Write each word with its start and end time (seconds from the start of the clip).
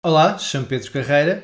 Olá, 0.00 0.38
chamo 0.38 0.64
Pedro 0.64 0.92
Carreira 0.92 1.42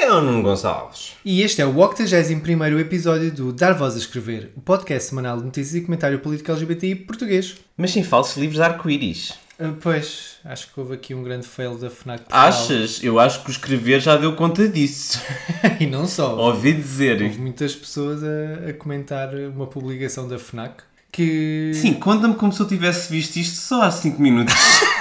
É 0.00 0.12
o 0.12 0.20
Nuno 0.20 0.40
Gonçalves. 0.40 1.14
e 1.24 1.42
este 1.42 1.60
é 1.60 1.66
o 1.66 1.76
81 1.76 2.78
episódio 2.78 3.32
do 3.32 3.52
Dar 3.52 3.72
Voz 3.72 3.96
a 3.96 3.98
Escrever, 3.98 4.52
o 4.56 4.60
podcast 4.60 5.08
semanal 5.08 5.38
de 5.38 5.46
notícias 5.46 5.74
e 5.74 5.80
comentário 5.80 6.20
político 6.20 6.52
LGBTI 6.52 6.94
português. 6.94 7.56
Mas 7.76 7.90
sem 7.90 8.04
falsos 8.04 8.36
livros 8.36 8.58
de 8.58 8.62
arco-íris. 8.62 9.32
Ah, 9.58 9.72
pois, 9.80 10.36
acho 10.44 10.72
que 10.72 10.78
houve 10.78 10.94
aqui 10.94 11.12
um 11.12 11.24
grande 11.24 11.44
fail 11.44 11.76
da 11.76 11.90
FNAC 11.90 12.20
Portugal. 12.20 12.48
Achas? 12.48 13.02
Eu 13.02 13.18
acho 13.18 13.42
que 13.42 13.48
o 13.48 13.50
escrever 13.50 13.98
já 13.98 14.16
deu 14.16 14.36
conta 14.36 14.68
disso. 14.68 15.20
e 15.80 15.88
não 15.88 16.06
só. 16.06 16.36
Ouvi 16.36 16.72
dizer. 16.72 17.20
Houve 17.20 17.40
muitas 17.40 17.74
pessoas 17.74 18.22
a, 18.22 18.70
a 18.70 18.72
comentar 18.74 19.34
uma 19.34 19.66
publicação 19.66 20.28
da 20.28 20.38
FNAC 20.38 20.84
que... 21.10 21.72
Sim, 21.74 21.94
conta-me 21.94 22.34
como 22.36 22.52
se 22.52 22.60
eu 22.60 22.68
tivesse 22.68 23.10
visto 23.10 23.34
isto 23.36 23.56
só 23.56 23.82
há 23.82 23.90
5 23.90 24.22
minutos. 24.22 24.54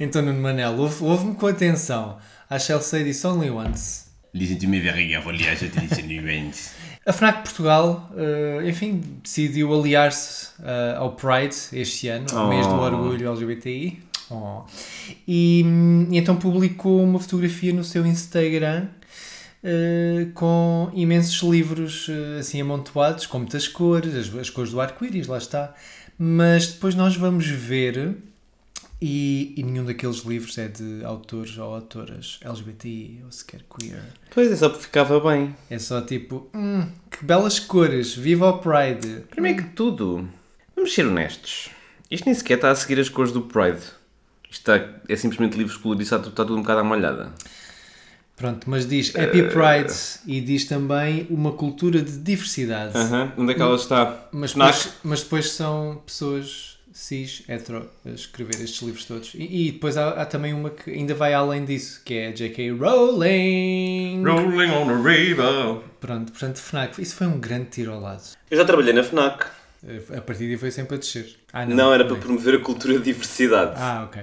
Então, 0.00 0.22
Nuno 0.22 0.40
Manel, 0.40 0.72
ouve- 0.78 1.04
ouve-me 1.04 1.34
com 1.34 1.46
atenção. 1.46 2.18
I 2.50 2.58
shall 2.58 2.80
say 2.80 3.04
this 3.04 3.24
only 3.24 3.50
once. 3.50 4.06
Listen 4.34 4.56
to 4.58 4.66
me 4.68 4.80
very 4.80 5.08
carefully, 5.08 5.44
I 5.46 5.56
should 5.56 5.74
listen 5.78 6.06
to 6.06 6.12
you. 6.12 6.50
A 7.04 7.12
FNAC 7.12 7.42
Portugal, 7.42 8.10
eh, 8.16 8.68
enfim, 8.68 9.02
decidiu 9.22 9.72
aliar-se 9.74 10.48
eh, 10.64 10.94
ao 10.96 11.12
Pride 11.12 11.54
este 11.72 12.08
ano, 12.08 12.26
o 12.32 12.48
mês 12.48 12.66
do 12.66 12.74
Oh. 12.74 12.80
orgulho 12.80 13.28
LGBTI. 13.28 14.00
Oh. 14.30 14.62
E, 15.28 15.62
e 16.10 16.16
então 16.16 16.36
publicou 16.36 17.02
uma 17.02 17.18
fotografia 17.18 17.72
no 17.74 17.84
seu 17.84 18.06
Instagram 18.06 18.86
eh, 19.62 20.28
com 20.34 20.90
imensos 20.94 21.42
livros 21.42 22.06
eh, 22.08 22.38
assim 22.40 22.60
amontoados, 22.60 23.26
com 23.26 23.38
muitas 23.40 23.68
cores, 23.68 24.14
as, 24.14 24.34
as 24.34 24.48
cores 24.48 24.70
do 24.70 24.80
arco-íris, 24.80 25.26
lá 25.26 25.36
está. 25.38 25.74
Mas 26.18 26.68
depois 26.68 26.94
nós 26.94 27.16
vamos 27.16 27.46
ver, 27.46 28.16
e, 29.04 29.52
e 29.56 29.64
nenhum 29.64 29.84
daqueles 29.84 30.18
livros 30.18 30.56
é 30.58 30.68
de 30.68 31.04
autores 31.04 31.58
ou 31.58 31.74
autoras 31.74 32.38
LGBTI 32.40 33.22
ou 33.24 33.32
sequer 33.32 33.62
queer. 33.68 34.00
Pois 34.32 34.52
é, 34.52 34.54
só 34.54 34.68
porque 34.68 34.84
ficava 34.84 35.18
bem. 35.18 35.56
É 35.68 35.76
só 35.76 36.00
tipo, 36.00 36.48
hum, 36.54 36.86
que 37.10 37.24
belas 37.24 37.58
cores, 37.58 38.14
viva 38.14 38.48
o 38.48 38.58
Pride. 38.58 39.24
Primeiro 39.28 39.64
que 39.64 39.70
tudo, 39.70 40.28
vamos 40.76 40.94
ser 40.94 41.04
honestos. 41.04 41.70
Isto 42.08 42.26
nem 42.26 42.34
sequer 42.34 42.54
está 42.54 42.70
a 42.70 42.76
seguir 42.76 43.00
as 43.00 43.08
cores 43.08 43.32
do 43.32 43.42
Pride. 43.42 43.82
Isto 44.48 44.72
está, 44.72 44.88
é 45.08 45.16
simplesmente 45.16 45.58
livros 45.58 45.76
coloridos, 45.76 46.12
está, 46.12 46.18
está 46.18 46.44
tudo 46.44 46.54
um 46.56 46.62
bocado 46.62 46.80
à 46.80 46.84
molhada. 46.84 47.32
Pronto, 48.36 48.70
mas 48.70 48.86
diz 48.86 49.14
Happy 49.16 49.42
Pride 49.42 49.94
e 50.26 50.40
diz 50.40 50.66
também 50.66 51.26
uma 51.28 51.52
cultura 51.52 52.00
de 52.00 52.18
diversidade. 52.18 52.96
Aham, 52.96 53.32
Onde 53.36 53.50
é 53.50 53.54
que 53.56 53.62
ela 53.62 53.74
está? 53.74 54.28
Mas, 54.30 54.52
depois, 54.52 54.92
mas 55.02 55.22
depois 55.24 55.50
são 55.50 56.00
pessoas 56.06 56.71
cis, 56.92 57.42
hetero, 57.48 57.88
a 58.04 58.10
escrever 58.10 58.60
estes 58.62 58.82
livros 58.82 59.04
todos. 59.04 59.32
E, 59.34 59.68
e 59.68 59.72
depois 59.72 59.96
há, 59.96 60.10
há 60.10 60.26
também 60.26 60.52
uma 60.52 60.70
que 60.70 60.90
ainda 60.90 61.14
vai 61.14 61.32
além 61.34 61.64
disso, 61.64 62.02
que 62.04 62.14
é 62.14 62.28
a 62.28 62.32
J.K. 62.32 62.70
Rowling. 62.72 64.22
Rolling 64.24 64.70
on 64.70 64.86
the 64.86 65.08
river. 65.08 65.80
Pronto, 66.00 66.32
portanto, 66.32 66.58
FNAC, 66.58 67.00
isso 67.00 67.16
foi 67.16 67.26
um 67.26 67.38
grande 67.40 67.66
tiro 67.70 67.92
ao 67.92 68.00
lado. 68.00 68.22
Eu 68.50 68.56
já 68.56 68.64
trabalhei 68.64 68.92
na 68.92 69.02
FNAC. 69.02 69.46
A 70.16 70.20
partir 70.20 70.46
daí 70.46 70.56
foi 70.56 70.70
sempre 70.70 70.94
a 70.94 70.98
descer. 70.98 71.36
Ah, 71.52 71.66
Não, 71.66 71.92
era 71.92 72.04
para 72.04 72.16
promover 72.16 72.54
a 72.54 72.58
cultura 72.60 72.98
de 72.98 73.02
diversidade. 73.04 73.72
Ah, 73.76 74.04
ok. 74.08 74.22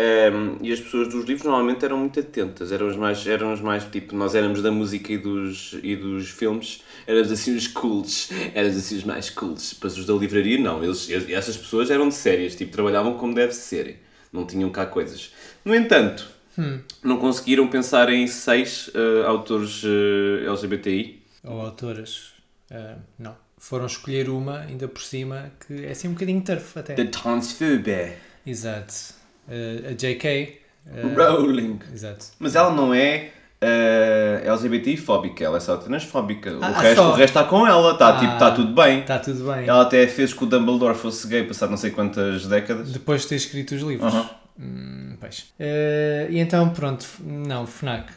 Um, 0.00 0.56
e 0.64 0.72
as 0.72 0.80
pessoas 0.80 1.08
dos 1.08 1.24
livros 1.26 1.44
normalmente 1.44 1.84
eram 1.84 1.98
muito 1.98 2.18
atentas, 2.20 2.72
eram 2.72 2.86
os 2.88 2.96
mais, 2.96 3.26
eram 3.26 3.52
os 3.52 3.60
mais 3.60 3.84
tipo, 3.84 4.14
nós 4.16 4.34
éramos 4.34 4.62
da 4.62 4.70
música 4.70 5.12
e 5.12 5.18
dos, 5.18 5.76
e 5.82 5.94
dos 5.94 6.30
filmes, 6.30 6.82
éramos 7.06 7.30
assim 7.30 7.54
os 7.54 7.66
cools, 7.66 8.30
éramos 8.54 8.78
assim 8.78 8.96
os 8.96 9.04
mais 9.04 9.28
cools. 9.28 9.74
Depois 9.74 9.98
os 9.98 10.06
da 10.06 10.14
livraria, 10.14 10.58
não, 10.58 10.82
eles, 10.82 11.10
eles- 11.10 11.28
essas 11.30 11.56
pessoas 11.56 11.90
eram 11.90 12.08
de 12.08 12.14
sérias, 12.14 12.54
tipo, 12.56 12.72
trabalhavam 12.72 13.18
como 13.18 13.34
deve 13.34 13.52
serem, 13.52 13.96
não 14.32 14.46
tinham 14.46 14.70
cá 14.70 14.86
coisas. 14.86 15.32
No 15.64 15.74
entanto, 15.74 16.26
não 17.02 17.18
conseguiram 17.18 17.68
pensar 17.68 18.08
em 18.10 18.26
seis 18.26 18.90
eh, 18.94 19.26
autores 19.26 19.82
eh, 19.84 20.46
LGBTI. 20.46 21.22
ou 21.44 21.60
autoras, 21.60 22.32
ah, 22.70 22.96
não. 23.18 23.36
Foram 23.58 23.84
escolher 23.84 24.30
uma, 24.30 24.60
ainda 24.60 24.88
por 24.88 25.02
cima, 25.02 25.52
que 25.66 25.84
é 25.84 25.90
assim 25.90 26.08
um 26.08 26.12
bocadinho 26.14 26.42
turf 26.42 26.78
até. 26.78 26.94
The 26.94 27.04
Transphobia. 27.04 28.16
Exato. 28.46 29.19
Ah, 29.50 29.88
a 29.90 29.92
J.K. 29.92 30.60
ah, 30.86 30.90
Rowling. 31.16 31.78
exato. 31.92 32.26
Mas 32.38 32.54
ela 32.54 32.72
não 32.72 32.94
é 32.94 33.30
eh, 33.60 34.42
LGBT-fóbica, 34.46 35.44
ela 35.44 35.56
é 35.58 35.60
só 35.60 35.76
transfóbica. 35.76 36.52
O, 36.56 36.64
Ah, 36.64 36.80
resto, 36.80 36.96
só. 36.96 37.08
o 37.10 37.14
resto 37.14 37.38
está 37.38 37.44
com 37.44 37.66
ela, 37.66 37.92
está 37.92 38.16
Ah. 38.16 38.20
tipo, 38.20 38.38
tá 38.38 38.50
tudo 38.52 38.72
bem. 38.74 39.00
Está 39.00 39.18
tudo 39.18 39.44
bem. 39.52 39.66
Ela 39.66 39.82
até 39.82 40.06
fez 40.06 40.32
que 40.32 40.42
o 40.44 40.46
Dumbledore 40.46 40.94
fosse 40.96 41.26
gay 41.26 41.44
passado 41.44 41.70
não 41.70 41.76
sei 41.76 41.90
quantas 41.90 42.46
décadas. 42.46 42.90
Depois 42.92 43.22
de 43.22 43.28
ter 43.28 43.34
escrito 43.36 43.74
os 43.74 43.82
livros. 43.82 44.12
Aham. 44.14 44.30
Hum, 44.62 45.16
pois. 45.18 45.46
Ah, 45.58 46.26
e 46.30 46.38
então, 46.38 46.68
pronto, 46.70 47.06
não, 47.24 47.66
FNAC, 47.66 48.12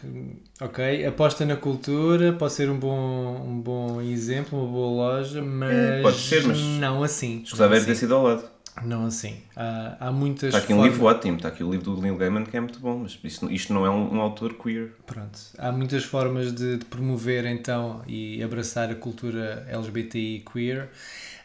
ok, 0.62 1.06
aposta 1.06 1.46
na 1.46 1.56
cultura, 1.56 2.34
pode 2.34 2.54
ser 2.54 2.70
um 2.70 2.78
bom, 2.78 3.46
um 3.48 3.62
bom 3.62 4.02
exemplo, 4.02 4.60
uma 4.62 4.70
boa 4.72 5.16
loja, 5.18 5.42
mas, 5.42 6.02
pode 6.02 6.18
ser, 6.20 6.44
mas- 6.46 6.60
não 6.60 7.02
assim. 7.04 7.42
Escusava 7.44 7.76
era 7.76 7.84
ter 7.86 7.92
assim. 7.92 8.00
sido 8.02 8.16
ao 8.16 8.24
lado. 8.24 8.44
Não 8.82 9.06
assim. 9.06 9.38
Há, 9.56 9.98
há 10.08 10.12
muitas 10.12 10.50
Está 10.50 10.58
aqui 10.58 10.74
um 10.74 10.78
formas- 10.78 10.94
livro 10.94 11.08
ótimo, 11.08 11.36
está 11.38 11.48
aqui 11.50 11.64
o 11.64 11.70
livro 11.72 11.92
do 11.96 12.02
Neil 12.02 12.18
Gaiman 12.18 12.44
que 12.44 12.58
é 12.58 12.60
muito 12.60 12.80
bom, 12.80 13.00
mas 13.00 13.18
isto, 13.24 13.52
isto 13.52 13.74
não 13.74 13.86
é 13.86 13.90
um, 13.90 14.16
um 14.16 14.20
autor 14.22 14.54
queer. 14.56 14.92
Pronto, 15.06 15.40
há 15.58 15.72
muitas 15.72 16.04
formas 16.04 16.52
de, 16.54 16.78
de 16.78 16.86
promover 16.86 17.46
então 17.46 18.02
e 18.08 18.42
abraçar 18.44 18.90
a 18.90 18.96
cultura 18.96 19.66
LGBTI 19.70 20.44
queer, 20.52 20.90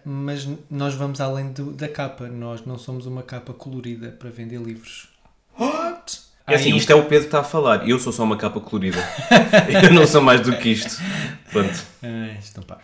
mas 0.05 0.49
nós 0.71 0.95
vamos 0.95 1.21
além 1.21 1.53
do- 1.53 1.73
da 1.73 1.89
capa. 1.89 2.29
Nós 2.29 2.65
não 2.65 2.79
somos 2.79 3.05
uma 3.07 3.23
capa 3.23 3.53
colorida 3.53 4.09
para 4.19 4.31
vender 4.31 4.59
livros. 4.61 5.09
What? 5.59 6.21
É 6.47 6.55
assim, 6.55 6.75
isto 6.75 6.91
é 6.91 6.95
o 6.95 7.03
Pedro 7.03 7.25
que 7.25 7.27
está 7.27 7.41
a 7.41 7.45
falar, 7.45 7.87
eu 7.87 7.99
sou 8.01 8.11
só 8.11 8.25
uma 8.25 8.39
capa 8.39 8.59
colorida. 8.59 8.97
eu 9.85 9.93
não 9.93 10.07
sou 10.07 10.23
mais 10.23 10.41
do 10.41 10.57
que 10.57 10.71
isto. 10.71 10.97
Pronto. 11.51 11.85
Isto 12.41 12.57
não 12.57 12.63
para. 12.65 12.79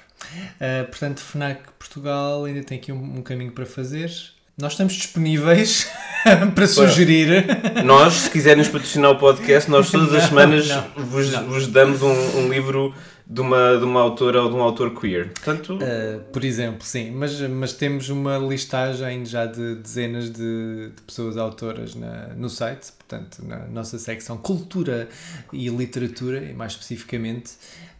Ah, 0.61 0.85
portanto, 0.85 1.21
FNAC 1.21 1.61
Portugal 1.79 2.45
ainda 2.45 2.63
tem 2.63 2.79
aqui 2.79 2.93
um, 2.93 3.19
um 3.19 3.23
caminho 3.23 3.53
para 3.53 3.67
fazer. 3.67 4.11
Nós 4.57 4.73
estamos 4.73 4.93
disponíveis 4.93 5.91
para 6.55 6.67
sugerir. 6.69 7.45
Nós, 7.85 8.15
se 8.15 8.31
quiserem 8.31 8.65
patrocinar 8.65 9.11
o 9.11 9.19
podcast, 9.19 9.69
nós 9.69 9.91
todas 9.91 10.15
as 10.15 10.25
semanas 10.25 10.69
não, 10.69 11.05
vos, 11.05 11.33
não. 11.33 11.45
vos 11.47 11.67
damos 11.67 12.03
um, 12.03 12.39
um 12.39 12.49
livro 12.49 12.95
de 13.27 13.41
uma, 13.41 13.77
de 13.79 13.85
uma 13.85 14.01
autora 14.01 14.43
ou 14.43 14.51
de 14.51 14.55
um 14.55 14.63
autor 14.63 14.99
queer. 14.99 15.31
Portanto, 15.33 15.75
Uh, 15.75 16.21
por 16.33 16.45
exemplo, 16.45 16.85
sim, 16.85 17.11
mas, 17.11 17.41
mas 17.41 17.73
temos 17.73 18.09
uma 18.11 18.39
listagem 18.39 19.25
já 19.25 19.47
de 19.47 19.75
dezenas 19.77 20.31
de, 20.31 20.91
de 20.95 21.03
pessoas 21.07 21.37
autoras 21.37 21.95
na, 21.95 22.29
no 22.37 22.49
site, 22.49 22.93
portanto, 22.93 23.43
na 23.45 23.67
nossa 23.67 23.99
secção 23.99 24.37
Cultura 24.37 25.09
e 25.53 25.69
Literatura, 25.69 26.45
e 26.45 26.53
mais 26.53 26.73
especificamente. 26.73 27.53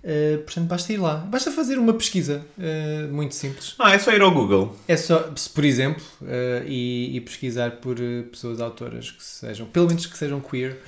Uh, 0.05 0.43
portanto, 0.43 0.67
basta 0.67 0.93
ir 0.93 0.99
lá. 0.99 1.17
Basta 1.17 1.51
fazer 1.51 1.79
uma 1.79 1.95
pesquisa 1.95 2.45
uh, 2.59 3.11
muito 3.11 3.35
simples. 3.35 3.75
ah, 3.79 3.95
é 3.95 3.99
só 3.99 4.13
ir 4.13 4.21
ao 4.21 4.31
Google. 4.31 4.77
É 4.87 4.99
só, 4.99 5.33
por 5.55 5.65
exemplo, 5.65 6.05
uh, 6.21 6.63
e, 6.67 7.17
e 7.17 7.21
pesquisar 7.23 7.71
por 7.77 7.97
pessoas 8.31 8.61
autoras 8.61 9.11
que 9.11 9.25
sejam, 9.25 9.67
pelo 9.67 9.87
menos 9.87 10.05
que 10.05 10.19
sejam 10.19 10.41
queer, 10.41 10.79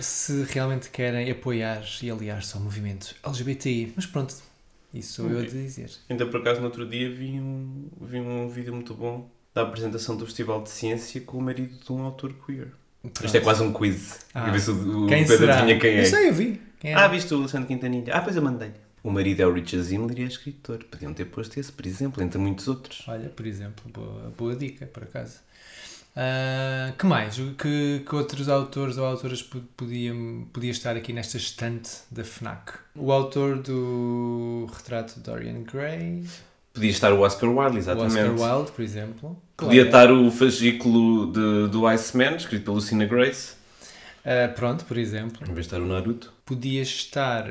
se 0.00 0.46
realmente 0.48 0.88
querem 0.90 1.30
apoiar 1.30 1.82
e 2.02 2.10
aliar-se 2.10 2.56
ao 2.56 2.62
movimento 2.62 3.14
LGBTI. 3.22 3.92
Mas 3.94 4.06
pronto, 4.06 4.34
isso 4.94 5.14
sou 5.14 5.30
eu 5.30 5.40
a 5.40 5.42
dizer. 5.42 5.90
Ainda 6.08 6.24
por 6.26 6.40
acaso 6.40 6.60
no 6.60 6.66
outro 6.66 6.86
dia 6.86 7.10
vi 7.10 7.32
um, 7.38 7.88
vi 8.00 8.18
um 8.18 8.48
vídeo 8.48 8.72
muito 8.72 8.94
bom 8.94 9.28
da 9.54 9.62
apresentação 9.62 10.16
do 10.16 10.24
Festival 10.24 10.62
de 10.62 10.70
Ciência 10.70 11.20
com 11.20 11.36
o 11.36 11.42
marido 11.42 11.74
de 11.84 11.92
um 11.92 12.02
autor 12.02 12.32
queer. 12.46 12.68
Isto 13.22 13.36
é 13.36 13.40
quase 13.40 13.62
um 13.62 13.72
quiz. 13.72 14.20
Ah. 14.34 14.50
Ver 14.50 14.60
se 14.60 14.70
o, 14.70 15.04
o 15.04 15.06
Quem 15.06 15.22
Pedro 15.22 15.38
será? 15.38 15.58
adivinha 15.58 15.78
quem 15.78 15.90
é. 15.90 16.00
Eu 16.00 16.06
sei, 16.06 16.28
eu 16.28 16.32
vi. 16.34 16.67
É? 16.82 16.94
Ah, 16.94 17.08
viste 17.08 17.32
o 17.34 17.38
Alexandre 17.38 17.66
Quintanilha? 17.68 18.14
Ah, 18.14 18.20
pois 18.20 18.36
eu 18.36 18.42
mandei. 18.42 18.70
O 19.02 19.10
marido 19.10 19.40
é 19.40 19.46
o 19.46 19.52
Richard 19.52 19.84
Zimmer 19.86 20.18
e 20.18 20.22
é 20.22 20.26
escritor. 20.26 20.84
Podiam 20.84 21.12
ter 21.14 21.24
posto 21.26 21.58
esse, 21.58 21.70
por 21.72 21.86
exemplo, 21.86 22.22
entre 22.22 22.38
muitos 22.38 22.66
outros. 22.68 23.04
Olha, 23.08 23.28
por 23.28 23.46
exemplo, 23.46 23.84
boa, 23.92 24.32
boa 24.36 24.54
dica, 24.56 24.86
por 24.86 25.02
acaso. 25.04 25.38
Ah, 26.16 26.92
que 26.98 27.06
mais? 27.06 27.38
O 27.38 27.54
Que, 27.54 28.02
que 28.06 28.14
outros 28.14 28.48
autores 28.48 28.98
ou 28.98 29.04
autoras 29.06 29.42
po- 29.42 29.60
podiam, 29.76 30.46
podia 30.52 30.70
estar 30.70 30.96
aqui 30.96 31.12
nesta 31.12 31.36
estante 31.36 31.90
da 32.10 32.24
FNAC? 32.24 32.72
O 32.96 33.12
autor 33.12 33.58
do 33.58 34.68
retrato 34.76 35.14
de 35.14 35.20
Dorian 35.20 35.62
Gray. 35.62 36.24
Podia 36.74 36.90
estar 36.90 37.12
o 37.12 37.20
Oscar 37.20 37.48
Wilde, 37.50 37.76
O 37.76 37.78
exatamente. 37.78 38.18
Oscar 38.34 38.56
Wilde, 38.58 38.72
por 38.72 38.82
exemplo. 38.82 39.42
Podia 39.56 39.86
Claro. 39.86 40.06
estar 40.08 40.12
o 40.12 40.30
fascículo 40.30 41.32
de, 41.32 41.68
do 41.70 41.86
Iceman, 41.88 42.36
escrito 42.36 42.64
pela 42.64 42.76
Lucina 42.76 43.04
Grace, 43.04 43.54
Ah, 44.30 44.48
pronto, 44.48 44.84
por 44.84 44.98
exemplo. 44.98 45.40
em 45.42 45.54
vez 45.54 45.66
de 45.66 45.74
estar 45.74 45.80
o 45.80 45.86
Naruto. 45.86 46.34
Podia 46.44 46.82
estar. 46.82 47.48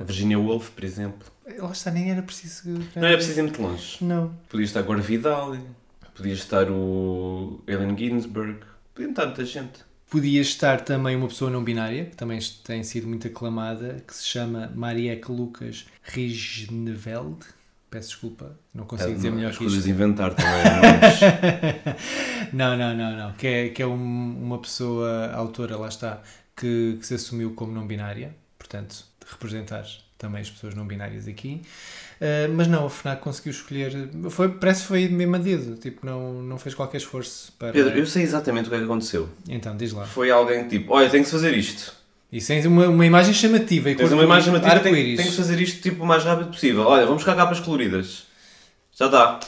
A 0.00 0.04
Virginia 0.04 0.38
Woolf, 0.38 0.68
por 0.70 0.84
exemplo. 0.84 1.26
lá 1.58 1.72
está, 1.72 1.90
nem 1.90 2.10
era 2.10 2.20
preciso. 2.20 2.78
Não 2.94 3.06
é 3.06 3.16
preciso 3.16 3.40
ir 3.40 3.42
muito 3.44 3.62
longe. 3.62 3.96
Não. 4.04 4.34
Podia 4.50 4.66
estar 4.66 4.82
Gore 4.82 5.00
Vidal, 5.00 5.56
podia 6.14 6.34
estar 6.34 6.70
o 6.70 7.62
Allen 7.66 7.96
Ginsberg, 7.96 8.58
podia 8.94 9.10
estar 9.10 9.26
muita 9.26 9.44
gente. 9.46 9.86
Podia 10.10 10.40
estar 10.40 10.82
também 10.82 11.16
uma 11.16 11.26
pessoa 11.26 11.50
não 11.50 11.64
binária, 11.64 12.04
que 12.04 12.16
também 12.16 12.38
tem 12.62 12.82
sido 12.84 13.08
muito 13.08 13.26
aclamada, 13.26 14.04
que 14.06 14.14
se 14.14 14.24
chama 14.24 14.70
Marieke 14.74 15.32
Lucas 15.32 15.86
Rijneveld. 16.02 17.38
Peço 17.96 18.08
desculpa, 18.10 18.54
não 18.74 18.84
consigo 18.84 19.14
dizer 19.14 19.30
melhor 19.32 19.56
que 19.56 19.64
isto. 19.64 19.88
inventar 19.88 20.34
também. 20.36 20.52
mas- 21.00 22.52
Não, 22.52 22.76
não, 22.76 22.94
não, 22.94 23.16
não. 23.16 23.32
Que 23.32 23.46
é, 23.46 23.68
que 23.70 23.82
é 23.82 23.86
um- 23.86 24.36
uma 24.42 24.58
pessoa, 24.58 25.30
autora, 25.32 25.78
lá 25.78 25.88
está, 25.88 26.20
que, 26.54 26.98
que 27.00 27.06
se 27.06 27.14
assumiu 27.14 27.52
como 27.52 27.72
não 27.72 27.86
binária, 27.86 28.36
portanto, 28.58 29.02
de 29.24 29.32
representar 29.32 29.86
também 30.18 30.42
as 30.42 30.50
pessoas 30.50 30.74
não 30.74 30.86
binárias 30.86 31.26
aqui. 31.26 31.62
Uh, 32.20 32.52
mas 32.54 32.66
não, 32.66 32.84
a 32.84 32.90
FNAC 32.90 33.22
conseguiu 33.22 33.52
escolher. 33.52 34.10
Foi, 34.28 34.50
parece 34.50 34.82
que 34.82 34.88
foi 34.88 35.08
mesmo 35.08 35.36
a 35.36 35.38
dedo, 35.38 35.76
tipo, 35.76 36.04
não, 36.04 36.42
não 36.42 36.58
fez 36.58 36.74
qualquer 36.74 36.98
esforço 36.98 37.50
para. 37.58 37.72
Pedro, 37.72 37.98
eu 37.98 38.06
sei 38.06 38.22
exatamente 38.24 38.66
o 38.66 38.68
que 38.68 38.74
é 38.74 38.78
que 38.78 38.84
aconteceu. 38.84 39.26
Então, 39.48 39.74
diz 39.74 39.92
lá. 39.94 40.04
Foi 40.04 40.30
alguém 40.30 40.64
que 40.64 40.78
tipo, 40.78 40.92
olha, 40.92 41.08
tem 41.08 41.22
que 41.22 41.30
fazer 41.30 41.56
isto. 41.56 41.94
E 42.32 42.40
sem 42.40 42.66
uma, 42.66 42.88
uma 42.88 43.06
imagem 43.06 43.32
chamativa. 43.32 43.90
E 43.90 43.94
Tens 43.94 44.10
uma 44.12 44.22
imagem 44.24 44.52
chamativa, 44.52 44.80
tem, 44.80 45.16
tem 45.16 45.26
que 45.26 45.32
fazer 45.36 45.60
isto 45.60 45.80
tipo, 45.80 46.02
o 46.02 46.06
mais 46.06 46.24
rápido 46.24 46.48
possível. 46.48 46.82
Olha, 46.84 47.02
vamos 47.06 47.22
buscar 47.22 47.36
capas 47.36 47.60
coloridas. 47.60 48.24
Já 48.98 49.06
está. 49.06 49.40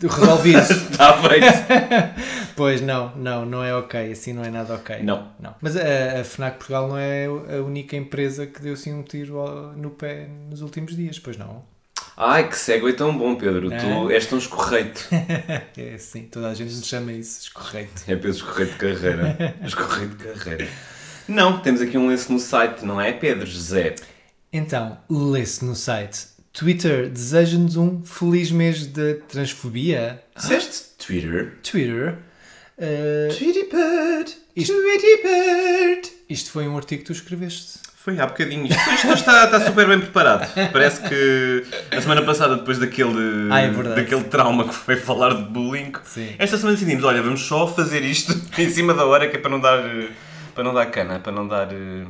Resolvi 0.00 0.54
isso. 0.56 0.72
Está 0.72 1.12
feito. 1.22 1.46
Pois 2.54 2.82
não, 2.82 3.16
não, 3.16 3.46
não 3.46 3.64
é 3.64 3.74
ok, 3.74 4.12
assim 4.12 4.34
não 4.34 4.44
é 4.44 4.50
nada 4.50 4.74
ok. 4.74 4.98
Não. 5.02 5.28
não. 5.40 5.54
Mas 5.60 5.74
a, 5.74 6.20
a 6.20 6.22
FNAC 6.22 6.58
Portugal 6.58 6.86
não 6.86 6.98
é 6.98 7.24
a 7.24 7.62
única 7.64 7.96
empresa 7.96 8.46
que 8.46 8.60
deu 8.60 8.74
assim 8.74 8.92
um 8.92 9.02
tiro 9.02 9.38
ao- 9.38 9.72
no 9.72 9.90
pé 9.90 10.28
nos 10.50 10.60
últimos 10.60 10.94
dias, 10.94 11.18
pois 11.18 11.38
não? 11.38 11.64
Ai, 12.14 12.46
que 12.46 12.56
cego 12.58 12.90
é 12.90 12.92
tão 12.92 13.16
bom, 13.16 13.34
Pedro. 13.36 13.70
Tu 13.70 14.10
É. 14.10 14.14
és 14.14 14.26
tão 14.26 14.36
escorreito. 14.38 15.08
É 15.78 15.94
assim, 15.94 16.24
toda 16.24 16.48
a 16.50 16.54
gente 16.54 16.74
nos 16.74 16.86
chama 16.86 17.10
isso, 17.14 17.40
escorreito. 17.44 18.02
É 18.06 18.14
Pedro 18.14 18.30
escorreio 18.32 18.68
de 18.68 18.76
carreira. 18.76 19.56
Escorreio 19.64 20.08
de 20.10 20.16
carreira. 20.16 20.68
Não, 21.28 21.58
temos 21.60 21.80
aqui 21.80 21.96
um 21.96 22.06
lance 22.06 22.30
no 22.32 22.38
site, 22.38 22.84
não 22.84 23.00
é, 23.00 23.12
Pedro? 23.12 23.46
José. 23.46 23.94
Então, 24.52 24.98
lê-se 25.08 25.64
no 25.64 25.74
site. 25.74 26.26
Twitter 26.52 27.08
deseja-nos 27.08 27.76
um 27.76 28.02
feliz 28.04 28.50
mês 28.50 28.86
de 28.86 29.14
transfobia. 29.28 30.22
Disseste 30.36 30.82
Twitter? 30.98 31.58
Twitter. 31.62 32.18
uh, 32.78 33.34
Tweety 33.38 33.68
Bird. 33.72 34.32
Isto- 34.54 34.74
Tweety 34.74 35.22
Bird. 35.22 36.08
isto 36.28 36.50
foi 36.50 36.68
um 36.68 36.76
artigo 36.76 37.00
que 37.02 37.06
tu 37.06 37.12
escreveste. 37.12 37.78
Foi 37.96 38.18
há 38.18 38.26
bocadinho. 38.26 38.66
Isto, 38.66 38.90
isto 38.94 39.12
está, 39.14 39.44
está 39.44 39.64
super 39.64 39.86
bem 39.86 40.00
preparado. 40.00 40.52
Parece 40.72 41.00
que 41.02 41.64
a 41.96 42.00
semana 42.02 42.20
passada, 42.22 42.56
depois 42.56 42.76
daquele, 42.78 43.48
Ah, 43.50 43.60
é 43.60 43.70
daquele 43.70 44.24
trauma 44.24 44.68
que 44.68 44.74
foi 44.74 44.96
falar 44.96 45.34
de 45.34 45.44
bullying, 45.44 45.92
Sim. 46.04 46.34
esta 46.36 46.56
semana 46.58 46.74
decidimos, 46.74 47.04
olha, 47.04 47.22
vamos 47.22 47.42
só 47.42 47.66
fazer 47.72 48.02
isto 48.02 48.34
em 48.58 48.68
cima 48.68 48.92
da 48.92 49.06
hora, 49.06 49.28
que 49.28 49.36
é 49.36 49.38
para 49.38 49.50
não 49.52 49.60
dar, 49.60 49.78
eh, 49.78 50.08
para 50.54 50.64
não 50.64 50.74
dar 50.74 50.86
cana, 50.86 51.18
para 51.20 51.32
não 51.32 51.46
dar 51.46 51.72
eh, 51.72 52.04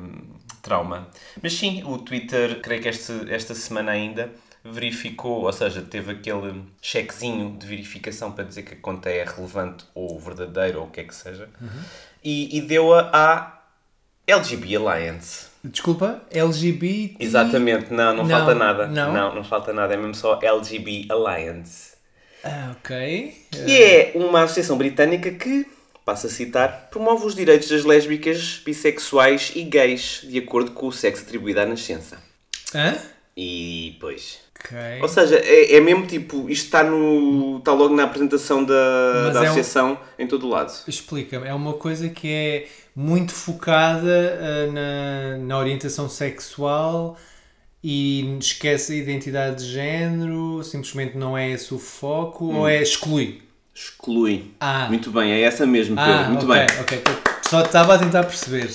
trauma. 0.62 1.08
Mas 1.42 1.52
sim, 1.54 1.82
o 1.84 1.98
Twitter, 1.98 2.60
creio 2.60 2.82
que 2.82 2.88
este, 2.88 3.12
esta 3.30 3.54
semana 3.54 3.92
ainda, 3.92 4.30
verificou, 4.64 5.42
ou 5.42 5.52
seja, 5.52 5.82
teve 5.82 6.12
aquele 6.12 6.62
chequezinho 6.80 7.56
de 7.58 7.66
verificação 7.66 8.30
para 8.32 8.44
dizer 8.44 8.62
que 8.62 8.74
a 8.74 8.76
conta 8.76 9.10
é 9.10 9.24
relevante 9.24 9.84
ou 9.94 10.18
verdadeira 10.20 10.78
ou 10.78 10.86
o 10.86 10.90
que 10.90 11.00
é 11.00 11.04
que 11.04 11.14
seja, 11.14 11.48
e, 12.22 12.56
e 12.56 12.60
deu-a 12.60 13.10
à 13.12 13.58
LGB 14.26 14.76
Alliance. 14.76 15.46
Desculpa, 15.64 16.22
LGBT. 16.30 17.16
Exatamente, 17.18 17.92
não, 17.92 18.14
não, 18.16 18.24
Não, 18.24 18.30
falta 18.38 18.54
nada. 18.54 18.86
não? 18.86 19.12
não, 19.12 19.34
não 19.34 19.44
falta 19.44 19.72
nada, 19.72 19.94
é 19.94 19.96
mesmo 19.96 20.14
só 20.14 20.38
LGB 20.40 21.06
Alliance. 21.08 21.92
Ah, 22.44 22.74
ok. 22.76 23.46
Que 23.50 23.82
é 23.82 24.12
uma 24.16 24.42
associação 24.42 24.76
britânica 24.76 25.30
que, 25.30 25.66
passo 26.04 26.26
a 26.26 26.30
citar, 26.30 26.88
promove 26.90 27.26
os 27.26 27.34
direitos 27.34 27.68
das 27.68 27.84
lésbicas, 27.84 28.60
bissexuais 28.64 29.52
e 29.54 29.62
gays, 29.62 30.20
de 30.24 30.38
acordo 30.38 30.72
com 30.72 30.88
o 30.88 30.92
sexo 30.92 31.22
atribuído 31.22 31.60
à 31.60 31.66
nascença. 31.66 32.18
Hã? 32.74 32.96
E, 33.36 33.96
pois... 34.00 34.40
Ok. 34.64 34.78
Ou 35.00 35.08
seja, 35.08 35.36
é, 35.36 35.74
é 35.74 35.80
mesmo 35.80 36.06
tipo, 36.06 36.48
isto 36.48 36.66
está, 36.66 36.84
no, 36.84 37.58
está 37.58 37.72
logo 37.72 37.96
na 37.96 38.04
apresentação 38.04 38.62
da, 38.62 39.22
Mas 39.24 39.34
da 39.34 39.40
é 39.40 39.42
um- 39.42 39.44
associação 39.46 39.98
em 40.16 40.26
todo 40.26 40.46
o 40.46 40.50
lado. 40.50 40.72
Explica-me, 40.86 41.48
é 41.48 41.54
uma 41.54 41.72
coisa 41.72 42.08
que 42.08 42.28
é 42.28 42.68
muito 42.94 43.32
focada 43.32 44.38
ah, 44.40 44.66
na, 44.70 45.38
na 45.38 45.58
orientação 45.58 46.08
sexual 46.08 47.18
e 47.82 48.36
esquece 48.38 48.92
a 48.92 48.96
identidade 48.96 49.64
de 49.64 49.72
género, 49.72 50.62
simplesmente 50.62 51.16
não 51.16 51.36
é 51.36 51.50
esse 51.50 51.74
o 51.74 51.78
foco, 51.78 52.54
ou 52.54 52.68
é 52.68 52.80
exclui? 52.80 53.42
Exclui. 53.74 54.52
Ah. 54.60 54.86
Muito 54.88 55.10
bem, 55.10 55.32
é 55.32 55.40
essa 55.42 55.66
mesmo, 55.66 55.96
Pedro. 55.96 56.12
Ah, 56.12 56.28
Muito 56.28 56.46
ok, 56.50 56.66
bem. 56.66 56.80
ok. 56.80 57.02
Só 57.42 57.62
estava 57.62 57.94
a 57.94 57.98
tentar 57.98 58.24
perceber. 58.24 58.70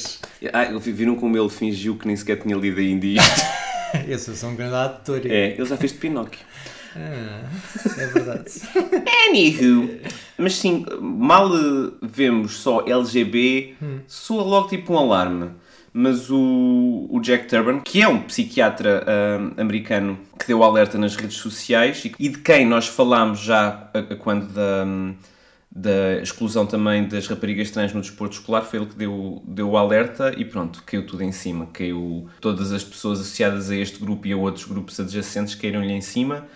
Ah, 0.53 0.65
viram 0.79 1.15
como 1.15 1.37
ele 1.37 1.49
fingiu 1.49 1.95
que 1.97 2.07
nem 2.07 2.15
sequer 2.15 2.37
tinha 2.41 2.55
lido 2.55 2.79
ainda 2.79 3.05
isto? 3.05 3.41
Eu 4.07 4.19
sou 4.19 4.49
um 4.49 4.55
grande 4.55 4.75
ator. 4.75 5.21
é, 5.25 5.53
ele 5.57 5.65
já 5.65 5.77
fez 5.77 5.93
de 5.93 5.97
Pinóquio. 5.99 6.39
Ah, 6.95 7.41
é 7.97 8.07
verdade. 8.07 8.51
Anywho. 9.29 9.99
Mas 10.37 10.55
sim, 10.55 10.85
mal 10.99 11.49
eh, 11.55 11.91
vemos 12.01 12.57
só 12.57 12.81
LGB, 12.85 13.75
soa 14.07 14.43
logo 14.43 14.67
tipo 14.67 14.93
um 14.93 14.97
alarme. 14.99 15.51
Mas 15.99 16.29
o, 16.29 17.07
o 17.09 17.19
Jack 17.19 17.47
Turban, 17.47 17.79
que 17.79 18.03
é 18.03 18.07
um 18.07 18.21
psiquiatra 18.21 19.03
ah, 19.07 19.59
americano 19.59 20.19
que 20.39 20.45
deu 20.45 20.63
alerta 20.63 20.95
nas 20.95 21.15
redes 21.15 21.37
sociais 21.37 22.05
e, 22.05 22.13
e 22.19 22.29
de 22.29 22.37
quem 22.37 22.67
nós 22.67 22.87
falámos 22.87 23.39
já 23.39 23.89
a, 23.91 23.97
a 23.97 24.15
quando 24.15 24.53
da, 24.53 24.85
da 25.71 26.21
exclusão 26.21 26.67
também 26.67 27.07
das 27.07 27.25
raparigas 27.25 27.71
trans 27.71 27.93
no 27.93 28.01
desporto 28.01 28.35
escolar, 28.35 28.61
foi 28.61 28.77
ele 28.77 28.85
que 28.85 28.95
deu, 28.95 29.41
deu 29.47 29.71
o 29.71 29.75
alerta 29.75 30.35
e 30.37 30.45
pronto, 30.45 30.83
caiu 30.85 31.03
tudo 31.03 31.23
em 31.23 31.31
cima. 31.31 31.65
Caiu 31.73 32.29
todas 32.39 32.71
as 32.71 32.83
pessoas 32.83 33.19
associadas 33.19 33.71
a 33.71 33.75
este 33.75 33.99
grupo 33.99 34.27
e 34.27 34.33
a 34.33 34.37
outros 34.37 34.65
grupos 34.65 34.99
adjacentes 34.99 35.55
caíram-lhe 35.55 35.93
em 35.93 36.01
cima. 36.01 36.47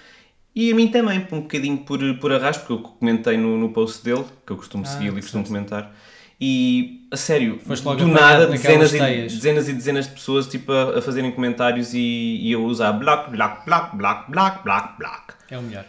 E 0.54 0.72
a 0.72 0.76
mim 0.76 0.88
também, 0.90 1.26
um 1.32 1.42
bocadinho 1.42 1.80
por, 1.80 2.00
por 2.20 2.32
arrasto, 2.32 2.68
porque 2.68 2.74
eu 2.74 2.92
comentei 2.92 3.38
no, 3.38 3.58
no 3.58 3.70
post 3.70 4.04
dele, 4.04 4.26
que 4.46 4.52
eu 4.52 4.58
costumo 4.58 4.84
Ah, 4.84 4.88
segui-lo 4.88 5.18
e 5.18 5.22
costumo 5.24 5.44
comentar. 5.44 5.92
E, 6.42 7.06
a 7.12 7.18
sério, 7.18 7.60
do 7.98 8.08
nada, 8.08 8.48
dezenas 8.48 8.92
e, 8.94 9.00
dezenas 9.00 9.70
e 9.70 9.74
dezenas 9.74 10.08
de 10.08 10.13
pessoas 10.13 10.48
tipo, 10.48 10.72
a, 10.72 10.98
a 10.98 11.01
fazerem 11.01 11.32
comentários 11.32 11.94
e, 11.94 12.00
e 12.42 12.51
eu 12.51 12.63
usar 12.65 12.94
black, 12.94 13.30
black, 13.30 13.63
black, 13.63 13.96
black, 13.96 14.32
black, 14.32 14.63
black, 14.63 14.98
black. 14.98 15.34
É 15.51 15.58
o 15.58 15.62
melhor. 15.62 15.86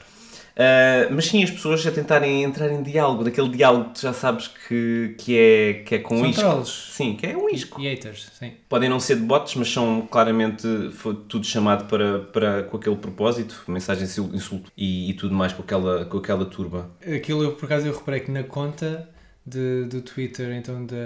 Uh, 0.52 1.08
mas 1.14 1.24
sim, 1.24 1.42
as 1.42 1.50
pessoas 1.50 1.86
a 1.86 1.90
tentarem 1.90 2.42
entrar 2.42 2.70
em 2.70 2.82
diálogo, 2.82 3.24
daquele 3.24 3.48
diálogo 3.48 3.86
que 3.86 3.94
tu 3.94 4.02
já 4.02 4.12
sabes 4.12 4.48
que, 4.48 5.14
que, 5.16 5.38
é, 5.38 5.72
que 5.84 5.94
é 5.94 5.98
com 6.00 6.18
São 6.18 6.26
isco. 6.26 6.42
trolls. 6.42 6.92
Sim, 6.92 7.14
que 7.14 7.26
é 7.26 7.34
um 7.34 7.48
isco. 7.48 7.80
E 7.80 7.88
haters, 7.88 8.30
sim. 8.38 8.52
Podem 8.68 8.90
não 8.90 9.00
ser 9.00 9.16
de 9.16 9.22
bots, 9.22 9.54
mas 9.54 9.72
são 9.72 10.06
claramente 10.10 10.90
foi 10.92 11.14
tudo 11.26 11.46
chamado 11.46 11.86
para, 11.86 12.18
para, 12.18 12.62
com 12.64 12.76
aquele 12.76 12.96
propósito, 12.96 13.62
mensagem 13.66 14.04
insulto 14.04 14.70
e, 14.76 15.08
e 15.10 15.14
tudo 15.14 15.34
mais 15.34 15.54
com 15.54 15.62
aquela, 15.62 16.04
com 16.04 16.18
aquela 16.18 16.44
turba. 16.44 16.90
Aquilo, 17.00 17.42
eu, 17.42 17.52
por 17.52 17.64
acaso, 17.64 17.86
eu 17.86 17.94
reparei 17.94 18.20
que 18.20 18.30
na 18.30 18.42
conta 18.42 19.08
de, 19.46 19.84
do 19.86 20.00
Twitter, 20.02 20.52
então, 20.52 20.84
da 20.86 20.96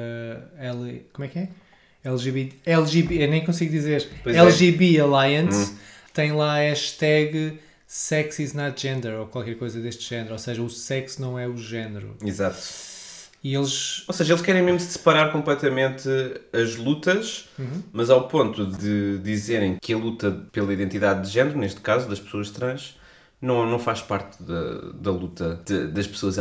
L... 0.58 1.04
Como 1.12 1.24
é 1.24 1.28
que 1.28 1.38
é? 1.38 1.48
LGBT... 2.04 2.56
LGBT... 2.70 3.24
Eu 3.24 3.28
nem 3.28 3.44
consigo 3.44 3.70
dizer. 3.70 4.08
Pois 4.22 4.36
é. 4.36 4.38
LGB 4.38 5.00
Alliance 5.00 5.74
tem 6.12 6.32
lá 6.32 6.54
a 6.54 6.58
hashtag 6.60 7.58
sex 7.86 8.38
is 8.38 8.52
not 8.52 8.80
gender, 8.80 9.14
ou 9.18 9.26
qualquer 9.26 9.56
coisa 9.56 9.80
deste 9.80 10.08
género. 10.08 10.32
Ou 10.32 10.38
seja, 10.38 10.62
o 10.62 10.68
sexo 10.70 11.20
não 11.20 11.38
é 11.38 11.46
o 11.48 11.56
género. 11.56 12.16
Exato. 12.24 12.58
E 13.42 13.54
eles... 13.54 14.02
Ou 14.08 14.14
seja, 14.14 14.32
eles 14.32 14.42
querem 14.42 14.62
mesmo 14.62 14.80
se 14.80 14.86
separar 14.92 15.30
completamente 15.30 16.08
as 16.52 16.74
lutas, 16.76 17.48
mas 17.92 18.10
ao 18.10 18.26
ponto 18.28 18.66
de 18.66 19.18
dizerem 19.18 19.76
que 19.80 19.92
a 19.92 19.96
luta 19.96 20.30
pela 20.50 20.72
identidade 20.72 21.26
de 21.26 21.32
género, 21.32 21.58
neste 21.58 21.80
caso 21.80 22.08
das 22.08 22.18
pessoas 22.18 22.50
trans, 22.50 22.96
não, 23.40 23.68
não 23.68 23.78
faz 23.78 24.00
parte 24.00 24.42
da, 24.42 24.90
da 24.94 25.10
luta 25.12 25.60
de- 25.64 25.86
das 25.88 26.06
pessoas 26.06 26.38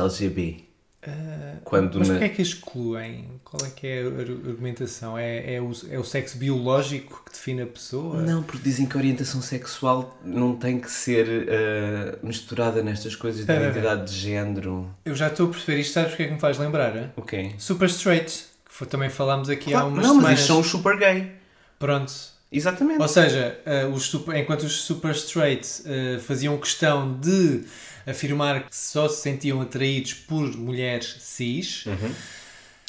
Quando 1.64 2.00
Mas 2.00 2.08
na- 2.10 2.16
porquê 2.16 2.26
é 2.26 2.30
que 2.30 2.42
excluem? 2.42 3.26
Qual 3.44 3.66
é 3.66 3.70
que 3.72 3.88
é 3.88 4.04
a 4.04 4.06
ar- 4.08 4.50
argumentação? 4.50 5.18
É, 5.18 5.56
é, 5.56 5.62
o, 5.62 5.72
é 5.90 5.98
o 6.00 6.04
sexo 6.04 6.38
biológico 6.38 7.22
que 7.26 7.32
define 7.32 7.62
a 7.64 7.68
pessoa? 7.68 8.22
Não, 8.22 8.44
porque 8.44 8.64
dizem 8.64 8.86
que 8.86 8.96
a 8.96 9.00
orientação 9.00 9.42
sexual 9.42 10.18
não 10.24 10.56
tem 10.56 10.80
que 10.80 10.90
ser 10.92 11.28
eh, 11.48 12.18
misturada 12.24 12.82
nestas 12.84 13.16
coisas 13.16 13.42
Espera, 13.42 13.66
identidade 13.70 14.12
de 14.12 14.18
género. 14.20 14.90
Eu 15.06 15.16
já 15.16 15.28
estou 15.28 15.48
a 15.48 15.50
perceber 15.52 15.80
isto, 15.82 15.94
sabes 15.94 16.10
porque 16.12 16.24
é 16.24 16.28
que 16.28 16.34
me 16.34 16.40
faz 16.40 16.58
lembrar? 16.58 16.96
hein? 16.96 17.12
Ok. 17.16 17.56
Super 17.58 17.90
Straight, 17.90 18.32
que 18.66 18.74
foi- 18.74 18.88
também 18.88 19.10
falámos 19.10 19.50
aqui 19.50 19.74
há 19.74 19.80
Claro, 19.80 19.88
umas 19.88 20.06
não, 20.06 20.14
mas 20.16 20.22
semanas. 20.24 20.40
isto 20.40 20.48
são 20.48 20.60
os 20.60 20.68
super 20.68 20.98
gay. 20.98 21.32
Pronto, 21.80 22.14
Exatamente. 22.52 23.02
Ou 23.02 23.08
seja, 23.08 23.60
eh, 23.66 23.86
os 23.86 24.04
super- 24.04 24.38
enquanto 24.38 24.62
os 24.64 24.82
super 24.84 25.12
straight 25.12 25.68
eh, 25.86 26.20
faziam 26.20 26.58
questão 26.58 27.20
de 27.20 27.66
afirmar 28.06 28.68
que 28.70 28.76
só 28.76 29.08
se 29.10 29.22
sentiam 29.22 29.62
atraídos 29.62 30.14
por 30.14 30.46
mulheres 30.58 31.18
cis, 31.20 31.86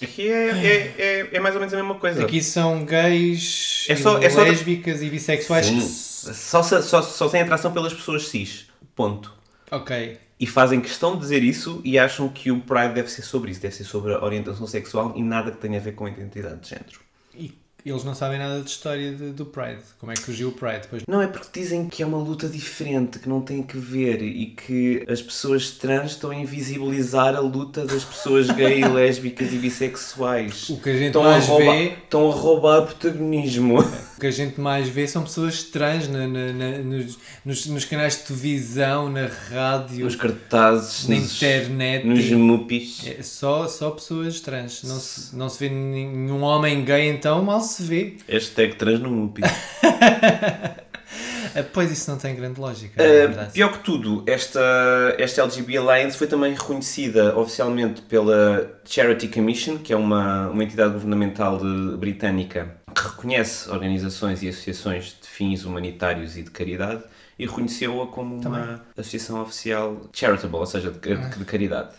Aqui 0.02 0.28
é, 0.28 0.50
é, 0.50 0.94
é, 0.98 1.28
é 1.32 1.40
mais 1.40 1.54
ou 1.54 1.60
menos 1.60 1.72
a 1.72 1.76
mesma 1.78 1.94
coisa. 1.94 2.22
aqui 2.22 2.42
são 2.42 2.84
gays, 2.84 3.86
É 3.88 3.96
só- 3.96 4.20
e 4.20 4.26
é 4.26 4.30
só- 4.30 4.42
lésbicas 4.42 5.00
e 5.00 5.08
bissexuais. 5.08 5.66
Sim. 5.66 5.80
que- 5.80 6.34
Só, 6.34 6.62
só, 6.62 6.82
só, 6.82 7.00
só 7.02 7.28
têm 7.30 7.40
atração 7.40 7.72
pelas 7.72 7.94
pessoas 7.94 8.28
cis. 8.28 8.66
Ponto. 8.94 9.32
Ok. 9.70 10.18
E 10.38 10.46
fazem 10.46 10.80
questão 10.82 11.14
de 11.14 11.20
dizer 11.20 11.42
isso 11.42 11.80
e 11.82 11.98
acham 11.98 12.28
que 12.28 12.50
o 12.50 12.60
Pride 12.60 12.92
deve 12.94 13.10
ser 13.10 13.22
sobre 13.22 13.50
isso, 13.52 13.60
deve 13.60 13.74
ser 13.74 13.84
sobre 13.84 14.12
a 14.12 14.22
orientação 14.22 14.66
sexual 14.66 15.14
e 15.16 15.22
nada 15.22 15.50
que 15.50 15.56
tenha 15.56 15.78
a 15.78 15.82
ver 15.82 15.92
com 15.92 16.04
a 16.04 16.10
identidade 16.10 16.60
de 16.60 16.68
género. 16.68 17.00
E 17.34 17.54
eles 17.90 18.04
não 18.04 18.14
sabem 18.14 18.38
nada 18.38 18.60
de 18.62 18.68
história 18.70 19.12
de- 19.12 19.30
do 19.32 19.46
Pride. 19.46 19.78
Como 19.98 20.10
é 20.12 20.14
que 20.14 20.22
surgiu 20.22 20.48
o 20.48 20.52
Pride? 20.52 20.82
Pois 20.90 21.02
Não, 21.08 21.20
é 21.22 21.26
porque 21.26 21.60
dizem 21.60 21.88
que 21.88 22.02
é 22.02 22.06
uma 22.06 22.18
luta 22.18 22.48
diferente, 22.48 23.18
que 23.18 23.28
não 23.28 23.40
tem 23.40 23.62
que 23.62 23.76
ver 23.78 24.22
e 24.22 24.46
que 24.46 25.04
as 25.08 25.22
pessoas 25.22 25.70
trans 25.72 26.12
estão 26.12 26.30
a 26.30 26.34
invisibilizar 26.34 27.34
a 27.36 27.40
luta 27.40 27.84
das 27.86 28.04
pessoas 28.04 28.50
gay, 28.50 28.80
lésbicas 28.88 29.52
e 29.52 29.56
bissexuais. 29.58 30.68
O 30.70 30.80
que 30.80 30.90
a 30.90 30.92
gente 30.94 31.06
estão 31.08 31.22
mais 31.22 31.44
a 31.44 31.48
roubar, 31.48 31.72
vê- 31.76 31.84
Estão 32.04 32.30
a 32.30 32.34
roubar 32.34 32.82
protagonismo. 32.82 33.76
O 34.16 34.20
que 34.20 34.26
a 34.26 34.30
gente 34.30 34.58
mais 34.58 34.88
vê 34.88 35.06
são 35.06 35.22
pessoas 35.24 35.62
trans 35.64 36.08
na- 36.08 36.26
na- 36.26 36.52
na- 36.52 36.78
nos, 36.78 37.18
nos- 37.44 37.66
nos 37.66 37.84
canais 37.84 38.16
de 38.16 38.22
televisão, 38.22 39.10
na 39.10 39.26
rádio, 39.50 40.06
Nos 40.06 40.16
cartazes, 40.16 41.06
na 41.06 41.16
nos, 41.16 41.36
internet. 41.36 42.06
nos 42.06 42.30
mupis. 42.30 43.06
É 43.06 43.22
só, 43.22 43.68
só 43.68 43.90
pessoas 43.90 44.40
trans. 44.40 44.82
Não 44.84 44.96
se, 44.98 45.36
não 45.36 45.48
se 45.50 45.58
vê 45.60 45.68
nenhum 45.68 46.42
homem 46.42 46.82
gay, 46.82 47.08
então 47.10 47.42
mal 47.44 47.60
se 47.60 47.82
vê. 47.82 48.16
Hashtag 48.26 48.76
trans 48.76 49.00
no 49.00 49.10
mupi. 49.10 49.42
Ah, 51.54 51.64
Pois 51.72 51.90
isso 51.90 52.10
não 52.10 52.18
tem 52.18 52.34
grande 52.34 52.60
lógica, 52.60 53.02
é 53.02 53.26
Uh, 53.26 53.50
pior 53.50 53.72
que 53.72 53.78
tudo, 53.78 54.22
esta, 54.26 54.60
esta 55.18 55.40
LGB 55.42 55.78
Alliance 55.78 56.14
foi 56.18 56.26
também 56.26 56.52
reconhecida 56.52 57.34
oficialmente 57.38 58.02
pela 58.02 58.78
Charity 58.84 59.28
Commission, 59.28 59.78
que 59.78 59.90
é 59.92 59.96
uma, 59.96 60.48
uma 60.50 60.62
entidade 60.62 60.92
governamental 60.92 61.56
de- 61.58 61.96
britânica 61.96 62.76
que 62.96 63.02
reconhece 63.02 63.70
organizações 63.70 64.42
e 64.42 64.48
associações 64.48 65.18
de 65.20 65.28
fins 65.28 65.64
humanitários 65.64 66.36
e 66.36 66.42
de 66.42 66.50
caridade 66.50 67.04
e 67.38 67.46
reconheceu-a 67.46 68.06
como 68.08 68.36
uma 68.40 68.86
associação 68.96 69.42
oficial 69.42 70.08
charitable, 70.12 70.56
ou 70.58 70.66
seja, 70.66 70.90
de, 70.90 71.16
de 71.38 71.44
caridade. 71.44 71.94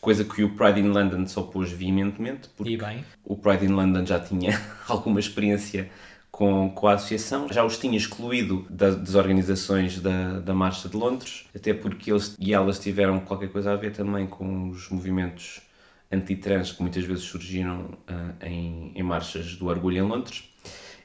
Coisa 0.00 0.24
que 0.24 0.44
o 0.44 0.54
Pride 0.54 0.80
in 0.80 0.88
London 0.90 1.26
se 1.26 1.38
opôs 1.38 1.72
veementemente, 1.72 2.48
porque 2.56 2.94
o 3.24 3.36
Pride 3.38 3.64
in 3.66 3.70
London 3.70 4.04
já 4.04 4.20
tinha 4.20 4.60
alguma 4.86 5.18
experiência 5.18 5.90
com, 6.30 6.70
com 6.74 6.88
a 6.88 6.94
associação, 6.94 7.48
já 7.50 7.64
os 7.64 7.78
tinha 7.78 7.96
excluído 7.96 8.66
da- 8.68 8.90
das 8.90 9.14
organizações 9.14 10.00
da, 10.00 10.40
da 10.40 10.54
Marcha 10.54 10.88
de 10.90 10.96
Londres, 10.96 11.46
até 11.56 11.72
porque 11.72 12.10
eles 12.12 12.36
e 12.38 12.52
elas 12.52 12.78
tiveram 12.78 13.20
qualquer 13.20 13.50
coisa 13.50 13.72
a 13.72 13.76
ver 13.76 13.92
também 13.92 14.26
com 14.26 14.68
os 14.68 14.90
movimentos 14.90 15.62
anti-trans 16.10 16.72
que 16.72 16.82
muitas 16.82 17.04
vezes 17.04 17.24
surgiram 17.24 17.98
ah, 18.06 18.32
em, 18.42 18.92
em 18.94 19.02
marchas 19.02 19.56
do 19.56 19.66
orgulho 19.66 19.98
em 19.98 20.02
Londres. 20.02 20.44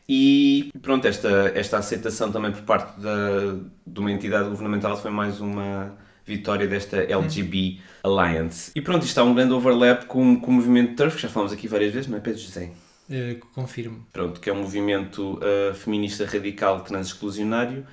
E 0.08 0.72
pronto, 0.82 1.08
esta, 1.08 1.52
esta 1.56 1.78
aceitação 1.78 2.32
também 2.32 2.52
por 2.52 2.64
parte 2.64 3.00
da, 3.00 3.56
de 3.86 4.00
uma 4.00 4.12
entidade 4.12 4.50
governamental 4.50 4.98
foi 4.98 5.12
mais 5.12 5.40
uma 5.40 5.96
vitória 6.26 6.68
desta 6.68 6.98
LGB 6.98 7.80
Alliance. 8.04 8.72
E 8.76 8.82
pronto, 8.82 9.06
isto 9.06 9.20
há 9.20 9.24
um 9.24 9.36
grande 9.36 9.54
overlap 9.54 10.06
com, 10.06 10.40
com 10.40 10.52
o 10.52 10.54
movimento 10.54 10.96
TERF, 10.96 11.16
que 11.16 11.22
já 11.22 11.30
falamos 11.30 11.54
aqui 11.54 11.68
várias 11.68 11.94
vezes, 11.94 12.10
não 12.10 12.18
é 12.18 12.22
Pedro 12.22 12.40
José? 12.40 12.72
eh, 13.10 13.38
confirmo. 13.54 14.06
Pronto, 14.14 14.40
que 14.40 14.50
é 14.50 14.54
um 14.54 14.62
movimento 14.62 15.40
ah, 15.42 15.74
feminista 15.74 16.26
radical 16.26 16.84
trans-exclusionário 16.84 17.86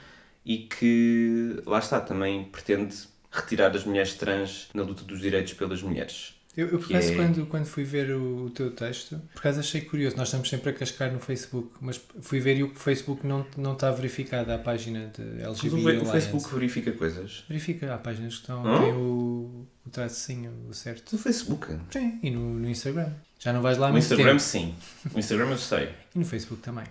e 0.45 0.59
que, 0.59 1.61
lá 1.67 1.79
está, 1.79 2.01
também 2.01 2.45
pretende 2.45 2.95
retirar 3.31 3.75
as 3.75 3.85
mulheres 3.85 4.15
trans 4.15 4.69
na 4.73 4.83
luta 4.83 5.03
dos 5.03 5.21
direitos 5.21 5.53
pelas 5.55 5.83
mulheres. 5.83 6.35
Eu, 6.57 6.69
eu 6.69 6.79
acaso, 6.79 7.13
é- 7.13 7.15
quando, 7.17 7.47
quando 7.47 7.67
fui 7.67 7.85
ver 7.85 8.11
o, 8.13 8.45
o 8.47 8.51
teu 8.51 8.71
texto, 8.71 9.21
por 9.35 9.41
acaso 9.41 9.61
achei 9.61 9.83
curioso. 9.83 10.17
Nós 10.17 10.29
estamos 10.29 10.49
sempre 10.49 10.71
a 10.71 10.73
cascar 10.73 11.13
no 11.13 11.21
Facebook, 11.21 11.71
mas 11.81 12.01
fui 12.23 12.41
ver 12.41 12.57
e 12.57 12.63
o 12.63 12.75
Facebook 12.75 13.27
não, 13.27 13.47
não 13.59 13.75
está 13.75 13.91
verificada 13.91 14.55
a 14.55 14.59
página 14.59 15.09
de 15.15 15.23
Mas 15.23 15.43
LGBT 15.63 15.69
o, 15.77 15.85
o 15.85 15.89
Alliance. 15.89 16.11
Facebook 16.13 16.55
verifica 16.55 16.93
coisas. 16.93 17.45
Verifica, 17.49 17.95
há 17.95 17.99
páginas 17.99 18.35
que 18.37 18.41
estão, 18.41 18.63
têm 18.63 18.93
o, 18.95 19.67
o 19.87 19.91
tracinho 19.91 20.51
certo. 20.73 21.13
No 21.13 21.19
Facebook. 21.19 21.79
Sim, 21.91 22.19
e 22.23 22.31
no, 22.31 22.55
no 22.55 22.69
Instagram. 22.71 23.11
Já 23.39 23.53
não 23.53 23.61
vais 23.61 23.77
lá 23.77 23.91
No 23.93 23.99
Instagram, 23.99 24.25
tempo. 24.31 24.41
sim. 24.41 24.75
No 25.13 25.19
Instagram 25.19 25.51
eu 25.51 25.59
sei. 25.59 25.91
E 26.15 26.19
no 26.19 26.25
Facebook 26.25 26.63
também. 26.63 26.87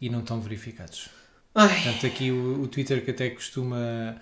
E 0.00 0.08
não 0.08 0.20
estão 0.20 0.40
verificados. 0.40 1.08
Ai. 1.52 1.68
Portanto, 1.82 2.06
aqui 2.06 2.30
o, 2.30 2.62
o 2.62 2.68
Twitter 2.68 3.04
que 3.04 3.10
até 3.10 3.30
costuma, 3.30 4.14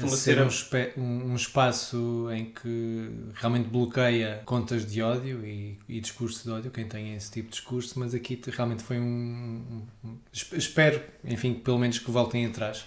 Costuma 0.00 0.16
ser 0.16 0.34
ser 0.36 0.42
um, 0.42 0.46
espe- 0.48 0.92
um- 0.96 1.34
espaço 1.34 2.28
em 2.32 2.46
que 2.46 3.10
realmente 3.34 3.68
bloqueia 3.68 4.42
contas 4.44 4.84
de 4.90 5.02
ódio 5.02 5.44
e, 5.44 5.78
e 5.88 6.00
discurso 6.00 6.44
de 6.44 6.50
ódio, 6.50 6.70
quem 6.70 6.86
tem 6.86 7.14
esse 7.14 7.30
tipo 7.30 7.48
de 7.48 7.56
discurso, 7.56 7.98
mas 7.98 8.14
aqui 8.14 8.36
te- 8.36 8.50
realmente 8.50 8.82
foi 8.82 8.98
um. 8.98 9.82
um- 10.04 10.16
esp- 10.32 10.54
espero, 10.54 11.00
enfim, 11.24 11.54
que 11.54 11.60
pelo 11.60 11.78
menos 11.78 11.98
que 11.98 12.10
voltem 12.10 12.46
atrás 12.46 12.84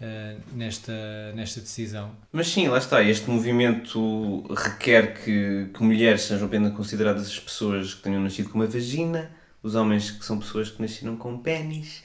eh, 0.00 0.36
nesta, 0.54 1.32
nesta 1.34 1.60
decisão. 1.60 2.10
Mas 2.32 2.48
sim, 2.48 2.68
lá 2.68 2.78
está. 2.78 3.02
Este 3.02 3.28
movimento 3.30 4.42
requer 4.54 5.22
que, 5.22 5.68
que 5.74 5.82
mulheres 5.82 6.22
sejam 6.22 6.46
apenas 6.46 6.72
consideradas 6.74 7.26
as 7.26 7.38
pessoas 7.38 7.94
que 7.94 8.02
tenham 8.02 8.22
nascido 8.22 8.48
com 8.48 8.58
uma 8.58 8.66
vagina, 8.66 9.30
os 9.62 9.74
homens 9.74 10.10
que 10.10 10.24
são 10.24 10.38
pessoas 10.38 10.70
que 10.70 10.80
nasceram 10.80 11.16
com 11.16 11.36
pênis 11.38 12.02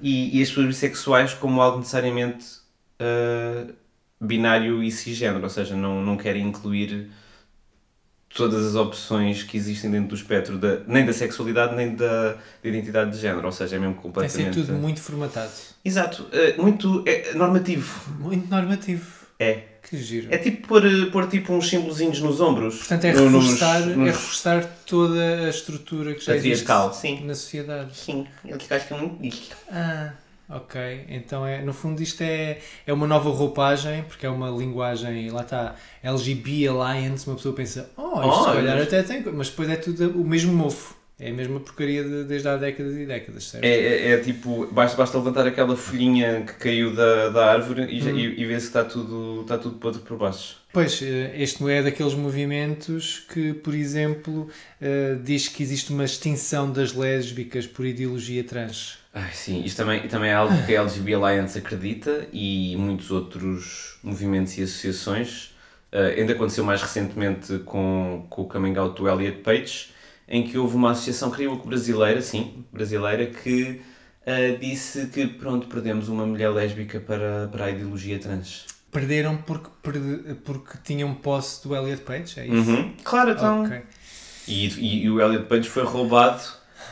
e, 0.00 0.38
e 0.38 0.42
as 0.42 0.48
pessoas 0.48 0.66
bissexuais 0.68 1.34
como 1.34 1.60
algo 1.60 1.78
necessariamente 1.78 2.46
ah, 2.98 3.66
binário 4.20 4.82
e 4.82 4.90
cisgênero, 4.90 5.42
ou 5.44 5.50
seja, 5.50 5.76
não, 5.76 6.02
não 6.02 6.16
querem 6.16 6.46
incluir 6.46 7.10
todas 8.28 8.64
as 8.66 8.74
opções 8.74 9.42
que 9.44 9.56
existem 9.56 9.90
dentro 9.90 10.08
do 10.08 10.14
espectro 10.14 10.58
da, 10.58 10.80
nem 10.88 11.04
da 11.06 11.12
sexualidade 11.12 11.74
nem 11.76 11.94
da, 11.94 12.32
da 12.32 12.38
identidade 12.64 13.12
de 13.12 13.18
género, 13.18 13.46
ou 13.46 13.52
seja, 13.52 13.76
é 13.76 13.78
mesmo 13.78 13.94
Tem 13.94 14.02
completamente. 14.02 14.54
sido 14.54 14.66
tudo 14.66 14.78
muito 14.78 15.00
formatado. 15.00 15.52
Exato, 15.84 16.26
ah, 16.32 16.60
muito 16.60 17.02
é, 17.06 17.32
normativo. 17.34 18.10
Muito 18.18 18.48
normativo. 18.48 19.24
É. 19.38 19.62
Que 19.88 19.98
giro. 19.98 20.28
É 20.32 20.38
tipo 20.38 20.66
pôr, 20.66 20.82
pôr 21.12 21.28
tipo 21.28 21.52
uns 21.52 21.68
símbolozinhos 21.68 22.18
nos 22.20 22.40
ombros. 22.40 22.78
Portanto, 22.78 23.04
é 23.04 23.12
No- 23.12 23.28
nos- 23.30 23.44
reforçar, 23.44 23.82
é 23.82 23.86
nos- 23.94 24.06
reforçar 24.06 24.64
toda 24.86 25.20
a 25.46 25.48
estrutura 25.50 26.14
que 26.14 26.24
já 26.24 26.34
existe 26.34 26.66
sim. 26.94 27.24
na 27.26 27.34
sociedade. 27.34 27.94
Sim, 27.96 28.26
eu 28.46 28.56
acho 28.56 28.88
que 28.88 28.94
é 28.94 28.96
muito 28.96 29.22
disto. 29.22 29.54
Ah, 29.70 30.12
ok. 30.48 31.04
Então, 31.08 31.46
é, 31.46 31.62
no 31.62 31.72
fundo, 31.72 32.02
isto 32.02 32.22
é, 32.22 32.58
é 32.86 32.92
uma 32.92 33.06
nova 33.06 33.30
roupagem, 33.30 34.02
porque 34.04 34.26
é 34.26 34.30
uma 34.30 34.50
linguagem, 34.50 35.30
lá 35.30 35.42
está, 35.42 35.74
LGB 36.02 36.66
Alliance. 36.68 37.26
Uma 37.26 37.36
pessoa 37.36 37.54
pensa, 37.54 37.90
oh, 37.96 38.20
isto 38.20 38.40
Oh, 38.40 38.44
se 38.44 38.52
calhar 38.56 38.76
mas- 38.76 38.86
até 38.86 39.02
tem. 39.02 39.22
co-", 39.22 39.32
Mas 39.32 39.50
depois 39.50 39.68
é 39.70 39.76
tudo 39.76 40.10
o 40.20 40.24
mesmo 40.24 40.52
mofo. 40.52 40.94
É 41.16 41.30
a 41.30 41.32
mesma 41.32 41.60
porcaria 41.60 42.02
de- 42.02 42.24
desde 42.24 42.48
há 42.48 42.56
décadas 42.56 42.96
e 42.96 43.06
décadas, 43.06 43.44
certo? 43.44 43.62
É, 43.64 43.68
é, 43.68 44.10
é 44.14 44.18
tipo, 44.18 44.66
basta, 44.72 44.96
basta 44.96 45.16
levantar 45.16 45.46
aquela 45.46 45.76
folhinha 45.76 46.42
que 46.42 46.54
caiu 46.54 46.92
da, 46.92 47.28
da 47.28 47.52
árvore 47.52 47.82
e, 47.84 48.02
Hum. 48.02 48.18
e, 48.18 48.40
e 48.42 48.44
ver 48.44 48.60
se 48.60 48.66
está 48.66 48.82
tudo, 48.84 49.42
está 49.42 49.56
tudo 49.56 49.76
podre 49.76 50.00
por 50.02 50.18
baixo. 50.18 50.56
Pois, 50.72 51.00
eh, 51.02 51.32
este 51.36 51.62
é 51.70 51.82
daqueles 51.84 52.14
movimentos 52.14 53.24
que, 53.32 53.52
por 53.54 53.74
exemplo, 53.76 54.48
eh, 54.82 55.16
diz 55.22 55.46
que 55.46 55.62
existe 55.62 55.92
uma 55.92 56.04
extinção 56.04 56.72
das 56.72 56.92
lésbicas 56.92 57.64
por 57.64 57.86
ideologia 57.86 58.42
trans. 58.42 58.98
Sim, 59.32 59.62
isto 59.64 59.76
também, 59.76 60.08
também 60.08 60.30
é 60.30 60.34
algo 60.34 60.54
que 60.66 60.74
a 60.74 60.80
LGB 60.80 61.14
Alliance 61.14 61.56
acredita 61.58 62.26
e 62.32 62.74
muitos 62.76 63.10
outros 63.10 63.98
movimentos 64.02 64.56
e 64.58 64.62
associações. 64.62 65.54
Uh, 65.92 66.18
ainda 66.18 66.32
aconteceu 66.32 66.64
mais 66.64 66.82
recentemente 66.82 67.58
com, 67.60 68.26
com 68.28 68.42
o 68.42 68.48
coming 68.48 68.76
out 68.76 69.00
do 69.00 69.08
Elliot 69.08 69.38
Page, 69.42 69.90
em 70.28 70.42
que 70.42 70.58
houve 70.58 70.74
uma 70.74 70.90
associação, 70.90 71.30
creio 71.30 71.56
que 71.60 71.68
brasileira, 71.68 72.20
sim, 72.20 72.64
brasileira, 72.72 73.26
que 73.26 73.80
uh, 74.26 74.58
disse 74.58 75.06
que 75.06 75.26
pronto, 75.28 75.68
perdemos 75.68 76.08
uma 76.08 76.26
mulher 76.26 76.48
lésbica 76.50 76.98
para, 76.98 77.48
para 77.52 77.66
a 77.66 77.70
ideologia 77.70 78.18
trans. 78.18 78.66
Perderam 78.90 79.36
porque, 79.36 79.70
perde- 79.82 80.34
porque 80.44 80.78
tinham 80.82 81.14
posse 81.14 81.62
do 81.66 81.76
Elliot 81.76 82.02
Page, 82.02 82.40
é 82.40 82.46
isso? 82.46 82.70
Uhum. 82.70 82.94
Claro, 83.04 83.30
então. 83.30 83.62
Ok. 83.64 83.80
E, 84.48 84.66
e, 84.68 85.04
e 85.04 85.10
o 85.10 85.20
Elliot 85.20 85.44
Page 85.46 85.68
foi 85.68 85.84
roubado 85.84 86.42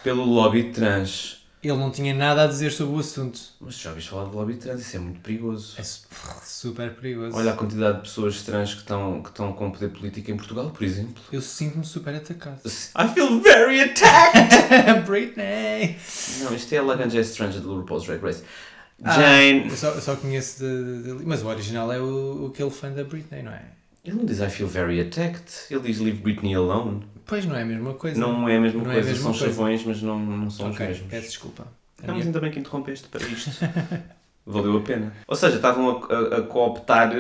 pelo 0.05 0.25
lobby 0.25 0.65
trans. 0.71 1.42
Ele 1.63 1.77
não 1.79 1.91
tinha 1.93 2.13
nada 2.13 2.43
a 2.43 2.47
dizer 2.49 2.73
sobre 2.73 2.97
o 2.97 2.99
assunto. 2.99 3.39
Mas 3.61 3.77
já 3.79 3.91
ouviste 3.91 4.11
falar 4.11 4.25
do 4.25 4.37
lobby 4.37 4.57
trans? 4.57 4.81
Isso 4.81 4.97
é 4.97 4.99
muito 4.99 5.21
perigoso. 5.21 5.75
É 5.79 5.83
su- 5.85 6.03
super 6.45 6.93
perigoso. 6.95 7.37
Olha 7.37 7.53
a 7.53 7.57
quantidade 7.57 7.99
de 7.99 8.03
pessoas 8.03 8.43
trans 8.43 8.75
que 8.75 8.81
estão, 8.81 9.23
que 9.23 9.29
estão 9.29 9.53
com 9.53 9.71
poder 9.71 9.91
político 9.91 10.31
em 10.33 10.37
Portugal, 10.37 10.71
por 10.71 10.83
exemplo. 10.83 11.23
Eu 11.33 11.41
sinto-me 11.41 11.85
super 11.85 12.15
atacado. 12.17 12.61
I 12.67 13.09
feel 13.15 13.41
very 13.41 13.81
attacked! 13.81 15.07
Britney! 15.07 15.97
Não, 16.41 16.55
isto 16.55 16.73
é 16.73 16.79
a 16.79 16.83
Laganja 16.83 17.23
Stranger 17.23 17.61
do 17.61 17.77
RuPaul's 17.81 18.05
Drag 18.07 18.21
Race. 18.23 18.43
Ah, 19.05 19.13
Jane. 19.21 19.69
eu, 19.71 19.77
só, 19.77 19.89
eu 19.91 20.01
só 20.01 20.17
conheço 20.17 20.59
de, 20.61 21.03
de- 21.03 21.19
de- 21.19 21.25
Mas 21.27 21.43
o 21.43 21.47
original 21.47 21.93
é 21.93 22.01
o, 22.01 22.51
aquele 22.53 22.71
fã 22.71 22.91
da 22.91 23.05
Britney, 23.05 23.43
não 23.43 23.53
é? 23.53 23.63
Ele 24.05 24.17
não 24.17 24.25
diz 24.25 24.41
I 24.41 24.49
feel 24.51 24.69
very 24.69 25.01
attacked. 25.01 25.45
Ele 25.71 25.81
diz 25.81 25.99
Leave 26.01 26.19
Britney 26.21 26.55
alone. 26.55 27.05
Pois 27.27 27.45
não 27.47 27.57
é 27.57 27.63
a 27.63 27.65
mesma 27.65 27.95
coisa. 27.95 28.19
Não 28.21 28.49
é 28.49 28.57
a 28.57 28.61
mesma 28.61 28.83
Não 28.83 28.91
é 28.91 28.93
a 28.93 28.95
coisa. 28.95 29.09
mesma 29.11 29.23
São 29.25 29.33
coisa. 29.33 29.47
chavões, 29.47 29.85
mas 29.85 30.03
não, 30.03 30.19
não 30.19 30.51
são 30.51 30.69
os 30.69 30.75
Ok, 30.75 30.87
mesmos. 30.87 31.11
peço 31.11 31.27
desculpa. 31.29 31.67
Ah, 32.03 32.13
mas 32.13 32.27
ainda 32.27 32.41
bem 32.41 32.51
que 32.51 32.59
interrompeste 32.59 33.09
para 33.09 33.25
isto. 33.27 33.51
Valeu 34.45 34.77
a 34.79 34.81
pena. 34.81 35.13
Ou 35.29 35.37
seja, 35.37 35.57
estavam 35.57 35.89
a, 36.11 36.15
a, 36.15 36.39
a 36.39 36.43
cooptar 36.43 37.13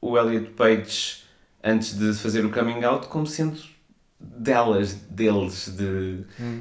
o 0.00 0.18
Elliot 0.18 0.50
Page 0.50 1.22
antes 1.62 1.96
de 1.96 2.12
fazer 2.14 2.44
o 2.44 2.50
coming 2.50 2.82
out 2.84 3.06
como 3.06 3.26
sendo 3.26 3.56
delas, 4.18 4.94
deles, 4.94 5.68
de 5.76 6.20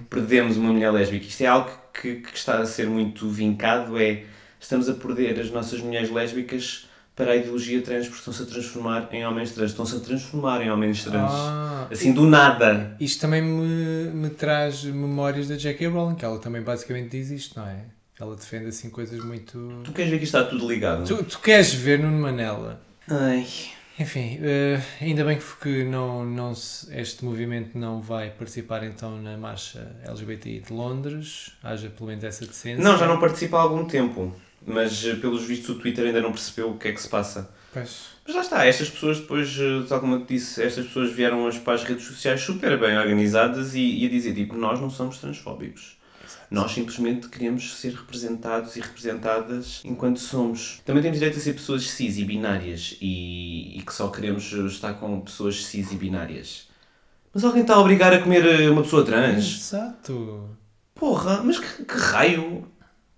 perdemos 0.10 0.58
uma 0.58 0.72
mulher 0.72 0.92
lésbica. 0.92 1.26
Isto 1.26 1.42
é 1.42 1.48
algo 1.48 1.72
que, 1.94 2.16
que 2.16 2.38
está 2.38 2.60
a 2.60 2.66
ser 2.66 2.88
muito 2.88 3.28
vincado, 3.30 3.98
é 4.00 4.26
estamos 4.60 4.88
a 4.90 4.94
perder 4.94 5.40
as 5.40 5.50
nossas 5.50 5.80
mulheres 5.82 6.12
lésbicas 6.12 6.88
para 7.16 7.32
a 7.32 7.36
ideologia 7.36 7.82
trans 7.82 8.08
porque 8.08 8.20
estão-se 8.20 8.44
a 8.44 8.46
transformar 8.46 9.08
em 9.12 9.26
homens 9.26 9.52
trans. 9.52 9.72
Estão-se 9.72 9.96
a 9.96 10.00
transformar 10.00 10.62
em 10.62 10.70
homens 10.70 11.04
trans. 11.04 11.32
Ah, 11.32 11.88
assim, 11.90 12.12
do 12.12 12.28
nada. 12.28 12.96
Isto 13.00 13.22
também 13.22 13.42
me, 13.42 14.10
me 14.12 14.30
traz 14.30 14.84
memórias 14.84 15.48
da 15.48 15.56
J.K. 15.56 15.88
Rowling, 15.88 16.16
que 16.16 16.26
ela 16.26 16.40
também 16.40 16.62
basicamente 16.62 17.12
diz 17.12 17.30
isto, 17.30 17.60
não 17.60 17.68
é? 17.68 17.86
Ela 18.20 18.36
defende 18.36 18.68
assim 18.68 18.90
coisas 18.90 19.24
muito. 19.24 19.82
Tu 19.84 19.92
queres 19.92 20.12
ver 20.12 20.18
que 20.18 20.24
isto 20.26 20.38
está 20.38 20.50
tudo 20.50 20.68
ligado? 20.68 21.06
Tu, 21.06 21.24
tu 21.24 21.40
queres 21.40 21.74
ver 21.74 22.00
Nuno 22.00 22.20
Manela? 22.20 22.82
Ai... 23.10 23.46
Enfim, 23.98 24.40
eh, 24.42 24.82
ainda 25.00 25.24
bem 25.24 25.40
que 25.62 25.84
não, 25.86 26.26
não 26.26 26.54
se- 26.54 26.94
este 27.00 27.24
movimento 27.24 27.78
não 27.78 28.02
vai 28.02 28.30
participar 28.30 28.84
então 28.84 29.22
na 29.22 29.38
marcha 29.38 29.96
LGBTI 30.04 30.60
de 30.60 30.74
Londres, 30.74 31.54
haja 31.64 31.90
pelo 31.90 32.08
menos 32.10 32.24
essa 32.26 32.46
decência. 32.46 32.84
Não, 32.84 32.98
já 32.98 33.08
não 33.08 33.20
participa 33.20 33.58
há 33.58 33.62
algum 33.62 33.86
tempo. 33.86 34.36
Mas 34.68 35.06
eh, 35.06 35.16
pelos 35.16 35.44
vistos 35.46 35.70
o 35.70 35.80
Twitter 35.80 36.06
ainda 36.08 36.22
não 36.22 36.32
percebeu 36.32 36.72
o 36.72 36.78
que 36.78 36.88
é 36.90 36.92
que 36.92 37.02
se 37.02 37.08
passa. 37.08 37.50
Pois. 37.72 38.08
Mas 38.26 38.36
lá 38.36 38.42
está, 38.42 38.66
estas 38.66 38.90
pessoas 38.90 39.20
depois, 39.20 39.56
eh, 39.60 39.86
tal 39.88 40.00
como 40.02 40.16
eu 40.16 40.26
te 40.26 40.34
disse, 40.34 40.62
estas 40.62 40.88
pessoas 40.88 41.14
vieram 41.14 41.48
as- 41.48 41.58
para 41.60 41.76
as 41.76 41.84
redes 41.84 42.04
sociais 42.06 42.42
super 42.42 42.78
bem 42.80 42.98
organizadas 42.98 43.76
e, 43.76 43.80
e 44.04 44.06
a 44.08 44.10
dizer, 44.10 44.34
tipo, 44.34 44.56
nós 44.58 44.80
não 44.82 44.90
somos 44.90 45.20
transfóbicos. 45.20 45.96
Nós 46.50 46.72
simplesmente 46.72 47.28
queremos 47.30 47.76
ser 47.78 47.94
representados 47.94 48.76
e 48.76 48.80
representadas 48.80 49.82
enquanto 49.84 50.20
somos. 50.20 50.82
Também 50.86 51.02
temos 51.02 51.20
direito 51.20 51.38
a 51.38 51.42
ser 51.42 51.54
pessoas 51.54 51.90
cis 51.90 52.18
e 52.18 52.24
binárias 52.24 52.98
e, 53.02 53.78
e 53.78 53.82
que 53.82 53.94
só 53.94 54.10
queremos 54.10 54.52
estar 54.52 54.94
com 54.96 55.22
pessoas 55.22 55.66
cis 55.66 55.92
e 55.92 55.96
binárias. 55.96 56.68
Mas 57.34 57.44
alguém 57.44 57.64
está 57.64 57.76
a 57.76 57.80
obrigar 57.80 58.14
a 58.14 58.22
comer 58.22 58.46
eh, 58.46 58.70
uma 58.70 58.82
pessoa 58.82 59.04
trans? 59.04 59.44
Exato. 59.44 60.50
Porra, 60.94 61.44
mas 61.44 61.60
que, 61.60 61.84
que 61.84 61.98
raio? 61.98 62.66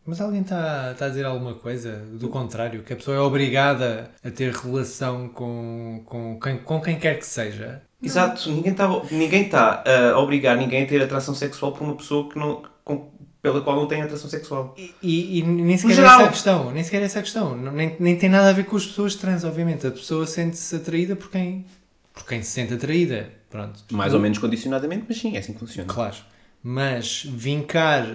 Mas 0.03 0.19
alguém 0.19 0.41
está 0.41 0.91
está 0.91 1.05
a 1.05 1.09
dizer 1.09 1.25
alguma 1.25 1.53
coisa 1.53 1.97
do 2.13 2.29
contrário, 2.29 2.81
que 2.81 2.93
a 2.93 2.95
pessoa 2.95 3.17
é 3.17 3.19
obrigada 3.19 4.09
a 4.23 4.31
ter 4.31 4.53
relação 4.53 5.27
com, 5.29 6.01
com, 6.05 6.39
quem, 6.39 6.57
com 6.57 6.81
quem 6.81 6.97
quer 6.97 7.19
que 7.19 7.25
seja. 7.27 7.83
Exato, 8.01 8.49
ninguém 8.49 8.71
está 8.71 8.87
ninguém 9.11 9.49
tá 9.49 9.83
a 9.85 10.17
obrigar 10.17 10.55
ninguém 10.57 10.83
a 10.83 10.87
ter 10.87 11.01
atração 11.01 11.35
sexual 11.35 11.73
por 11.73 11.83
uma 11.83 11.95
pessoa 11.95 12.29
que 12.29 12.39
não, 12.39 12.63
com- 12.87 13.11
pela 13.41 13.61
qual 13.61 13.75
não 13.75 13.87
tem 13.87 14.01
atração 14.01 14.29
sexual. 14.29 14.73
E, 14.77 14.93
e- 15.03 15.39
e 15.39 15.43
nem 15.43 15.77
sequer 15.77 15.93
geral. 15.95 16.13
essa 16.15 16.23
é 16.23 16.25
a 16.25 16.31
questão, 16.31 16.71
nem 16.71 16.83
sequer 16.83 17.01
essa 17.03 17.17
é 17.17 17.21
a 17.21 17.23
questão. 17.23 17.55
Não- 17.57 17.71
Nem, 17.71 17.95
nem 17.99 18.17
tem 18.17 18.29
nada 18.29 18.49
a 18.49 18.53
ver 18.53 18.65
com 18.65 18.75
as 18.77 18.85
pessoas 18.85 19.15
trans, 19.15 19.43
obviamente. 19.43 19.85
A 19.85 19.91
pessoa 19.91 20.25
sente-se 20.25 20.75
atraída 20.75 21.15
por 21.15 21.29
quem, 21.29 21.65
por 22.13 22.25
quem 22.25 22.41
se 22.41 22.51
sente 22.51 22.73
atraída. 22.73 23.29
Pronto. 23.49 23.83
Mais 23.91 24.13
ou 24.13 24.19
menos 24.19 24.37
condicionadamente, 24.39 25.05
mas 25.07 25.17
sim, 25.17 25.35
é 25.35 25.39
assim 25.39 25.53
que 25.53 25.59
funciona. 25.59 25.91
Claro. 25.93 26.15
Mas 26.63 27.23
vincar 27.25 28.05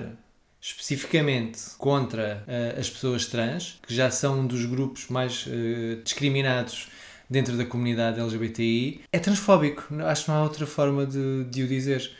especificamente 0.61 1.59
contra 1.79 2.45
eh, 2.47 2.77
as 2.79 2.89
pessoas 2.91 3.27
trans, 3.27 3.79
que 3.87 3.95
já 3.95 4.11
são 4.11 4.41
um 4.41 4.47
dos 4.47 4.65
grupos 4.65 5.09
mais 5.09 5.47
eh, 5.49 5.99
discriminados 6.05 6.89
dentro 7.29 7.57
da 7.57 7.65
comunidade 7.65 8.21
LGBTI, 8.21 9.01
é 9.13 9.19
transfóbico. 9.19 9.87
Acho 10.05 10.25
que 10.25 10.31
não 10.31 10.39
há 10.39 10.43
outra 10.43 10.67
forma 10.67 11.07
de, 11.07 11.45
de 11.45 11.63
o 11.63 11.69
dizer. 11.69 12.11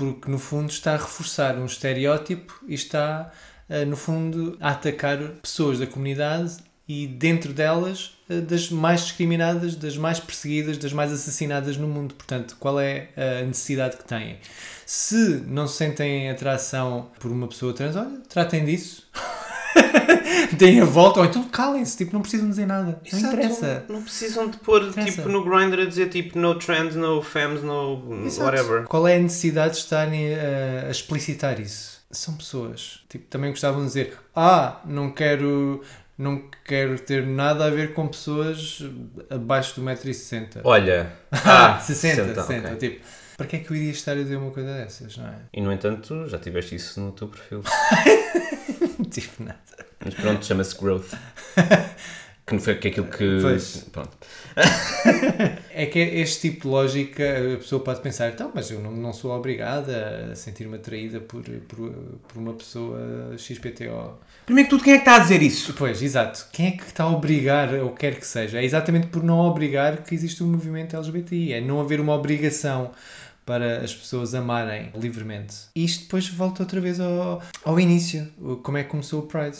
Porque, 0.00 0.30
no 0.30 0.38
fundo, 0.38 0.70
está 0.70 0.94
a 0.94 0.96
reforçar 0.96 1.58
um 1.58 1.66
estereótipo 1.66 2.58
e 2.66 2.72
está, 2.72 3.30
eh, 3.68 3.84
no 3.84 3.98
fundo, 3.98 4.56
a 4.58 4.70
atacar 4.70 5.18
pessoas 5.42 5.78
da 5.78 5.86
comunidade 5.86 6.56
e, 6.88 7.06
dentro 7.06 7.52
delas, 7.52 8.18
eh, 8.30 8.40
das 8.40 8.70
mais 8.70 9.02
discriminadas, 9.02 9.76
das 9.76 9.98
mais 9.98 10.18
perseguidas, 10.18 10.78
das 10.78 10.94
mais 10.94 11.12
assassinadas 11.12 11.76
no 11.76 11.86
mundo. 11.86 12.14
Portanto, 12.14 12.56
qual 12.58 12.80
é 12.80 13.10
a 13.14 13.44
necessidade 13.44 13.98
que 13.98 14.04
têm? 14.04 14.38
Se 14.86 15.44
não 15.46 15.68
sentem 15.68 16.30
atração 16.30 17.10
por 17.18 17.30
uma 17.30 17.46
pessoa 17.46 17.74
trans, 17.74 17.94
olha, 17.94 18.22
tratem 18.26 18.64
disso. 18.64 19.06
Deem 20.56 20.80
a 20.80 20.84
volta, 20.84 21.20
ou 21.20 21.26
então 21.26 21.42
calem-se, 21.44 21.96
tipo, 21.96 22.12
não 22.12 22.20
precisam 22.22 22.48
dizer 22.48 22.66
nada. 22.66 23.00
Não 23.12 23.18
Exato, 23.18 23.34
interessa. 23.34 23.84
Não 23.88 24.02
precisam 24.02 24.48
de 24.48 24.56
pôr 24.58 24.82
Interessa. 24.84 25.10
tipo 25.12 25.28
no 25.28 25.44
Grindr 25.44 25.80
a 25.80 25.84
dizer 25.84 26.08
tipo 26.08 26.38
no 26.38 26.54
trans, 26.56 26.94
no 26.94 27.22
femmes, 27.22 27.62
no 27.62 28.02
whatever. 28.38 28.84
Qual 28.84 29.06
é 29.06 29.16
a 29.16 29.18
necessidade 29.18 29.74
de 29.74 29.78
estarem 29.80 30.34
a, 30.34 30.86
a 30.88 30.90
explicitar 30.90 31.60
isso? 31.60 32.00
São 32.10 32.34
pessoas. 32.34 33.00
Tipo, 33.08 33.26
também 33.26 33.50
gostavam 33.50 33.80
de 33.80 33.86
dizer: 33.86 34.18
Ah, 34.34 34.80
não 34.84 35.10
quero, 35.10 35.82
não 36.18 36.42
quero 36.64 36.98
ter 36.98 37.24
nada 37.26 37.66
a 37.66 37.70
ver 37.70 37.94
com 37.94 38.08
pessoas 38.08 38.82
abaixo 39.30 39.80
do 39.80 39.86
1,60m. 39.86 40.60
Olha, 40.64 41.12
Ah, 41.30 41.78
60, 41.80 42.14
60, 42.34 42.42
60. 42.42 42.68
ok. 42.68 42.76
Tipo, 42.88 43.06
para 43.40 43.46
que 43.46 43.56
é 43.56 43.58
que 43.60 43.70
eu 43.70 43.76
iria 43.76 43.90
estar 43.90 44.12
a 44.12 44.16
dizer 44.16 44.36
uma 44.36 44.50
coisa 44.50 44.70
dessas, 44.74 45.16
não 45.16 45.26
é? 45.26 45.34
E 45.50 45.62
no 45.62 45.72
entanto, 45.72 46.28
já 46.28 46.38
tiveste 46.38 46.74
isso 46.74 47.00
no 47.00 47.10
teu 47.10 47.26
perfil. 47.26 47.62
tipo, 49.10 49.42
nada. 49.42 49.58
Mas 50.04 50.12
pronto, 50.12 50.44
chama-se 50.44 50.78
growth. 50.78 51.14
Que 52.46 52.54
não 52.54 52.60
foi 52.60 52.74
que 52.74 52.88
é 52.88 52.90
aquilo 52.90 53.06
que. 53.06 53.38
Pois. 53.40 53.86
Pronto. 53.92 54.10
É 55.72 55.86
que 55.86 55.98
este 55.98 56.50
tipo 56.50 56.62
de 56.62 56.68
lógica 56.68 57.24
a 57.54 57.56
pessoa 57.56 57.82
pode 57.82 58.00
pensar, 58.00 58.28
então, 58.28 58.50
mas 58.52 58.70
eu 58.70 58.80
não, 58.80 58.90
não 58.90 59.12
sou 59.12 59.30
obrigada 59.30 60.30
a 60.32 60.34
sentir-me 60.34 60.76
atraída 60.76 61.20
por, 61.20 61.42
por, 61.42 61.90
por 61.90 62.38
uma 62.38 62.52
pessoa 62.52 62.98
XPTO. 63.38 64.18
Primeiro 64.44 64.68
que 64.68 64.74
tudo, 64.74 64.84
quem 64.84 64.94
é 64.94 64.96
que 64.96 65.02
está 65.02 65.16
a 65.16 65.18
dizer 65.20 65.42
isso? 65.42 65.72
Pois, 65.74 66.02
exato. 66.02 66.48
Quem 66.52 66.66
é 66.66 66.70
que 66.72 66.82
está 66.82 67.04
a 67.04 67.10
obrigar, 67.10 67.72
ou 67.74 67.90
quer 67.92 68.16
que 68.16 68.26
seja? 68.26 68.58
É 68.58 68.64
exatamente 68.64 69.06
por 69.06 69.22
não 69.22 69.38
obrigar 69.38 70.02
que 70.02 70.14
existe 70.14 70.42
o 70.42 70.46
movimento 70.46 70.96
LGBTI. 70.96 71.52
É 71.54 71.60
não 71.60 71.80
haver 71.80 72.00
uma 72.00 72.14
obrigação 72.14 72.90
para 73.50 73.80
as 73.82 73.92
pessoas 73.92 74.32
amarem 74.32 74.92
livremente. 74.94 75.56
Isto 75.74 76.04
depois 76.04 76.28
volta 76.28 76.62
outra 76.62 76.80
vez 76.80 77.00
ao, 77.00 77.42
ao 77.64 77.80
início. 77.80 78.32
Como 78.62 78.78
é 78.78 78.84
que 78.84 78.90
começou 78.90 79.24
o 79.24 79.26
Pride? 79.26 79.58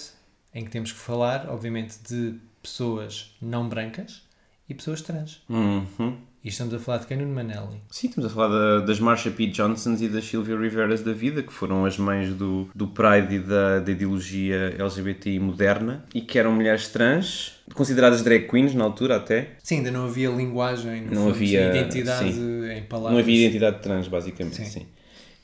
Em 0.55 0.65
que 0.65 0.71
temos 0.71 0.93
que 0.93 0.99
falar, 1.01 1.51
obviamente, 1.51 1.99
de 2.09 2.39
pessoas 2.63 3.37
não 3.43 3.69
brancas 3.69 4.23
e 4.69 4.75
pessoas 4.75 5.03
trans. 5.03 5.43
Uhum. 5.49 6.17
E 6.43 6.49
estamos 6.49 6.73
a 6.73 6.79
falar 6.79 6.99
de 6.99 7.07
quem? 7.07 7.19
Nuno 7.19 7.35
Manelli. 7.35 7.83
Sim, 7.91 8.09
estamos 8.09 8.31
a 8.31 8.35
falar 8.35 8.49
da- 8.49 8.87
das 8.87 8.99
Marsha 8.99 9.31
P. 9.31 9.47
Johnsons 9.49 10.01
e 10.01 10.09
das 10.09 10.25
Sylvia 10.25 10.57
Riveras 10.57 11.03
da 11.03 11.13
vida, 11.13 11.43
que 11.43 11.53
foram 11.53 11.85
as 11.85 11.99
mães 11.99 12.33
do, 12.33 12.67
do 12.75 12.89
Pride 12.89 13.35
e 13.35 13.39
da, 13.41 13.79
da 13.81 13.93
ideologia 13.93 14.75
LGBTI 14.79 15.39
moderna 15.39 16.03
e 16.15 16.23
que 16.23 16.39
eram 16.39 16.53
mulheres 16.53 16.89
trans, 16.89 17.53
consideradas 17.75 18.23
drag 18.23 18.49
queens 18.49 18.75
na 18.75 18.85
altura 18.85 19.17
até. 19.17 19.51
Sim, 19.63 19.79
ainda 19.79 19.91
não 19.91 20.07
havia 20.07 20.31
linguagem, 20.31 21.03
Não 21.03 21.25
fundo, 21.25 21.31
havia- 21.35 21.69
identidade 21.77 22.33
sim. 22.33 22.71
em 22.73 22.83
palavras. 22.85 23.13
Não 23.13 23.19
havia 23.21 23.47
identidade 23.47 23.83
trans, 23.83 24.09
basicamente, 24.09 24.57
Sim. 24.57 24.65
sim. 24.65 24.87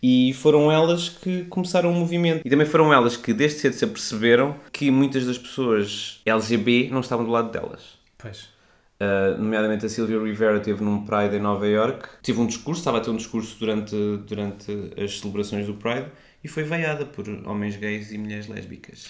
E 0.02 0.32
foram 0.34 0.72
elas 0.72 1.10
que 1.10 1.44
começaram 1.44 1.90
o 1.90 1.94
movimento. 1.94 2.40
E 2.42 2.48
também 2.48 2.66
foram 2.66 2.90
elas 2.92 3.16
que 3.18 3.34
desde 3.34 3.58
cedo 3.60 3.74
se 3.74 3.84
aperceberam 3.84 4.56
que 4.72 4.90
muitas 4.90 5.26
das 5.26 5.36
pessoas 5.36 6.20
LGBT 6.24 6.88
não 6.90 7.00
estavam 7.00 7.24
do 7.24 7.30
lado 7.30 7.50
delas. 7.50 7.82
Pois. 8.16 8.48
Uh, 8.98 9.36
nomeadamente 9.38 9.84
a 9.84 9.88
Sylvia 9.90 10.18
Rivera 10.22 10.58
teve 10.58 10.82
num 10.82 11.04
Pride 11.04 11.36
em 11.36 11.40
Nova 11.40 11.66
York, 11.66 12.08
teve 12.22 12.40
um 12.40 12.46
discurso, 12.46 12.80
estava 12.80 12.96
a 12.96 13.00
ter 13.02 13.10
um 13.10 13.16
discurso 13.16 13.58
durante, 13.58 13.94
durante 14.26 14.72
as 14.98 15.20
celebrações 15.20 15.66
do 15.66 15.74
Pride 15.74 16.06
e 16.42 16.48
foi 16.48 16.62
veiada 16.62 17.04
por 17.04 17.28
homens 17.46 17.76
gays 17.76 18.10
e 18.10 18.16
mulheres 18.16 18.46
lésbicas 18.48 19.08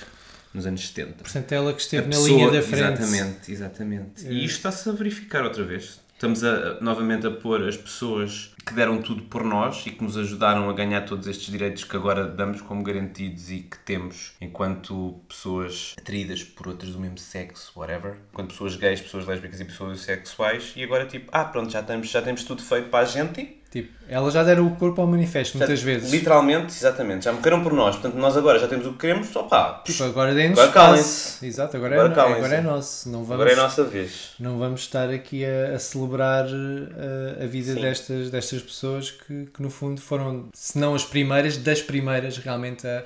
nos 0.52 0.66
anos 0.66 0.88
70. 0.88 1.12
Portanto, 1.22 1.52
ela 1.52 1.72
que 1.72 1.80
esteve 1.82 2.02
A 2.02 2.06
na 2.06 2.10
pessoa- 2.16 2.28
linha 2.28 2.50
da 2.50 2.62
frente. 2.62 3.00
Exatamente, 3.02 3.52
exatamente. 3.52 4.26
E 4.26 4.44
isto 4.44 4.56
está-se 4.56 4.88
a 4.88 4.92
verificar 4.92 5.44
outra 5.44 5.62
vez. 5.64 6.00
Estamos 6.16 6.42
a, 6.42 6.80
novamente 6.80 7.26
a 7.26 7.30
pôr 7.30 7.68
as 7.68 7.76
pessoas 7.76 8.50
que 8.64 8.72
deram 8.72 9.02
tudo 9.02 9.24
por 9.24 9.44
nós 9.44 9.84
e 9.84 9.90
que 9.90 10.02
nos 10.02 10.16
ajudaram 10.16 10.70
a 10.70 10.72
ganhar 10.72 11.02
todos 11.02 11.26
estes 11.26 11.52
direitos 11.52 11.84
que 11.84 11.94
agora 11.94 12.26
damos 12.26 12.62
como 12.62 12.82
garantidos 12.82 13.50
e 13.50 13.58
que 13.58 13.78
temos 13.80 14.32
enquanto 14.40 15.20
pessoas 15.28 15.94
atraídas 15.98 16.42
por 16.42 16.68
outras 16.68 16.92
do 16.92 16.98
mesmo 16.98 17.18
sexo, 17.18 17.70
whatever. 17.76 18.16
Enquanto 18.32 18.52
pessoas 18.52 18.76
gays, 18.76 19.02
pessoas 19.02 19.26
lésbicas 19.26 19.60
e 19.60 19.66
pessoas 19.66 20.00
sexuais. 20.00 20.72
E 20.74 20.82
agora, 20.82 21.04
tipo, 21.04 21.28
ah, 21.30 21.44
pronto, 21.44 21.70
já 21.70 21.82
temos, 21.82 22.08
já 22.08 22.22
temos 22.22 22.44
tudo 22.44 22.62
feito 22.62 22.88
para 22.88 23.04
a 23.04 23.06
gente. 23.06 23.60
Tipo, 23.76 23.92
elas 24.08 24.32
já 24.32 24.42
deram 24.42 24.66
o 24.66 24.76
corpo 24.76 25.02
ao 25.02 25.06
manifesto 25.06 25.58
muitas 25.58 25.80
Já- 25.80 25.84
vezes. 25.84 26.10
Literalmente, 26.10 26.72
exatamente. 26.72 27.26
Já 27.26 27.32
morreram 27.32 27.62
por 27.62 27.74
nós. 27.74 27.94
Portanto, 27.96 28.14
nós 28.18 28.34
agora 28.34 28.58
já 28.58 28.66
temos 28.66 28.86
o 28.86 28.92
que 28.92 28.98
queremos. 29.00 29.36
Opá, 29.36 29.82
Tipo, 29.84 30.04
agora 30.04 30.32
dentro 30.34 30.62
Agora 30.62 30.72
calem-se. 30.72 31.44
Exato, 31.46 31.76
agora, 31.76 31.94
Agora 31.96 32.12
é, 32.12 32.14
calem-se. 32.14 32.38
agora 32.38 32.54
é 32.54 32.60
nosso. 32.62 33.08
Não 33.10 33.18
vamos, 33.18 33.32
agora 33.32 33.50
é 33.50 33.52
a 33.52 33.56
nossa 33.56 33.84
vez. 33.84 34.30
não 34.40 34.56
vamos 34.58 34.80
estar 34.80 35.10
aqui 35.10 35.44
a, 35.44 35.74
a 35.74 35.78
celebrar 35.78 36.46
uh, 36.46 37.42
a 37.42 37.46
vida 37.46 37.74
Sim. 37.74 37.80
destas, 37.82 38.30
destas 38.30 38.62
pessoas 38.62 39.10
que, 39.10 39.46
que, 39.52 39.62
no 39.62 39.68
fundo, 39.68 40.00
foram, 40.00 40.48
se 40.54 40.78
não 40.78 40.94
as 40.94 41.04
primeiras, 41.04 41.58
das 41.58 41.82
primeiras 41.82 42.38
realmente 42.38 42.86
a, 42.86 43.04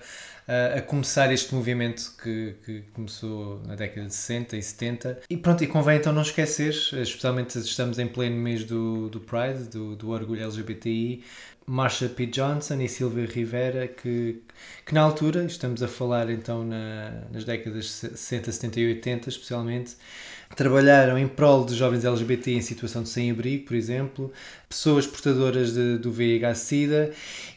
a, 0.50 0.78
a 0.78 0.82
começar 0.82 1.32
este 1.32 1.54
movimento 1.54 2.12
que, 2.20 2.56
que 2.64 2.82
começou 2.92 3.62
na 3.64 3.76
década 3.76 4.08
de 4.08 4.14
60 4.14 4.56
e 4.56 4.62
70. 4.62 5.20
E 5.30 5.36
pronto, 5.36 5.62
e 5.62 5.66
convém 5.68 5.98
então 5.98 6.12
não 6.12 6.22
esquecer, 6.22 6.70
especialmente 6.72 7.56
estamos 7.56 8.00
em 8.00 8.08
pleno 8.08 8.34
mês 8.34 8.64
do, 8.64 9.08
do 9.08 9.20
Pride, 9.20 9.68
do, 9.70 9.94
do 9.94 10.10
orgulho 10.10 10.42
LGBTI, 10.42 11.22
Marsha 11.64 12.08
P. 12.08 12.26
Johnson 12.26 12.80
e 12.80 12.88
Silvia 12.88 13.26
Rivera, 13.26 13.86
que, 13.86 14.42
que 14.84 14.92
na 14.92 15.02
altura, 15.02 15.44
estamos 15.44 15.84
a 15.84 15.88
falar 15.88 16.28
então 16.28 16.64
na, 16.64 17.22
nas 17.30 17.44
décadas 17.44 17.88
60, 17.88 18.50
70 18.50 18.80
e 18.80 18.86
80 18.88 19.28
especialmente, 19.28 19.96
trabalharam 20.54 21.16
em 21.18 21.28
prol 21.28 21.64
de 21.64 21.74
jovens 21.74 22.04
LGBT 22.04 22.52
em 22.52 22.60
situação 22.60 23.02
de 23.02 23.08
sem-abrigo, 23.08 23.66
por 23.66 23.76
exemplo, 23.76 24.32
pessoas 24.68 25.06
portadoras 25.06 25.72
de, 25.72 25.98
do 25.98 26.10
VIH-Sida 26.10 27.12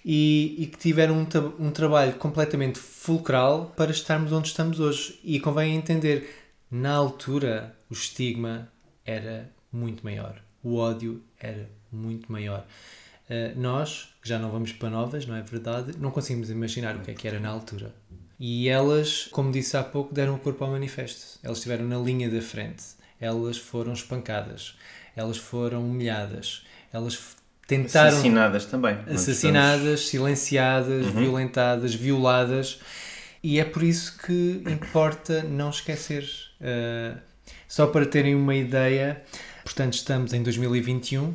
e, 0.05 0.55
e, 0.59 0.67
que 0.67 0.77
tiveram 0.77 1.15
um, 1.15 1.27
um 1.65 1.71
trabalho 1.71 2.13
completamente 2.13 2.79
fulcral 2.79 3.73
para 3.75 3.91
estarmos 3.91 4.31
onde 4.31 4.47
estamos 4.47 4.79
hoje. 4.79 5.19
E 5.23 5.39
convém 5.39 5.75
entender, 5.75 6.29
na 6.69 6.93
altura, 6.93 7.75
o 7.89 7.93
estigma 7.93 8.71
era 9.05 9.49
muito 9.71 10.03
maior, 10.03 10.41
o 10.63 10.77
ódio 10.77 11.21
era 11.39 11.69
muito 11.91 12.31
maior. 12.31 12.65
Uh, 13.29 13.59
nós, 13.59 14.13
que 14.21 14.29
já 14.29 14.37
não 14.37 14.51
vamos 14.51 14.71
para 14.71 14.89
novas, 14.89 15.25
não 15.25 15.35
é 15.35 15.41
verdade, 15.41 15.93
não 15.97 16.11
conseguimos 16.11 16.49
imaginar 16.49 16.95
o 16.95 16.99
que 16.99 17.11
é 17.11 17.13
que 17.13 17.27
era 17.27 17.39
na 17.39 17.49
altura. 17.49 17.93
E 18.45 18.67
elas, 18.67 19.29
como 19.31 19.53
disse 19.53 19.77
há 19.77 19.81
pouco, 19.81 20.13
deram 20.13 20.35
o 20.35 20.37
corpo 20.37 20.65
ao 20.65 20.71
manifesto. 20.71 21.39
Elas 21.41 21.59
estiveram 21.59 21.85
na 21.85 21.97
linha 21.97 22.29
da 22.29 22.41
frente. 22.41 22.83
Elas 23.17 23.57
foram 23.57 23.93
espancadas. 23.93 24.75
Elas 25.15 25.37
foram 25.37 25.81
humilhadas. 25.81 26.65
Elas 26.91 27.37
tentaram. 27.65 28.09
Assassinadas 28.09 28.65
também. 28.65 28.97
Assassinadas, 29.07 30.07
silenciadas, 30.07 31.05
uhum. 31.05 31.11
violentadas, 31.13 31.95
violadas. 31.95 32.81
E 33.41 33.61
é 33.61 33.63
por 33.63 33.81
isso 33.81 34.17
que 34.17 34.61
importa 34.69 35.43
não 35.43 35.69
esquecer. 35.69 36.29
Uh, 36.59 37.17
só 37.65 37.87
para 37.87 38.05
terem 38.05 38.35
uma 38.35 38.55
ideia, 38.55 39.23
portanto, 39.63 39.93
estamos 39.93 40.33
em 40.33 40.43
2021 40.43 41.33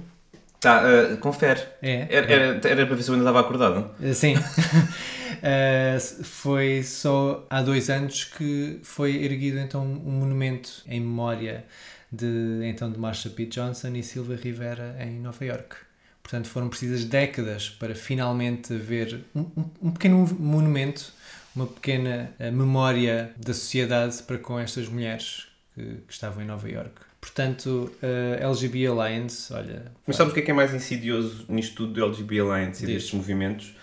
Tá, 0.60 0.82
uh, 0.82 1.16
confere. 1.18 1.60
É. 1.80 2.06
Era, 2.10 2.32
era, 2.32 2.68
era, 2.68 2.86
para 2.86 2.96
ver 2.96 3.02
se 3.02 3.08
eu 3.08 3.14
ainda 3.14 3.24
estava 3.24 3.40
acordado. 3.40 3.90
Uh, 4.00 4.12
sim. 4.12 4.34
uh, 5.42 6.24
foi 6.24 6.82
só 6.82 7.46
há 7.48 7.62
dois 7.62 7.90
anos 7.90 8.24
que 8.24 8.78
foi 8.82 9.24
erguido 9.24 9.58
então 9.58 9.82
um 9.82 10.10
monumento 10.10 10.82
em 10.86 11.00
memória 11.00 11.64
de 12.10 12.60
então 12.64 12.90
de 12.90 12.98
Marsha 12.98 13.28
P. 13.30 13.46
Johnson 13.46 13.94
e 13.94 14.02
Silva 14.02 14.36
Rivera 14.36 14.96
em 15.00 15.20
Nova 15.20 15.44
York. 15.44 15.76
Portanto, 16.22 16.48
foram 16.48 16.68
precisas 16.68 17.04
décadas 17.04 17.70
para 17.70 17.94
finalmente 17.94 18.74
haver 18.74 19.24
um, 19.34 19.40
um, 19.40 19.64
um 19.82 19.90
pequeno 19.90 20.26
monumento, 20.38 21.12
uma 21.56 21.66
pequena 21.66 22.34
memória 22.52 23.32
da 23.36 23.54
sociedade 23.54 24.22
para 24.24 24.36
com 24.36 24.58
estas 24.58 24.88
mulheres 24.88 25.46
que, 25.74 25.82
que 26.06 26.12
estavam 26.12 26.42
em 26.42 26.46
Nova 26.46 26.68
York. 26.68 27.08
Portanto, 27.20 27.90
uh, 28.02 28.44
LGBT 28.44 28.86
Alliance, 28.86 29.52
olha. 29.52 29.92
Mas 30.06 30.16
sabes 30.16 30.32
o 30.32 30.34
que 30.34 30.40
é 30.40 30.42
que 30.44 30.50
é 30.50 30.54
mais 30.54 30.72
insidioso 30.72 31.44
nisto 31.48 31.74
tudo 31.74 31.92
do 31.92 32.04
LGBT 32.04 32.40
Alliance 32.40 32.82
e 32.82 32.86
Diz. 32.86 32.96
destes 32.96 33.14
movimentos? 33.14 33.74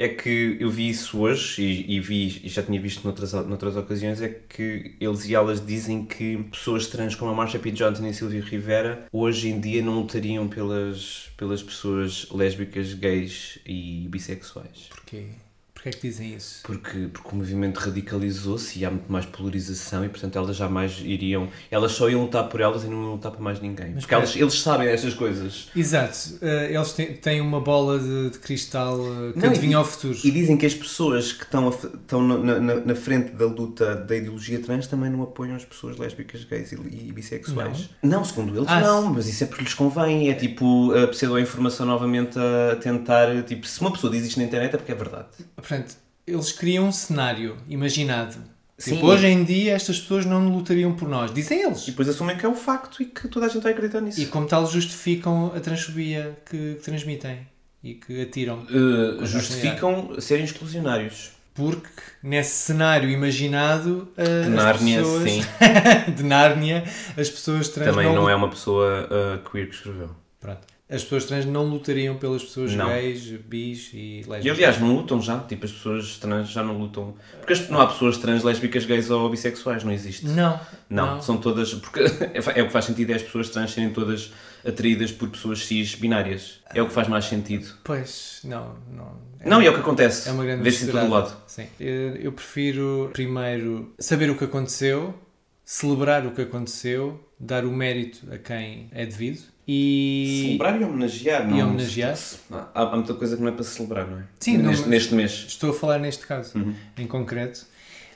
É 0.00 0.08
que 0.08 0.56
eu 0.60 0.70
vi 0.70 0.88
isso 0.88 1.18
hoje 1.18 1.60
e, 1.60 1.96
e, 1.96 2.00
vi, 2.00 2.40
e 2.44 2.48
já 2.48 2.62
tinha 2.62 2.80
visto 2.80 3.02
noutras, 3.02 3.32
noutras 3.32 3.76
ocasiões, 3.76 4.22
é 4.22 4.28
que 4.28 4.94
eles 5.00 5.28
e 5.28 5.34
elas 5.34 5.64
dizem 5.64 6.04
que 6.06 6.38
pessoas 6.44 6.86
trans 6.86 7.16
como 7.16 7.32
a 7.32 7.34
Marsha 7.34 7.58
P. 7.58 7.72
Johnson 7.72 8.06
e 8.06 8.10
a 8.10 8.12
Sylvia 8.14 8.40
Rivera 8.40 9.08
hoje 9.12 9.48
em 9.48 9.58
dia 9.58 9.82
não 9.82 9.94
lutariam 9.94 10.46
pelas, 10.46 11.32
pelas 11.36 11.64
pessoas 11.64 12.28
lésbicas, 12.30 12.94
gays 12.94 13.58
e 13.66 14.06
bissexuais. 14.08 14.86
Porquê? 14.88 15.30
Porquê 15.78 15.90
é 15.90 15.92
que 15.92 16.08
dizem 16.08 16.34
isso? 16.34 16.58
Porque, 16.64 17.08
porque 17.12 17.28
o 17.30 17.36
movimento 17.36 17.76
radicalizou-se 17.78 18.80
e 18.80 18.84
há 18.84 18.90
muito 18.90 19.10
mais 19.10 19.24
polarização 19.24 20.04
e, 20.04 20.08
portanto, 20.08 20.36
elas 20.36 20.56
jamais 20.56 21.00
iriam... 21.04 21.48
Elas 21.70 21.92
só 21.92 22.10
iam 22.10 22.22
lutar 22.22 22.48
por 22.48 22.60
elas 22.60 22.82
e 22.82 22.88
não 22.88 23.00
iam 23.00 23.12
lutar 23.12 23.30
por 23.30 23.40
mais 23.40 23.60
ninguém. 23.60 23.92
Mas 23.94 24.02
porque 24.02 24.14
elas, 24.14 24.34
eles 24.34 24.60
sabem 24.60 24.88
estas 24.88 25.14
coisas. 25.14 25.68
Exato. 25.76 26.34
Uh, 26.42 26.74
eles 26.74 26.92
têm, 26.94 27.14
têm 27.14 27.40
uma 27.40 27.60
bola 27.60 27.96
de, 28.00 28.30
de 28.30 28.38
cristal 28.40 28.98
uh, 28.98 29.32
que 29.32 29.38
não, 29.38 29.50
adivinha 29.50 29.76
ao 29.76 29.84
futuro. 29.84 30.18
E 30.24 30.30
dizem 30.32 30.56
que 30.56 30.66
as 30.66 30.74
pessoas 30.74 31.32
que 31.32 31.44
estão, 31.44 31.68
a, 31.68 31.70
estão 31.70 32.26
na, 32.26 32.58
na, 32.58 32.74
na, 32.74 32.94
frente 32.96 33.30
da 33.30 33.46
luta 33.46 33.94
da 33.94 34.16
ideologia 34.16 34.58
trans 34.58 34.88
também 34.88 35.08
não 35.08 35.22
apoiam 35.22 35.54
as 35.54 35.64
pessoas 35.64 35.96
lésbicas, 35.96 36.42
gays 36.42 36.72
e, 36.72 36.74
e 36.74 37.12
bissexuais. 37.12 37.88
Não, 38.02 38.18
não 38.18 38.24
segundo 38.24 38.56
eles 38.56 38.68
ah, 38.68 38.80
não. 38.80 39.14
Mas 39.14 39.28
isso 39.28 39.44
é 39.44 39.46
porque 39.46 39.62
lhes 39.62 39.74
convém. 39.74 40.28
É 40.28 40.34
tipo 40.34 40.92
a 40.92 41.06
pseudo-informação 41.06 41.86
novamente 41.86 42.36
a 42.36 42.74
tentar... 42.74 43.44
Tipo, 43.44 43.64
se 43.64 43.80
uma 43.80 43.92
pessoa 43.92 44.12
diz 44.12 44.26
isto 44.26 44.38
na 44.40 44.44
internet 44.44 44.74
é 44.74 44.76
porque 44.76 44.90
é 44.90 44.96
verdade. 44.96 45.28
Portanto, 45.68 45.77
eles 46.26 46.52
criam 46.52 46.86
um 46.86 46.92
cenário 46.92 47.56
imaginado. 47.68 48.36
Sim. 48.76 48.94
Tipo, 48.94 49.06
hoje 49.06 49.26
em 49.26 49.42
dia 49.42 49.74
estas 49.74 49.98
pessoas 49.98 50.24
não 50.24 50.48
lutariam 50.48 50.94
por 50.94 51.08
nós. 51.08 51.34
Dizem 51.34 51.62
eles. 51.62 51.82
E 51.82 51.90
depois 51.90 52.08
assumem 52.08 52.36
que 52.36 52.46
é 52.46 52.48
um 52.48 52.54
facto 52.54 53.02
e 53.02 53.06
que 53.06 53.26
toda 53.26 53.46
a 53.46 53.48
gente 53.48 53.62
vai 53.62 53.72
acreditar 53.72 54.00
nisso. 54.00 54.20
E 54.20 54.26
como 54.26 54.46
tal 54.46 54.66
justificam 54.66 55.52
a 55.54 55.58
transfobia 55.58 56.38
que, 56.46 56.74
que 56.74 56.80
transmitem 56.82 57.40
e 57.82 57.94
que 57.94 58.22
atiram. 58.22 58.64
Uh, 58.70 59.26
justificam 59.26 60.20
serem 60.20 60.44
exclusionários. 60.44 61.32
Porque 61.54 61.88
nesse 62.22 62.54
cenário 62.54 63.10
imaginado 63.10 64.08
uh, 64.16 64.44
de 64.44 64.50
Nárnia, 64.50 64.98
pessoas... 64.98 65.28
sim. 65.28 65.42
de 66.14 66.22
Nárnia, 66.22 66.84
as 67.16 67.28
pessoas 67.28 67.68
trans 67.68 67.88
Também 67.88 68.06
não, 68.06 68.14
não 68.14 68.30
é 68.30 68.34
uma 68.36 68.48
pessoa 68.48 69.08
uh, 69.10 69.50
queer 69.50 69.68
que 69.68 69.74
escreveu. 69.74 70.10
Pronto 70.38 70.77
as 70.90 71.02
pessoas 71.02 71.26
trans 71.26 71.44
não 71.44 71.64
lutariam 71.64 72.16
pelas 72.16 72.42
pessoas 72.42 72.74
não. 72.74 72.88
gays, 72.88 73.26
bis 73.46 73.90
e 73.92 74.24
lésbicas. 74.26 74.44
E 74.44 74.50
aliás, 74.50 74.80
não 74.80 74.96
lutam 74.96 75.20
já, 75.20 75.38
tipo, 75.40 75.66
as 75.66 75.72
pessoas 75.72 76.16
trans 76.16 76.48
já 76.48 76.62
não 76.62 76.78
lutam. 76.78 77.14
Porque 77.36 77.54
não 77.70 77.78
há 77.78 77.86
pessoas 77.88 78.16
trans, 78.16 78.42
lésbicas, 78.42 78.86
gays 78.86 79.10
ou 79.10 79.28
bissexuais, 79.28 79.84
não 79.84 79.92
existe. 79.92 80.26
Não. 80.26 80.58
Não, 80.88 81.16
não. 81.16 81.22
são 81.22 81.36
todas. 81.36 81.74
Porque 81.74 82.00
é 82.32 82.62
o 82.62 82.66
que 82.66 82.72
faz 82.72 82.86
sentido 82.86 83.10
é 83.10 83.16
as 83.16 83.22
pessoas 83.22 83.50
trans 83.50 83.72
serem 83.72 83.90
todas 83.90 84.32
atraídas 84.66 85.12
por 85.12 85.28
pessoas 85.28 85.66
cis 85.66 85.94
binárias. 85.94 86.60
É 86.72 86.80
o 86.80 86.86
que 86.86 86.92
faz 86.94 87.06
mais 87.06 87.26
sentido. 87.26 87.68
Pois, 87.84 88.40
não. 88.44 88.74
Não, 88.90 89.18
é 89.40 89.48
não, 89.48 89.58
uma, 89.58 89.66
é 89.66 89.68
o 89.68 89.74
que 89.74 89.80
acontece. 89.80 90.26
É 90.30 90.32
uma 90.32 90.44
grande 90.44 90.62
Vê-se 90.62 90.86
em 90.86 90.90
todo 90.90 91.10
lado. 91.10 91.36
Sim. 91.46 91.66
Eu, 91.78 92.16
eu 92.16 92.32
prefiro 92.32 93.10
primeiro 93.12 93.92
saber 93.98 94.30
o 94.30 94.38
que 94.38 94.44
aconteceu, 94.44 95.14
celebrar 95.62 96.26
o 96.26 96.30
que 96.30 96.40
aconteceu, 96.40 97.22
dar 97.38 97.66
o 97.66 97.70
mérito 97.70 98.26
a 98.32 98.38
quem 98.38 98.88
é 98.90 99.04
devido 99.04 99.57
e... 99.70 100.44
Celebrar 100.46 100.80
e 100.80 100.84
homenagear, 100.84 101.46
não? 101.46 101.58
E 101.58 101.62
homenagear. 101.62 102.18
Há, 102.50 102.70
há, 102.74 102.96
muita 102.96 103.12
coisa 103.12 103.36
que 103.36 103.42
não 103.42 103.50
é 103.50 103.52
para 103.52 103.64
celebrar, 103.64 104.06
não 104.06 104.20
é? 104.20 104.24
Sim, 104.40 104.56
neste, 104.56 104.82
não, 104.84 104.88
neste 104.88 105.14
mês. 105.14 105.44
Estou 105.46 105.70
a 105.70 105.74
falar 105.74 105.98
neste 105.98 106.26
caso, 106.26 106.56
uhum. 106.56 106.74
em 106.96 107.06
concreto, 107.06 107.66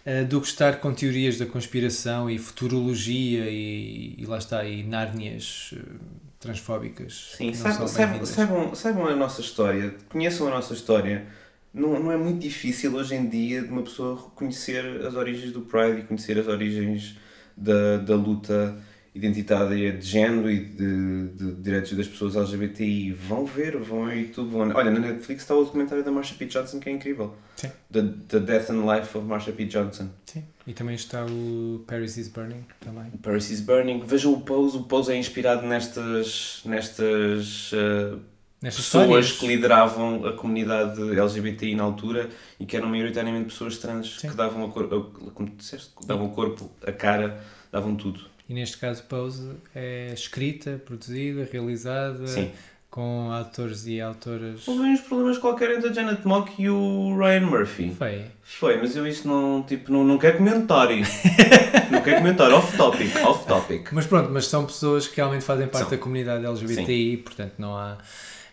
uh, 0.06 0.24
do 0.24 0.40
que 0.40 0.46
estar 0.46 0.80
com 0.80 0.94
teorias 0.94 1.36
da 1.36 1.44
conspiração 1.44 2.30
e 2.30 2.38
futurologia 2.38 3.50
e, 3.50 4.14
e 4.16 4.24
lá 4.24 4.38
está, 4.38 4.64
e 4.64 4.82
nárnias 4.82 5.74
uh, 5.74 6.00
transfóbicas. 6.40 7.34
Sim, 7.36 7.52
saibam, 7.52 7.86
saibam, 7.86 8.24
saibam, 8.24 8.74
saibam 8.74 9.06
a 9.08 9.14
nossa 9.14 9.42
história, 9.42 9.94
conheçam 10.08 10.48
a 10.48 10.50
nossa 10.50 10.72
história. 10.72 11.26
Não, 11.74 12.00
não 12.00 12.10
é 12.10 12.16
muito 12.16 12.38
difícil 12.38 12.94
hoje 12.94 13.14
em 13.14 13.28
dia 13.28 13.60
de 13.60 13.68
uma 13.68 13.82
pessoa 13.82 14.14
reconhecer 14.16 15.04
as 15.06 15.14
origens 15.14 15.52
do 15.52 15.60
Pride 15.60 16.00
e 16.00 16.02
conhecer 16.04 16.38
as 16.38 16.48
origens 16.48 17.18
da, 17.54 17.98
da 17.98 18.14
luta 18.14 18.74
identitária 19.14 19.92
de 19.92 20.06
género 20.06 20.50
e 20.50 20.64
de, 20.64 21.28
de, 21.28 21.54
direitos 21.56 21.92
das 21.92 22.08
pessoas 22.08 22.34
LGBTI 22.34 23.12
vão 23.12 23.44
ver, 23.44 23.76
vão 23.76 24.04
ao 24.04 24.12
YouTube, 24.12 24.50
vão... 24.50 24.72
Olha, 24.74 24.90
na 24.90 25.00
Netflix 25.00 25.42
está 25.42 25.54
o 25.54 25.64
documentário 25.64 26.02
da 26.02 26.10
Marsha 26.10 26.34
P. 26.34 26.46
Johnson 26.46 26.80
que 26.80 26.88
é 26.88 26.92
incrível. 26.92 27.34
Sim. 27.56 27.70
The, 27.92 28.02
the 28.28 28.40
Death 28.40 28.70
and 28.70 28.90
Life 28.90 29.16
of 29.18 29.26
Marsha 29.26 29.52
P. 29.52 29.66
Johnson. 29.66 30.08
Sim. 30.24 30.44
E 30.66 30.72
também 30.72 30.94
está 30.94 31.26
o 31.26 31.84
Paris 31.86 32.16
is 32.16 32.28
Burning 32.28 32.64
também. 32.80 33.10
Paris 33.22 33.50
is 33.50 33.60
Burning. 33.60 34.00
Vejam 34.06 34.32
o 34.32 34.40
Pose. 34.40 34.78
O 34.78 34.84
Pose 34.84 35.12
é 35.12 35.16
inspirado 35.16 35.66
nestas... 35.66 36.62
nestas 36.64 37.72
uh, 37.72 38.18
Nestas 38.62 38.84
pessoas 38.84 39.04
histórias. 39.04 39.32
que 39.32 39.46
lideravam 39.48 40.24
a 40.24 40.32
comunidade 40.34 41.00
LGBTI 41.00 41.74
na 41.74 41.82
altura 41.82 42.30
e 42.60 42.64
que 42.64 42.76
eram 42.76 42.88
maioritariamente 42.88 43.46
pessoas 43.46 43.76
trans 43.76 44.20
Sim. 44.20 44.30
que 44.30 44.36
davam, 44.36 44.64
a 44.64 44.68
cor, 44.70 44.84
a, 44.84 45.30
como 45.32 45.50
disseste, 45.50 45.90
davam 46.06 46.26
o 46.26 46.30
corpo, 46.30 46.70
a 46.86 46.92
cara, 46.92 47.42
davam 47.72 47.96
tudo. 47.96 48.20
E 48.52 48.54
neste 48.54 48.76
caso, 48.76 49.02
Pose 49.04 49.48
é 49.74 50.10
escrita, 50.12 50.78
produzida, 50.84 51.48
realizada. 51.50 52.26
Sim. 52.26 52.50
Com 52.90 53.32
atores 53.32 53.86
e 53.86 53.98
autoras. 53.98 54.68
Houve 54.68 54.82
uns 54.82 55.00
problemas 55.00 55.38
qualquer 55.38 55.78
entre 55.78 55.88
a 55.88 55.92
Janet 55.94 56.28
Mock 56.28 56.52
e 56.62 56.68
o 56.68 57.16
Ryan 57.16 57.46
Murphy. 57.46 57.94
Foi. 57.96 58.26
Foi, 58.42 58.76
mas 58.76 58.94
eu 58.94 59.06
isso 59.06 59.26
não, 59.26 59.62
tipo, 59.62 59.90
não, 59.90 60.04
não 60.04 60.18
quero 60.18 60.36
comentar. 60.36 60.88
não 61.90 62.02
quero 62.02 62.18
comentar, 62.18 62.52
off 62.52 62.76
topic, 62.76 63.16
off 63.24 63.46
topic. 63.46 63.88
Mas 63.90 64.04
pronto, 64.06 64.30
mas 64.30 64.44
são 64.44 64.66
pessoas 64.66 65.08
que 65.08 65.16
realmente 65.16 65.42
fazem 65.42 65.66
parte 65.66 65.88
são. 65.88 65.96
da 65.96 65.96
comunidade 65.96 66.44
LGBTI, 66.44 67.16
Sim. 67.16 67.22
portanto 67.22 67.54
não 67.56 67.74
há. 67.74 67.96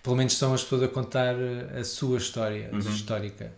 Pelo 0.01 0.15
menos 0.15 0.37
são 0.37 0.53
as 0.53 0.63
pessoas 0.63 0.83
a 0.83 0.87
contar 0.87 1.35
a 1.77 1.83
sua 1.83 2.19
história 2.19 2.69
uhum. 2.71 2.79
histórica. 2.79 3.51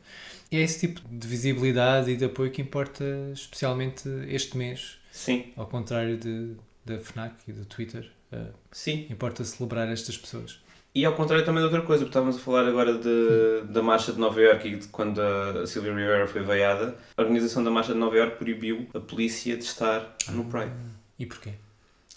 E 0.52 0.58
é 0.58 0.62
esse 0.62 0.88
tipo 0.88 1.02
de 1.08 1.28
visibilidade 1.28 2.10
e 2.10 2.18
de 2.18 2.26
apoio 2.26 2.50
que 2.50 2.64
importa, 2.64 3.06
especialmente 3.32 4.10
este 4.28 4.58
mês 4.58 5.00
Sim. 5.12 5.52
Ao 5.56 5.68
contrário 5.68 6.18
de, 6.18 6.56
da 6.86 6.98
FNAC 6.98 7.36
e 7.48 7.52
do 7.52 7.66
Twitter. 7.66 8.10
Uh, 8.32 8.54
Sim. 8.72 9.06
Importa 9.10 9.44
celebrar 9.44 9.88
estas 9.90 10.18
pessoas. 10.18 10.60
E 10.94 11.06
ao 11.06 11.14
contrário 11.14 11.46
também 11.46 11.62
de 11.62 11.66
outra 11.66 11.82
coisa, 11.82 12.04
porque 12.04 12.10
estávamos 12.10 12.36
a 12.36 12.40
falar 12.40 12.68
agora 12.68 12.98
de, 12.98 13.72
da 13.72 13.82
Marcha 13.82 14.12
de 14.12 14.20
Nova 14.20 14.42
Iorque 14.42 14.68
e 14.68 14.76
de 14.76 14.88
quando 14.88 15.22
a 15.22 15.66
Sylvia 15.66 15.94
Rivera 15.94 16.28
foi 16.28 16.42
veiada, 16.42 16.98
a 17.16 17.22
organização 17.22 17.64
da 17.64 17.72
Marcha 17.72 17.94
de 17.94 18.00
Nova 18.00 18.18
Iorque 18.18 18.38
proibiu 18.38 18.90
a 18.94 19.00
polícia 19.00 19.56
de 19.56 19.64
estar 19.64 20.16
no 20.30 20.46
Pride. 20.46 20.72
E 21.18 21.26
porquê? 21.26 21.54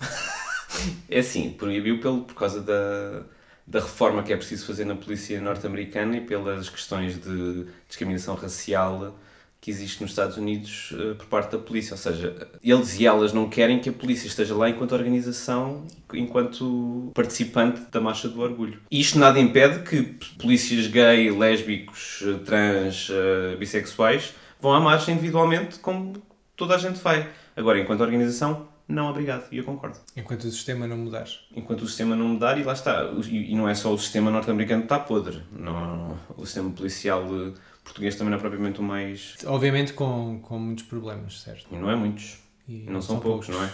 é 1.08 1.20
assim, 1.20 1.52
proibiu 1.52 2.00
pelo, 2.00 2.22
por 2.22 2.34
causa 2.34 2.60
da, 2.60 3.22
da 3.64 3.78
reforma 3.78 4.24
que 4.24 4.32
é 4.32 4.36
preciso 4.36 4.66
fazer 4.66 4.84
na 4.84 4.96
polícia 4.96 5.40
norte-americana 5.40 6.16
e 6.16 6.20
pelas 6.22 6.68
questões 6.68 7.20
de 7.20 7.66
discriminação 7.86 8.34
racial 8.34 9.16
que 9.64 9.70
existe 9.70 10.02
nos 10.02 10.10
Estados 10.10 10.36
Unidos 10.36 10.90
uh, 10.90 11.14
por 11.14 11.24
parte 11.24 11.52
da 11.52 11.58
polícia. 11.58 11.94
Ou 11.94 11.98
seja, 11.98 12.48
eles 12.62 13.00
e 13.00 13.06
elas 13.06 13.32
não 13.32 13.48
querem 13.48 13.78
que 13.78 13.88
a 13.88 13.92
polícia 13.94 14.26
esteja 14.26 14.54
lá 14.54 14.68
enquanto 14.68 14.92
organização, 14.92 15.86
enquanto 16.12 17.10
participante 17.14 17.80
da 17.90 17.98
Marcha 17.98 18.28
do 18.28 18.42
Orgulho. 18.42 18.78
E 18.90 19.00
isto 19.00 19.18
nada 19.18 19.40
impede 19.40 19.78
que 19.88 20.02
polícias 20.38 20.86
gay, 20.88 21.30
lésbicos, 21.30 22.22
eh, 22.26 22.44
trans, 22.44 23.08
uh, 23.08 23.56
bissexuais 23.56 24.34
vão 24.60 24.74
à 24.74 24.80
marcha 24.80 25.10
individualmente 25.10 25.78
como 25.78 26.22
toda 26.54 26.74
a 26.74 26.78
gente 26.78 27.00
vai. 27.00 27.26
Agora, 27.56 27.80
enquanto 27.80 28.02
organização, 28.02 28.68
não, 28.86 29.08
obrigado. 29.08 29.46
E 29.50 29.56
eu 29.56 29.64
concordo. 29.64 29.96
Enquanto 30.14 30.44
o 30.44 30.50
sistema 30.50 30.86
não 30.86 30.98
mudar. 30.98 31.26
Enquanto 31.56 31.80
o 31.82 31.86
sistema 31.86 32.14
não 32.14 32.28
mudar, 32.28 32.58
e 32.58 32.62
lá 32.62 32.74
está. 32.74 33.10
E, 33.26 33.52
e 33.52 33.56
não 33.56 33.66
é 33.66 33.74
só 33.74 33.90
o 33.94 33.98
sistema 33.98 34.30
norte-americano 34.30 34.82
que 34.82 34.92
está 34.92 34.98
podre. 34.98 35.42
Não, 35.50 36.18
o 36.36 36.44
sistema 36.44 36.70
policial 36.70 37.24
português 37.84 38.16
também 38.16 38.30
não 38.30 38.38
é 38.38 38.40
propriamente 38.40 38.80
o 38.80 38.82
mais. 38.82 39.36
Obviamente 39.46 39.92
com, 39.92 40.40
com 40.42 40.58
muitos 40.58 40.84
problemas, 40.84 41.40
certo? 41.40 41.66
E 41.70 41.76
não 41.76 41.90
é 41.90 41.94
muitos. 41.94 42.38
E, 42.66 42.86
e 42.86 42.90
não 42.90 43.00
são, 43.00 43.16
são 43.16 43.20
poucos, 43.20 43.46
poucos, 43.46 43.70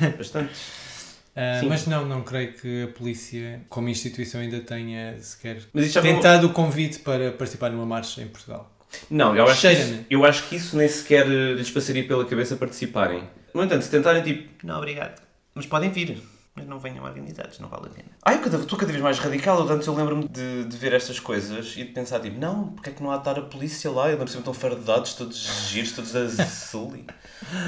não 0.00 0.06
é? 0.08 0.10
Bastantes. 0.16 0.84
Uh, 1.34 1.66
mas 1.68 1.84
não, 1.88 2.06
não 2.06 2.22
creio 2.22 2.52
que 2.52 2.84
a 2.84 2.86
polícia, 2.86 3.60
como 3.68 3.88
instituição, 3.88 4.40
ainda 4.40 4.60
tenha 4.60 5.18
sequer 5.18 5.64
tentado 6.00 6.46
o 6.46 6.52
convite 6.52 7.00
para 7.00 7.32
participar 7.32 7.70
numa 7.70 7.84
marcha 7.84 8.22
em 8.22 8.28
Portugal. 8.28 8.72
Não, 9.10 9.34
eu 9.34 9.44
acho, 9.44 9.60
que 9.60 9.72
isso, 9.72 10.06
eu 10.08 10.24
acho 10.24 10.48
que 10.48 10.54
isso 10.54 10.76
nem 10.76 10.86
sequer 10.86 11.26
lhes 11.26 11.68
passaria 11.72 12.06
pela 12.06 12.24
cabeça 12.24 12.54
participarem. 12.54 13.24
No 13.52 13.64
entanto, 13.64 13.82
se 13.82 13.90
tentarem 13.90 14.22
tipo, 14.22 14.64
não, 14.64 14.76
obrigado, 14.76 15.20
mas 15.52 15.66
podem 15.66 15.90
vir, 15.90 16.22
mas 16.54 16.66
não 16.66 16.78
venham 16.78 17.04
organizados, 17.04 17.58
não 17.58 17.68
vale 17.68 17.86
a 17.86 17.90
pena. 17.90 18.08
Ah, 18.22 18.34
eu 18.34 18.60
estou 18.60 18.78
cada 18.78 18.92
vez 18.92 19.02
mais 19.02 19.18
radical, 19.18 19.58
eu, 19.58 19.72
antes 19.72 19.86
eu 19.86 19.94
lembro-me 19.94 20.28
de, 20.28 20.64
de 20.64 20.76
ver 20.76 20.92
estas 20.92 21.18
coisas 21.18 21.76
e 21.76 21.84
de 21.84 21.92
pensar 21.92 22.20
tipo, 22.20 22.38
não, 22.38 22.68
porque 22.68 22.90
é 22.90 22.92
que 22.92 23.02
não 23.02 23.10
há 23.10 23.16
de 23.16 23.20
estar 23.22 23.38
a 23.38 23.42
polícia 23.42 23.90
lá? 23.90 24.10
Eu 24.10 24.18
lembro-me 24.18 24.42
tão 24.42 24.54
fardados, 24.54 25.14
todos 25.14 25.36
giros, 25.68 25.92
todos 25.92 26.14
azul. 26.14 26.94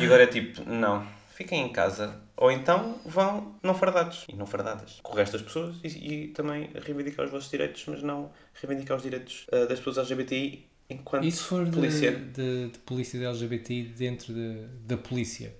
e 0.00 0.04
agora 0.04 0.22
é 0.22 0.26
tipo, 0.26 0.62
não, 0.68 1.06
fiquem 1.34 1.62
em 1.62 1.72
casa. 1.72 2.20
Ou 2.36 2.50
então 2.50 2.98
vão 3.04 3.54
não 3.62 3.74
fardados 3.74 4.24
e 4.28 4.36
não 4.36 4.46
fardadas 4.46 5.00
com 5.02 5.12
o 5.12 5.16
resto 5.16 5.32
das 5.32 5.42
pessoas 5.42 5.76
e, 5.82 5.88
e 5.88 6.28
também 6.28 6.70
reivindicar 6.84 7.24
os 7.24 7.32
vossos 7.32 7.50
direitos, 7.50 7.84
mas 7.86 8.02
não 8.02 8.30
reivindicar 8.54 8.96
os 8.96 9.02
direitos 9.02 9.46
uh, 9.48 9.66
das 9.66 9.78
pessoas 9.78 9.98
LGBTI 9.98 10.66
enquanto 10.90 11.24
e 11.24 11.32
se 11.32 11.42
for 11.42 11.66
polícia? 11.66 12.12
De, 12.12 12.66
de, 12.66 12.68
de 12.72 12.78
polícia 12.80 13.18
de 13.18 13.24
LGBT 13.24 13.82
dentro 13.96 14.34
de, 14.34 14.66
da 14.86 14.96
polícia, 14.98 15.54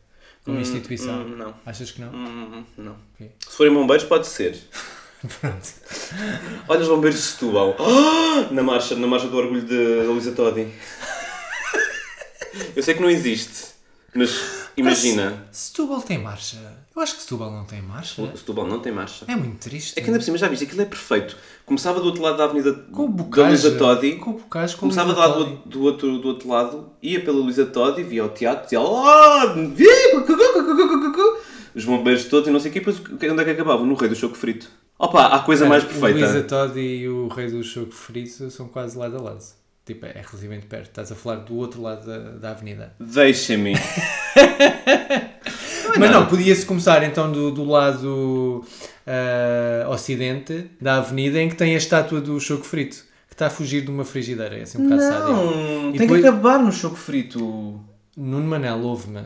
como 0.47 0.59
hum, 0.59 0.61
instituição? 0.61 1.23
Hum, 1.23 1.37
não. 1.37 1.55
Achas 1.67 1.91
que 1.91 2.01
não? 2.01 2.09
Hum, 2.13 2.53
hum 2.55 2.65
não. 2.79 2.97
Okay. 3.15 3.33
Se 3.41 3.57
forem 3.57 3.75
bombeiros, 3.75 4.07
pode 4.07 4.29
ser. 4.29 4.57
Pronto. 5.41 5.69
Olha 6.69 6.81
os 6.83 6.89
bombeiros 6.89 7.19
de 7.19 7.27
Setúbal. 7.27 7.75
Oh! 7.81 8.55
Na, 8.55 8.63
marcha, 8.63 8.95
na 8.95 9.09
marcha 9.09 9.27
do 9.27 9.37
orgulho 9.37 9.63
de 9.63 10.07
Luísa 10.07 10.31
Todi. 10.31 10.73
Eu 12.77 12.83
sei 12.83 12.95
que 12.95 13.03
não 13.03 13.11
existe, 13.11 13.73
mas 14.15 14.67
Imagina. 14.77 15.49
Setúbal 15.51 16.03
tem 16.03 16.19
marcha. 16.19 16.59
Eu 16.95 17.01
acho 17.01 17.17
que 17.17 17.23
Setúbal 17.23 17.51
não 17.51 17.65
tem 17.65 17.81
marcha. 17.81 18.31
Setúbal 18.37 18.67
não 18.67 18.79
tem 18.79 18.93
marcha. 18.93 19.25
É 19.27 19.35
muito 19.35 19.59
triste. 19.59 19.95
É 19.97 20.03
que 20.03 20.09
ainda 20.09 20.19
por 20.19 20.25
cima, 20.25 20.37
já 20.37 20.49
viste, 20.49 20.65
aquilo 20.65 20.83
é 20.83 20.85
perfeito. 20.85 21.35
Começava 21.65 21.99
do 21.99 22.07
outro 22.07 22.23
lado 22.23 22.37
da 22.37 22.45
avenida 22.45 22.75
com 22.93 23.05
o 23.05 23.09
Bocage, 23.09 23.63
da 23.63 23.69
Luísa 23.69 23.79
Todi. 23.79 24.17
Com 24.17 24.31
o 24.31 24.33
Bocage, 24.35 24.75
com 24.75 24.81
Começava 24.81 25.15
do, 25.15 25.57
do, 25.65 25.83
outro, 25.83 26.19
do 26.19 26.29
outro 26.29 26.49
lado, 26.49 26.91
ia 27.03 27.25
pela 27.25 27.39
Luísa 27.39 27.65
Todi, 27.65 28.03
via 28.03 28.25
o 28.25 28.29
teatro, 28.29 28.65
dizia 28.65 28.81
oh! 28.81 30.16
Os 31.75 31.85
bombeiros 31.85 32.25
todos 32.25 32.49
e 32.49 32.51
não 32.51 32.59
sei 32.59 32.71
o 32.71 32.73
quê. 32.73 32.81
Depois 32.81 32.99
onde 32.99 33.43
é 33.43 33.45
que 33.45 33.51
acabava? 33.51 33.85
No 33.85 33.95
Rei 33.95 34.09
do 34.09 34.17
Choco 34.17 34.37
Frito. 34.37 34.71
Opa, 34.99 35.27
há 35.27 35.41
coisa 35.41 35.67
é, 35.67 35.69
mais 35.69 35.85
perfeita. 35.85 36.19
Luísa 36.19 36.43
Todi 36.43 36.81
e 36.81 37.09
o 37.09 37.29
Rei 37.29 37.51
do 37.51 37.63
Choco 37.63 37.93
Frito 37.93 38.51
são 38.51 38.67
quase 38.69 38.97
lado 38.97 39.17
a 39.19 39.21
lado. 39.21 39.45
Tipo, 39.85 40.07
é 40.07 40.13
relativamente 40.15 40.67
perto. 40.67 40.87
Estás 40.87 41.13
a 41.13 41.15
falar 41.15 41.37
do 41.37 41.55
outro 41.55 41.81
lado 41.81 42.07
da, 42.07 42.19
da 42.19 42.51
avenida. 42.51 42.95
Deixa-me. 42.99 43.75
Mas 45.99 46.11
não, 46.11 46.27
podia-se 46.27 46.67
começar 46.67 47.03
então 47.05 47.31
do, 47.31 47.51
do 47.51 47.65
lado 47.65 48.65
uh, 49.07 49.89
ocidente 49.91 50.71
da 50.81 50.97
avenida 50.97 51.41
em 51.41 51.49
que 51.49 51.55
tem 51.55 51.75
a 51.75 51.79
estátua 51.79 52.21
do 52.21 52.41
choco 52.41 52.65
frito. 52.65 53.05
Que 53.29 53.35
está 53.35 53.47
a 53.47 53.51
fugir 53.51 53.83
de 53.83 53.91
uma 53.91 54.05
frigideira. 54.05 54.59
É 54.59 54.63
assim 54.63 54.79
um 54.79 54.89
bocado 54.89 55.03
não, 55.03 55.53
sádico. 55.53 55.99
tem 55.99 56.09
que 56.09 56.15
acabar 56.17 56.59
no 56.59 56.73
choco 56.73 56.97
frito. 56.97 57.81
Nuno 58.17 58.47
Manel, 58.47 58.81
ouve-me. 58.81 59.23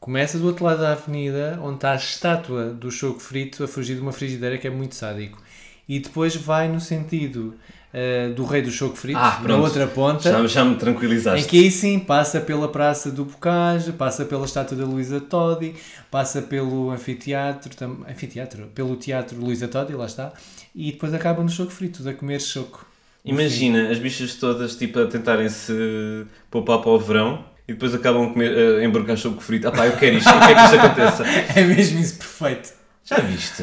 Começa 0.00 0.38
do 0.38 0.46
outro 0.46 0.64
lado 0.64 0.80
da 0.80 0.92
avenida, 0.92 1.60
onde 1.62 1.74
está 1.74 1.92
a 1.92 1.96
estátua 1.96 2.70
do 2.70 2.90
choco 2.90 3.20
frito 3.20 3.62
a 3.62 3.68
fugir 3.68 3.96
de 3.96 4.00
uma 4.00 4.12
frigideira, 4.12 4.56
que 4.56 4.66
é 4.66 4.70
muito 4.70 4.94
sádico. 4.94 5.38
E 5.86 5.98
depois 5.98 6.34
vai 6.34 6.68
no 6.68 6.80
sentido 6.80 7.54
uh, 7.92 8.32
do 8.32 8.46
Rei 8.46 8.62
do 8.62 8.70
Choco 8.70 8.96
Frito, 8.96 9.18
ah, 9.18 9.42
na 9.46 9.56
outra 9.56 9.86
ponta. 9.86 10.30
Já, 10.30 10.46
já 10.46 10.64
me 10.64 10.76
tranquilizaste. 10.76 11.44
Em 11.44 11.46
que 11.46 11.58
aí 11.58 11.70
sim 11.70 11.98
passa 11.98 12.40
pela 12.40 12.66
Praça 12.66 13.10
do 13.10 13.26
Bocage, 13.26 13.92
passa 13.92 14.24
pela 14.24 14.46
estátua 14.46 14.74
da 14.74 14.86
Luísa 14.86 15.20
Todi, 15.20 15.74
passa 16.10 16.40
pelo 16.40 16.90
anfiteatro, 16.90 17.76
tam, 17.76 17.98
anfiteatro, 18.08 18.68
pelo 18.74 18.96
Teatro 18.96 19.38
Luísa 19.38 19.68
Todi, 19.68 19.92
lá 19.92 20.06
está, 20.06 20.32
e 20.74 20.92
depois 20.92 21.12
acaba 21.12 21.42
no 21.42 21.48
Choco 21.50 21.72
Frito, 21.72 22.08
a 22.08 22.14
comer 22.14 22.40
choco. 22.40 22.86
Imagina 23.22 23.90
as 23.90 23.98
bichas 23.98 24.34
todas 24.36 24.76
tipo 24.76 24.98
a 24.98 25.06
tentarem 25.06 25.50
se 25.50 26.24
poupar 26.50 26.78
para 26.78 26.90
o 26.90 26.98
verão 26.98 27.49
e 27.70 27.72
depois 27.72 27.94
acabam 27.94 28.24
a, 28.24 28.32
comer, 28.32 28.80
a 28.80 28.84
embarcar 28.84 29.16
choco 29.16 29.40
frito. 29.40 29.68
Ah 29.68 29.70
pá, 29.70 29.86
eu 29.86 29.96
quero 29.96 30.16
isto, 30.16 30.28
eu 30.28 30.40
quero 30.40 30.54
que 30.56 30.64
isto 30.64 30.76
aconteça. 30.76 31.24
é 31.56 31.62
mesmo 31.62 32.00
isso 32.00 32.18
perfeito. 32.18 32.72
Já 33.04 33.18
viste? 33.20 33.62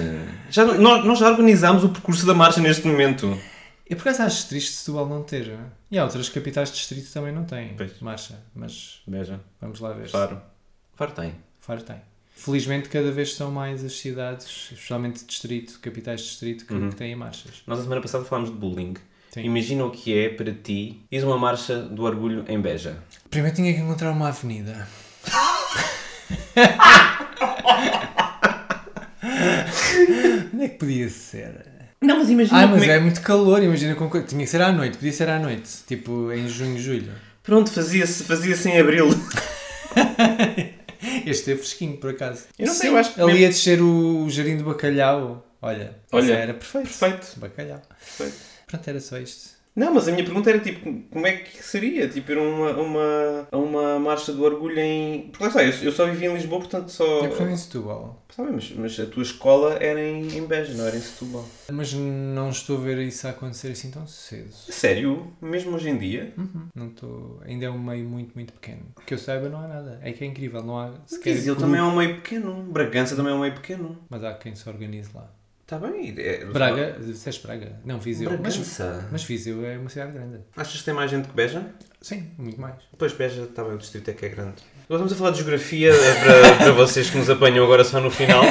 Já, 0.50 0.64
nós, 0.64 1.04
nós 1.04 1.20
já 1.20 1.30
organizámos 1.30 1.84
o 1.84 1.90
percurso 1.90 2.26
da 2.26 2.34
marcha 2.34 2.62
neste 2.62 2.88
momento. 2.88 3.38
Eu 3.86 3.98
por 3.98 4.04
acaso 4.04 4.24
acho 4.24 4.48
triste 4.48 4.72
Setúbal 4.72 5.10
não 5.10 5.24
ter. 5.24 5.54
E 5.92 6.00
há 6.00 6.06
outras 6.06 6.30
capitais 6.30 6.70
de 6.70 6.76
distrito 6.76 7.12
também 7.12 7.34
não 7.34 7.44
têm 7.44 7.74
pois. 7.76 8.00
marcha, 8.00 8.40
mas 8.56 9.02
Veja. 9.06 9.42
vamos 9.60 9.82
lá 9.82 9.92
ver. 9.92 10.08
Faro. 10.08 10.42
Faro 10.96 11.12
tem. 11.12 11.36
Faro 11.60 11.82
tem. 11.82 11.98
Felizmente 12.34 12.88
cada 12.88 13.12
vez 13.12 13.34
são 13.34 13.52
mais 13.52 13.84
as 13.84 13.92
cidades, 14.00 14.70
especialmente 14.72 15.20
de 15.20 15.26
distrito, 15.26 15.80
capitais 15.82 16.22
de 16.22 16.28
distrito, 16.28 16.66
que, 16.66 16.74
uhum. 16.74 16.90
que 16.90 16.96
têm 16.96 17.14
marchas. 17.14 17.62
Nós 17.68 17.80
a 17.80 17.84
semana 17.84 18.00
passada 18.00 18.24
falámos 18.24 18.52
de 18.52 18.56
bullying. 18.56 18.94
Sim. 19.32 19.42
Imagina 19.42 19.86
o 19.86 19.92
que 19.92 20.18
é 20.18 20.30
para 20.30 20.54
ti 20.54 21.02
ir 21.12 21.24
uma 21.26 21.38
marcha 21.38 21.82
do 21.82 22.04
orgulho 22.04 22.46
em 22.48 22.60
Beja. 22.60 22.98
Primeiro 23.30 23.56
tinha 23.56 23.74
que 23.74 23.80
encontrar 23.80 24.12
uma 24.12 24.30
avenida. 24.30 24.88
Onde 30.54 30.64
é 30.64 30.70
que 30.70 30.78
podia 30.78 31.10
ser? 31.10 31.66
Não, 32.02 32.20
mas 32.20 32.30
imagina. 32.30 32.64
Ah, 32.64 32.68
mas 32.68 32.84
é... 32.84 32.96
é... 32.96 33.00
muito 33.00 33.22
calor, 33.22 33.62
imagina 33.62 33.96
com 33.96 34.10
Tinha 34.22 34.44
que 34.44 34.50
ser 34.50 34.62
à 34.62 34.72
noite, 34.72 34.98
podia 34.98 35.14
ser 35.14 35.30
à 35.30 35.40
noite, 35.40 35.70
tipo 35.88 36.32
em 36.32 36.48
junho, 36.48 36.80
julho. 36.80 37.12
Pronto, 37.44 37.72
fazia-se 37.72 38.24
fazia 38.24 38.56
-se 38.56 38.70
em 38.70 38.80
abril. 38.80 39.08
este 41.26 41.54
é 41.54 41.56
fresquinho, 41.56 41.98
por 41.98 42.12
acaso. 42.12 42.44
Eu 42.58 42.68
não 42.68 42.74
sei, 42.74 42.90
eu 42.90 42.98
acho 42.98 43.14
que. 43.14 43.22
Ali 43.22 43.40
ia 43.40 43.48
descer 43.48 43.82
o, 43.82 44.26
o 44.26 44.30
jardim 44.30 44.58
de 44.58 44.64
bacalhau. 44.64 45.44
Olha, 45.62 45.96
Olha 46.12 46.34
era 46.34 46.54
perfeito. 46.54 46.88
Perfeito. 46.88 47.40
Bacalhau. 47.40 47.82
Perfeito. 47.90 48.36
Pronto, 48.68 48.88
era 48.88 49.00
só 49.00 49.18
isto. 49.18 49.57
Não, 49.78 49.94
mas 49.94 50.08
a 50.08 50.12
minha 50.12 50.24
pergunta 50.24 50.50
era 50.50 50.58
tipo, 50.58 50.92
como 51.12 51.28
é 51.28 51.34
que 51.34 51.64
seria? 51.64 52.10
Tipo, 52.10 52.32
ir 52.32 52.40
uma, 52.40 52.72
uma, 52.72 53.48
uma 53.52 54.00
marcha 54.00 54.34
do 54.34 54.44
orgulho 54.44 54.80
em. 54.80 55.30
Porque 55.30 55.44
lá 55.44 55.50
está, 55.50 55.64
eu, 55.64 55.72
eu 55.84 55.92
só 55.92 56.08
vivi 56.08 56.26
em 56.26 56.34
Lisboa, 56.34 56.62
portanto 56.62 56.90
só. 56.90 57.24
Eu 57.24 57.32
fui 57.32 57.52
em 57.52 57.56
Setúbal. 57.56 58.26
Sabe, 58.36 58.54
mas, 58.54 58.72
mas 58.72 59.00
a 59.00 59.06
tua 59.06 59.22
escola 59.22 59.76
era 59.76 60.02
em, 60.02 60.36
em 60.36 60.48
Beja, 60.48 60.74
não 60.74 60.88
era 60.88 60.98
em 60.98 61.00
Setúbal. 61.00 61.46
Mas 61.72 61.94
não 61.94 62.50
estou 62.50 62.78
a 62.78 62.82
ver 62.82 62.98
isso 62.98 63.28
a 63.28 63.30
acontecer 63.30 63.68
assim 63.68 63.92
tão 63.92 64.08
cedo. 64.08 64.52
Sério? 64.52 65.32
Mesmo 65.40 65.76
hoje 65.76 65.90
em 65.90 65.98
dia? 65.98 66.34
Uhum. 66.36 66.68
Não 66.74 66.88
estou. 66.88 67.40
Ainda 67.46 67.68
é 67.68 67.70
um 67.70 67.78
meio 67.78 68.04
muito, 68.04 68.32
muito 68.34 68.54
pequeno. 68.54 68.82
Que 69.06 69.14
eu 69.14 69.20
saiba, 69.20 69.48
não 69.48 69.60
há 69.60 69.68
nada. 69.68 70.00
É 70.02 70.12
que 70.12 70.24
é 70.24 70.28
incrível, 70.28 70.64
não 70.64 70.80
há 70.80 70.92
sequer. 71.06 71.36
Viseu 71.36 71.56
também 71.56 71.80
é 71.80 71.84
um 71.84 71.96
meio 71.96 72.16
pequeno. 72.16 72.64
Bragança 72.64 73.16
também 73.16 73.32
é 73.32 73.36
um 73.36 73.42
meio 73.42 73.54
pequeno. 73.54 73.96
Mas 74.10 74.24
há 74.24 74.34
quem 74.34 74.56
se 74.56 74.68
organize 74.68 75.12
lá. 75.14 75.30
Está 75.68 75.78
bem. 75.80 76.16
É, 76.18 76.46
Braga, 76.46 76.96
disseste 76.98 77.46
Braga? 77.46 77.74
Não, 77.84 78.00
Viseu. 78.00 78.30
Bragança. 78.30 79.00
Mas, 79.02 79.12
mas 79.12 79.24
Viseu 79.26 79.66
é 79.66 79.78
uma 79.78 79.90
cidade 79.90 80.14
grande. 80.14 80.40
Achas 80.56 80.80
que 80.80 80.86
tem 80.86 80.94
mais 80.94 81.12
gente 81.12 81.28
que 81.28 81.36
Beja? 81.36 81.62
Sim, 82.02 82.32
muito 82.38 82.62
mais. 82.62 82.76
Depois 82.90 83.12
Beja 83.12 83.46
também, 83.48 83.74
o 83.74 83.78
distrito 83.78 84.10
é 84.10 84.14
que 84.14 84.26
é 84.28 84.30
grande. 84.30 84.64
Agora 84.86 85.04
estamos 85.04 85.12
a 85.12 85.16
falar 85.18 85.32
de 85.32 85.40
geografia 85.40 85.92
é 85.92 86.24
para, 86.24 86.56
para 86.56 86.72
vocês 86.72 87.10
que 87.10 87.18
nos 87.18 87.30
apanham 87.30 87.66
agora 87.66 87.84
só 87.84 88.00
no 88.00 88.10
final. 88.10 88.44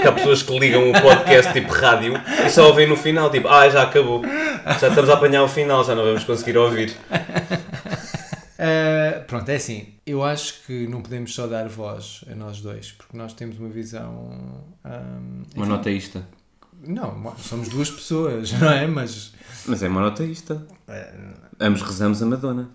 Que 0.00 0.04
há 0.04 0.10
pessoas 0.10 0.42
que 0.42 0.58
ligam 0.58 0.90
o 0.90 0.92
podcast 1.00 1.52
tipo 1.52 1.72
rádio 1.72 2.14
e 2.44 2.50
só 2.50 2.66
ouvem 2.66 2.88
no 2.88 2.96
final, 2.96 3.30
tipo, 3.30 3.46
ah, 3.46 3.68
já 3.68 3.84
acabou. 3.84 4.24
Já 4.80 4.88
estamos 4.88 5.08
a 5.08 5.14
apanhar 5.14 5.44
o 5.44 5.48
final, 5.48 5.84
já 5.84 5.94
não 5.94 6.02
vamos 6.02 6.24
conseguir 6.24 6.58
ouvir. 6.58 6.90
Uh, 8.58 9.22
pronto, 9.28 9.48
é 9.48 9.54
assim. 9.54 9.94
Eu 10.04 10.24
acho 10.24 10.64
que 10.66 10.88
não 10.88 11.00
podemos 11.00 11.32
só 11.36 11.46
dar 11.46 11.68
voz 11.68 12.24
a 12.28 12.34
nós 12.34 12.60
dois, 12.60 12.90
porque 12.90 13.16
nós 13.16 13.32
temos 13.32 13.60
uma 13.60 13.68
visão. 13.68 14.28
Um, 14.84 15.44
uma 15.54 15.66
notaísta. 15.66 16.26
Não, 16.86 17.34
somos 17.38 17.68
duas 17.68 17.90
pessoas, 17.90 18.52
não 18.58 18.70
é? 18.70 18.86
Mas. 18.86 19.32
Mas 19.66 19.82
é 19.82 19.88
monoteísta. 19.88 20.66
É... 20.88 21.12
Ambos 21.60 21.82
rezamos 21.82 22.22
a 22.22 22.26
Madonna. 22.26 22.70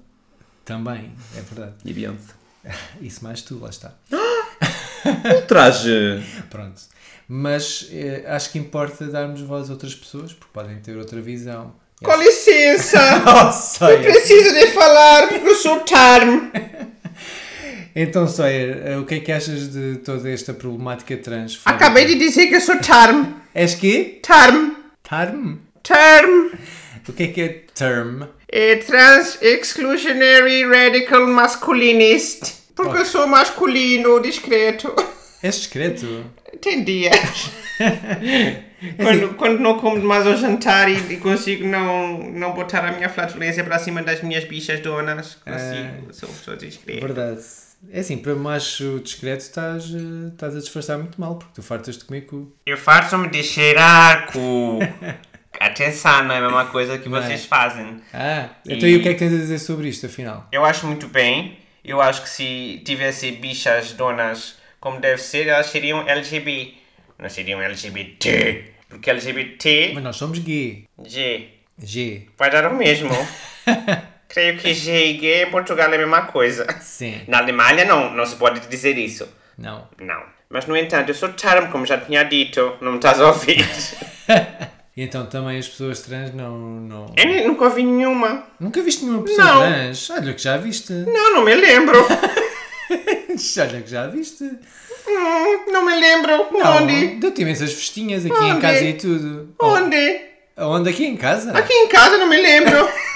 Também, 0.65 1.13
é 1.36 1.41
verdade. 1.41 1.74
E 1.86 1.93
Beyoncé. 1.93 2.34
Isso 3.02 3.24
mais 3.24 3.41
tu, 3.41 3.60
lá 3.60 3.69
está. 3.69 3.93
Ultraje. 5.36 6.24
Pronto. 6.50 6.82
Mas 7.28 7.88
eh, 7.91 8.26
acho 8.28 8.52
que 8.52 8.58
importa 8.58 9.06
darmos 9.06 9.41
voz 9.41 9.69
a 9.69 9.74
outras 9.74 9.93
pessoas, 9.93 10.34
porque 10.34 10.52
podem 10.52 10.80
ter 10.80 10.98
outra 10.98 11.22
visão. 11.22 11.76
Com 12.04 12.15
licença! 12.15 13.19
Nossa! 13.19 13.88
Preciso 13.88 14.54
de 14.54 14.67
falar 14.67 15.28
porque 15.28 15.48
eu 15.48 15.56
sou 15.56 15.80
Tarm. 15.82 16.50
Então, 17.95 18.28
Sawyer, 18.28 18.82
eh, 18.86 18.97
o 18.97 19.06
que 19.06 19.15
é 19.15 19.19
que 19.19 19.32
achas 19.32 19.71
de 19.71 19.97
toda 19.97 20.30
esta 20.30 20.54
problemática 20.54 21.17
trans? 21.17 21.62
Acabei 21.65 22.06
de 22.06 22.15
dizer 22.15 22.47
que 22.47 22.56
eu 22.56 22.62
sou 22.62 22.78
Tarm. 22.80 23.34
És 23.54 23.75
quê? 23.75 24.19
Tarm. 24.21 24.71
Term? 25.04 25.58
Term. 25.84 26.52
O 27.08 27.13
que 27.13 27.23
é 27.23 27.28
que 27.28 27.41
é 27.41 27.47
term? 27.73 28.23
É 28.47 28.75
Trans 28.75 29.41
Exclusionary 29.41 30.63
Radical 30.63 31.25
Masculinist. 31.28 32.54
Porque 32.75 32.99
eu 32.99 33.06
sou 33.06 33.28
masculino, 33.28 34.19
discreto. 34.21 34.93
És 35.41 35.56
discreto? 35.56 36.25
Tem 36.62 36.84
dias. 36.86 37.52
quando, 38.97 39.36
quando 39.36 39.60
não 39.60 39.80
como 39.80 39.99
demais 39.99 40.28
ao 40.28 40.36
jantar 40.36 40.89
e, 40.89 41.17
consigo 41.17 41.67
não, 41.67 42.19
não 42.19 42.54
botar 42.54 42.86
a 42.86 42.91
minha 42.91 43.10
flatulência 43.10 43.63
para 43.63 43.80
cima 43.80 44.04
das 44.04 44.21
minhas 44.21 44.43
bichas 44.45 44.80
donas, 44.82 45.36
consigo. 45.36 46.13
Sou 46.13 46.30
pessoa 46.30 46.58
discreta. 46.58 47.06
Verdade. 47.06 47.41
É 47.92 48.00
assim, 48.02 48.18
para 48.18 48.36
macho 48.36 49.00
discreto 49.00 49.42
estás, 49.42 49.86
eh, 49.86 50.28
estás 50.34 50.56
a 50.56 50.60
disfarçar 50.60 50.98
muito 50.98 51.20
mal, 51.20 51.36
porque 51.38 51.54
tu 51.56 51.63
fartas 51.63 51.98
de 51.98 52.04
comer 52.06 52.22
cu. 52.22 52.54
Eu 52.65 52.78
faço-me 52.78 53.30
de 53.30 53.42
cheirar 53.44 54.32
cu. 54.32 54.80
Atenção, 55.60 56.24
não 56.24 56.36
é 56.36 56.38
a 56.38 56.42
mesma 56.42 56.65
coisa 56.68 56.98
que 56.98 57.10
Não 57.10 57.18
é. 57.18 57.22
vocês 57.22 57.46
fazem. 57.46 58.02
Ah, 58.13 58.50
então 58.65 58.88
e 58.88 58.96
o 58.98 59.02
que 59.02 59.10
é 59.10 59.13
que 59.13 59.20
tens 59.20 59.34
a 59.34 59.38
dizer 59.38 59.60
sobre 59.60 59.89
isto, 59.89 60.06
afinal? 60.06 60.48
Eu 60.52 60.63
acho 60.63 60.86
muito 60.88 61.08
bem. 61.08 61.58
Eu 61.84 62.02
acho 62.02 62.22
que 62.24 62.30
se 62.30 62.82
tivesse 62.86 63.32
bichas 63.32 63.94
donas 63.94 64.58
como 64.80 65.00
deve 65.00 65.22
ser, 65.22 65.48
elas 65.48 65.68
seriam 65.68 66.08
LGBT. 66.08 66.74
Não 67.18 67.30
seriam 67.30 67.62
LGBT. 67.62 68.74
Porque 68.88 69.10
LGBT, 69.10 69.92
Mas 69.96 70.04
nós 70.04 70.15
somos 70.15 70.39
gay. 70.39 70.86
G, 71.06 71.48
G. 71.78 72.28
vai 72.38 72.50
dar 72.50 72.72
o 72.72 72.76
mesmo. 72.76 73.10
Creio 74.30 74.58
que 74.60 74.74
G 74.76 75.08
e 75.08 75.13
gay 75.13 75.44
em 75.44 75.50
Portugal 75.52 75.92
é 75.92 75.96
a 75.96 75.98
mesma 75.98 76.22
coisa. 76.22 76.68
Sim. 76.80 77.22
Na 77.28 77.39
Alemanha 77.39 77.84
não, 77.84 78.13
não 78.13 78.26
se 78.26 78.36
pode 78.36 78.60
dizer 78.68 78.96
isso. 78.96 79.28
Não. 79.58 79.88
Não. 80.00 80.22
Mas 80.48 80.68
no 80.68 80.78
entanto, 80.78 81.10
eu 81.10 81.15
sou 81.15 81.30
term, 81.30 81.72
como 81.72 81.86
já 81.86 81.98
tinha 81.98 82.24
dito. 82.24 82.78
Não 82.80 82.92
me 82.92 82.98
estás 82.98 83.20
a 83.20 83.28
ouvir. 83.28 83.68
E 84.96 85.02
então 85.04 85.26
também 85.26 85.58
as 85.58 85.68
pessoas 85.68 86.02
trans 86.02 86.32
não. 86.34 86.56
não... 86.58 87.13
Eu 87.18 87.48
nunca 87.48 87.65
ouvi 87.65 87.84
nenhuma. 87.84 88.44
Nunca 88.60 88.82
viste 88.84 89.04
nenhuma 89.04 89.24
pessoa 89.24 89.46
Não. 89.48 89.60
trans? 89.62 90.10
Olha 90.12 90.34
que 90.34 90.42
já 90.42 90.58
viste. 90.58 90.94
Não, 90.94 91.34
não 91.34 91.44
me 91.44 91.56
lembro. 91.56 91.98
Olha 93.60 93.82
que 93.82 93.89
já 93.89 94.08
viste. 94.08 94.44
Hum, 94.44 95.72
não 95.72 95.84
me 95.84 96.00
lembro. 96.00 96.48
Não, 96.52 96.84
Onde? 96.84 97.15
Deu-te 97.15 97.42
imensas 97.42 97.74
festinhas 97.74 98.26
aqui 98.26 98.44
em 98.44 98.52
Onde? 98.52 98.62
casa 98.62 98.84
e 98.84 98.94
tudo. 98.94 99.56
Onde? 99.60 100.22
Onde? 100.56 100.89
Aqui 100.89 101.06
em 101.06 101.18
casa? 101.18 101.52
Aqui 101.58 101.74
em 101.74 101.88
casa 101.88 102.18
não 102.18 102.28
me 102.28 102.38
lembro. 102.38 102.88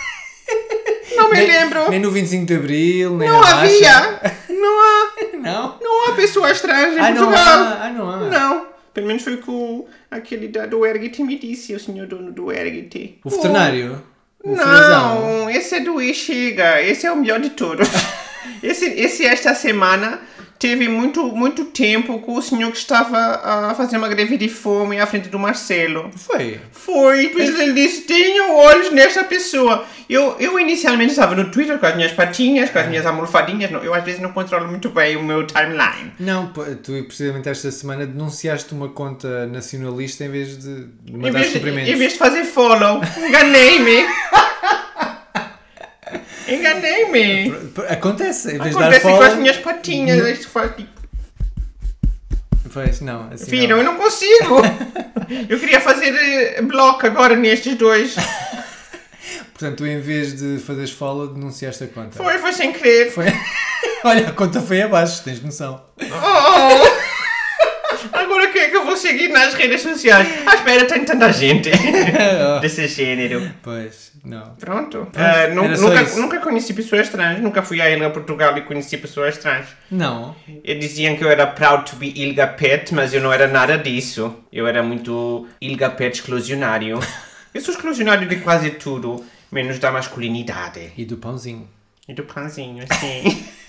Não 1.34 1.42
me 1.42 1.48
nem, 1.48 1.60
lembro. 1.60 1.90
Nem 1.90 2.00
no 2.00 2.12
25 2.12 2.46
de 2.46 2.56
Abril, 2.56 3.18
nem 3.18 3.30
Não 3.30 3.42
na 3.42 3.48
marcha. 3.56 3.64
havia. 3.66 4.34
Não 4.50 4.80
há. 4.82 5.14
Não? 5.38 5.78
Não 5.82 6.10
há 6.10 6.16
pessoas 6.16 6.62
trans 6.62 6.96
em 6.96 7.00
Ah, 7.00 7.10
não 7.12 7.26
Portugal. 7.26 7.60
há. 7.60 7.80
Ah, 7.86 7.90
não 7.90 8.10
há. 8.10 8.18
Não. 8.30 8.68
Pelo 8.94 9.08
menos 9.08 9.24
foi 9.24 9.34
o 9.34 9.38
que 9.42 9.50
o- 9.52 9.86
aquele 10.10 10.48
da, 10.48 10.66
do 10.66 10.86
Ergt 10.86 11.22
me 11.22 11.38
disse, 11.38 11.74
o 11.74 11.80
senhor 11.80 12.08
dono 12.08 12.32
do 12.32 12.50
Ergt. 12.52 13.20
O 13.26 13.30
veterinário? 13.30 14.02
O? 14.42 14.56
Não, 14.56 15.50
esse 15.50 15.76
é 15.76 15.80
do 15.82 16.02
Ixiga. 16.02 16.82
Esse 16.82 17.06
é 17.08 17.12
o 17.12 17.18
melhor 17.18 17.40
de 17.42 17.50
todos. 17.50 17.90
esse, 18.64 18.86
esse 18.86 19.26
esta 19.26 19.54
semana 19.56 20.22
teve 20.64 20.88
muito, 20.88 21.26
muito 21.28 21.66
tempo 21.66 22.20
com 22.20 22.36
o 22.36 22.42
senhor 22.42 22.72
que 22.72 22.78
estava 22.78 23.18
a 23.18 23.76
fazer 23.76 23.98
uma 23.98 24.08
greve 24.08 24.38
de 24.38 24.48
fome 24.48 24.98
à 24.98 25.06
frente 25.06 25.28
do 25.28 25.38
Marcelo. 25.38 26.10
Foi. 26.16 26.58
Foi, 26.72 27.28
pois 27.34 27.60
ele 27.60 27.74
disse, 27.74 28.04
tenho 28.04 28.56
olhos 28.56 28.90
nesta 28.94 29.26
pessoa. 29.26 29.84
Eu, 30.10 30.38
eu 30.40 30.58
inicialmente 30.58 31.12
estava 31.12 31.36
no 31.36 31.52
Twitter 31.52 31.78
com 31.78 31.86
as 31.86 31.98
minhas 31.98 32.14
patinhas, 32.14 32.70
com 32.70 32.80
as 32.80 32.88
minhas 32.88 33.06
almofadinhas. 33.06 33.72
Eu 33.84 33.94
às 33.94 34.06
vezes 34.06 34.22
não 34.22 34.32
controlo 34.32 34.66
muito 34.70 34.90
bem 34.90 35.18
o 35.18 35.24
meu 35.24 35.46
timeline. 35.46 36.14
Não, 36.18 36.48
tu 36.82 36.94
precisamente 37.08 37.50
esta 37.50 37.70
semana 37.70 38.06
denunciaste 38.06 38.74
uma 38.74 38.88
conta 38.88 39.46
nacionalista 39.48 40.24
em 40.24 40.30
vez 40.30 40.58
de 40.58 40.88
mandar 41.12 41.44
cumprimentos. 41.44 41.90
em 41.90 41.96
vez 41.98 42.14
de 42.14 42.18
fazer 42.18 42.46
follow, 42.46 43.02
enganei-me. 43.18 44.06
enganei-me. 46.48 47.54
Acontece, 47.90 48.56
em 48.56 48.60
vez 48.60 48.76
Acontece 48.76 49.06
de 49.06 49.12
dar 49.12 49.18
com 49.18 49.24
as 49.24 49.36
minhas 49.36 49.58
patinhas. 49.58 50.28
Isto 50.28 50.50
faz... 50.50 50.72
Pois, 52.74 53.02
não, 53.02 53.30
assim 53.32 53.46
Viram, 53.52 53.78
não. 53.78 53.84
eu 53.84 53.84
não 53.84 53.98
consigo. 53.98 54.62
Eu 55.48 55.60
queria 55.60 55.80
fazer 55.80 56.14
eh, 56.14 56.62
bloco 56.62 57.06
agora 57.06 57.36
nestes 57.36 57.76
dois. 57.76 58.16
Portanto, 59.54 59.78
tu 59.78 59.86
em 59.86 60.00
vez 60.00 60.36
de 60.36 60.58
fazeres 60.60 60.92
follow, 60.92 61.28
denunciaste 61.28 61.84
a 61.84 61.88
conta. 61.88 62.18
Foi, 62.18 62.38
foi 62.40 62.52
sem 62.52 62.74
querer. 62.74 63.12
Foi. 63.12 63.26
Olha, 64.04 64.28
a 64.28 64.32
conta 64.34 64.60
foi 64.60 64.82
abaixo, 64.82 65.24
tens 65.24 65.42
noção. 65.42 65.82
Oh! 66.02 66.04
Agora 66.04 66.82
quem 66.82 66.83
é 68.64 68.70
que 68.70 68.76
eu 68.76 68.86
vou 68.86 68.96
seguir 68.98 69.30
nas 69.30 69.54
redes 69.54 69.82
sociais? 69.82 70.28
Ah, 70.46 70.56
espera, 70.56 70.86
tem 70.86 71.04
tanta 71.06 71.32
gente 71.32 71.70
desse 72.62 72.88
gênero. 72.88 73.52
Pois, 73.62 74.12
não. 74.24 74.56
Pronto. 74.56 75.08
Nu- 75.54 75.78
só 75.78 75.90
nunca, 75.90 76.02
isso. 76.02 76.20
nunca 76.22 76.40
conheci 76.40 76.74
pessoas 76.74 77.10
trans. 77.10 77.40
Nunca 77.40 77.62
fui 77.62 77.82
à 77.82 77.90
Ilha 77.90 78.10
Portugal 78.10 78.58
e 78.58 78.62
conheci 78.62 78.98
pessoas 78.98 79.38
trans. 79.38 79.68
Não. 79.92 80.36
E 80.64 80.76
diziam 80.76 81.16
que 81.16 81.24
eu 81.24 81.30
era 81.30 81.46
proud 81.48 81.90
to 81.90 81.96
be 81.98 82.14
Ilga 82.16 82.48
Pet, 82.48 82.94
mas 82.94 83.14
eu 83.14 83.22
não 83.22 83.32
era 83.32 83.48
nada 83.48 83.78
disso. 83.78 84.36
Eu 84.52 84.66
era 84.68 84.82
muito 84.82 85.48
Ilga 85.62 85.90
Pet 85.90 86.16
exclusionário. 86.20 87.00
Eu 87.54 87.62
sou 87.62 87.72
exclusionário 87.72 88.28
de 88.28 88.38
quase 88.38 88.72
tudo, 88.72 89.24
menos 89.52 89.78
da 89.78 89.92
masculinidade. 89.92 90.92
E 90.98 91.06
do 91.06 91.18
pãozinho. 91.18 91.70
E 92.10 92.14
do 92.14 92.24
pãozinho, 92.24 92.84
sim. 93.00 93.46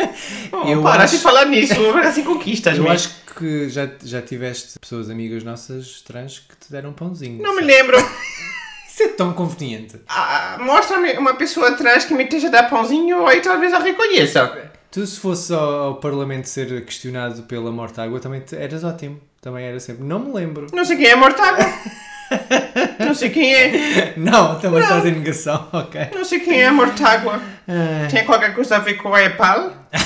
oh, 0.53 0.69
Eu 0.69 0.83
para 0.83 1.05
acho- 1.05 1.17
de 1.17 1.23
falar 1.23 1.45
nisso, 1.47 1.75
assim 2.05 2.23
conquistas 2.25 2.77
Eu 2.77 2.85
me 2.85 2.91
acho 2.91 3.11
que 3.37 3.69
já, 3.69 3.89
já 4.03 4.23
tiveste 4.23 4.79
pessoas 4.79 5.11
amigas 5.11 5.43
nossas 5.45 6.01
trans 6.03 6.39
que 6.39 6.57
te 6.57 6.71
deram 6.71 6.93
pãozinho. 6.93 7.43
Não 7.43 7.55
me 7.57 7.63
lembro. 7.63 7.97
Isso 8.89 9.03
é 9.03 9.09
tão 9.09 9.33
conveniente. 9.33 9.97
Ah, 10.09 10.57
Mostra-me 10.61 11.15
uma 11.15 11.35
pessoa 11.35 11.73
trans 11.73 12.05
que 12.05 12.15
me 12.15 12.23
esteja 12.25 12.47
a 12.47 12.51
dar 12.51 12.71
pãozinho, 12.71 13.27
aí 13.27 13.41
talvez 13.41 13.73
a 13.73 13.81
reconheça. 13.81 14.71
Tu, 14.93 15.05
se 15.05 15.19
fosse 15.19 15.53
ao, 15.53 15.75
ao 15.83 15.95
Parlamento 15.97 16.45
ser 16.49 16.85
questionado 16.85 17.43
pela 17.43 17.73
morte 17.73 18.01
água, 18.01 18.21
também 18.21 18.41
te- 18.43 18.55
eras 18.55 18.85
ótimo. 18.85 19.21
Também 19.41 19.65
era 19.67 19.81
sempre. 19.81 20.05
Não 20.05 20.21
me 20.21 20.33
lembro. 20.33 20.69
Não 20.73 20.85
sei 20.85 20.97
quem 20.97 21.07
é 21.07 21.17
Mortágua. 21.17 21.65
Não 22.99 23.15
sei 23.15 23.31
quem 23.31 23.55
é. 23.55 24.15
Não, 24.17 24.59
também 24.59 24.81
estás 24.83 25.05
em 25.05 25.13
negação, 25.13 25.69
ok. 25.73 26.09
Não 26.15 26.25
sei 26.25 26.41
quem 26.41 26.63
é 26.63 26.71
Mortágua. 26.71 27.41
Ah, 27.69 28.09
Tem 28.11 28.25
qualquer 28.25 28.55
coisa 28.55 28.77
a 28.77 28.81
ver 28.81 28.95
com 28.95 29.15
a 29.15 29.23
EPAL? 29.23 29.73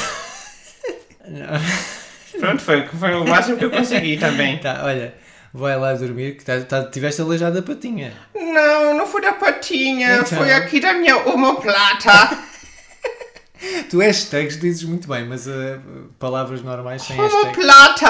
Pronto, 2.39 2.63
foi, 2.63 2.87
foi 2.87 3.15
o 3.15 3.27
máximo 3.27 3.57
que 3.57 3.65
eu 3.65 3.71
consegui 3.71 4.17
também. 4.17 4.59
tá, 4.59 4.83
olha, 4.85 5.15
vai 5.53 5.77
lá 5.77 5.93
dormir 5.95 6.37
que 6.37 6.45
tá, 6.45 6.61
tá, 6.61 6.85
tiveste 6.85 7.21
aleijado 7.21 7.59
a 7.59 7.63
patinha. 7.63 8.13
Não, 8.35 8.97
não 8.97 9.07
foi 9.07 9.21
da 9.23 9.33
patinha, 9.33 10.17
Então. 10.17 10.39
foi 10.39 10.53
aqui 10.53 10.81
da 10.81 10.95
minha 10.95 11.17
omoplata. 11.29 12.39
Tu 13.91 13.99
hashtags 13.99 14.57
dizes 14.61 14.85
muito 14.85 15.09
bem, 15.09 15.27
mas 15.27 15.49
uh, 15.49 15.81
palavras 16.17 16.63
normais 16.63 17.03
sem 17.03 17.17
hashtag. 17.17 17.43
Omoplata! 17.45 18.07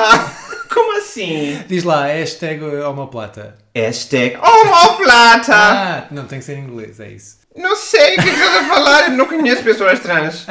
Assim? 1.19 1.65
Diz 1.67 1.83
lá, 1.83 2.07
hashtag 2.07 2.65
homoplata. 2.65 3.57
Hashtag 3.75 4.37
omoplata! 4.37 5.55
Ah, 5.55 6.07
não 6.11 6.27
tem 6.27 6.39
que 6.39 6.45
ser 6.45 6.59
em 6.59 6.65
inglês, 6.65 7.01
é 7.01 7.11
isso. 7.11 7.39
Não 7.57 7.75
sei 7.75 8.17
o 8.17 8.23
que 8.23 8.29
estás 8.29 8.57
a 8.57 8.69
falar, 8.69 9.11
não 9.11 9.27
conheço 9.27 9.65
pessoas 9.65 9.99
trans. 9.99 10.47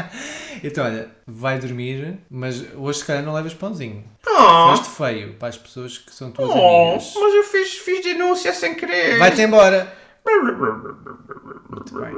Então, 0.63 0.85
olha, 0.85 1.07
vai 1.25 1.59
dormir, 1.59 2.17
mas 2.29 2.65
hoje 2.75 2.99
se 2.99 3.05
calhar 3.05 3.23
não 3.23 3.31
levas 3.31 3.53
pãozinho. 3.53 4.03
Oh, 4.27 4.75
Foste 4.75 4.89
feio 4.89 5.35
para 5.35 5.49
as 5.49 5.57
pessoas 5.57 5.99
que 5.99 6.13
são 6.13 6.31
tuas 6.31 6.49
oh, 6.49 6.53
amigas. 6.53 7.13
mas 7.15 7.33
eu 7.35 7.43
fiz, 7.43 7.77
fiz 7.77 8.03
denúncia 8.03 8.51
sem 8.53 8.73
querer. 8.73 9.19
Vai-te 9.19 9.43
embora! 9.43 9.95
Muito 11.69 11.99
bem. 11.99 12.13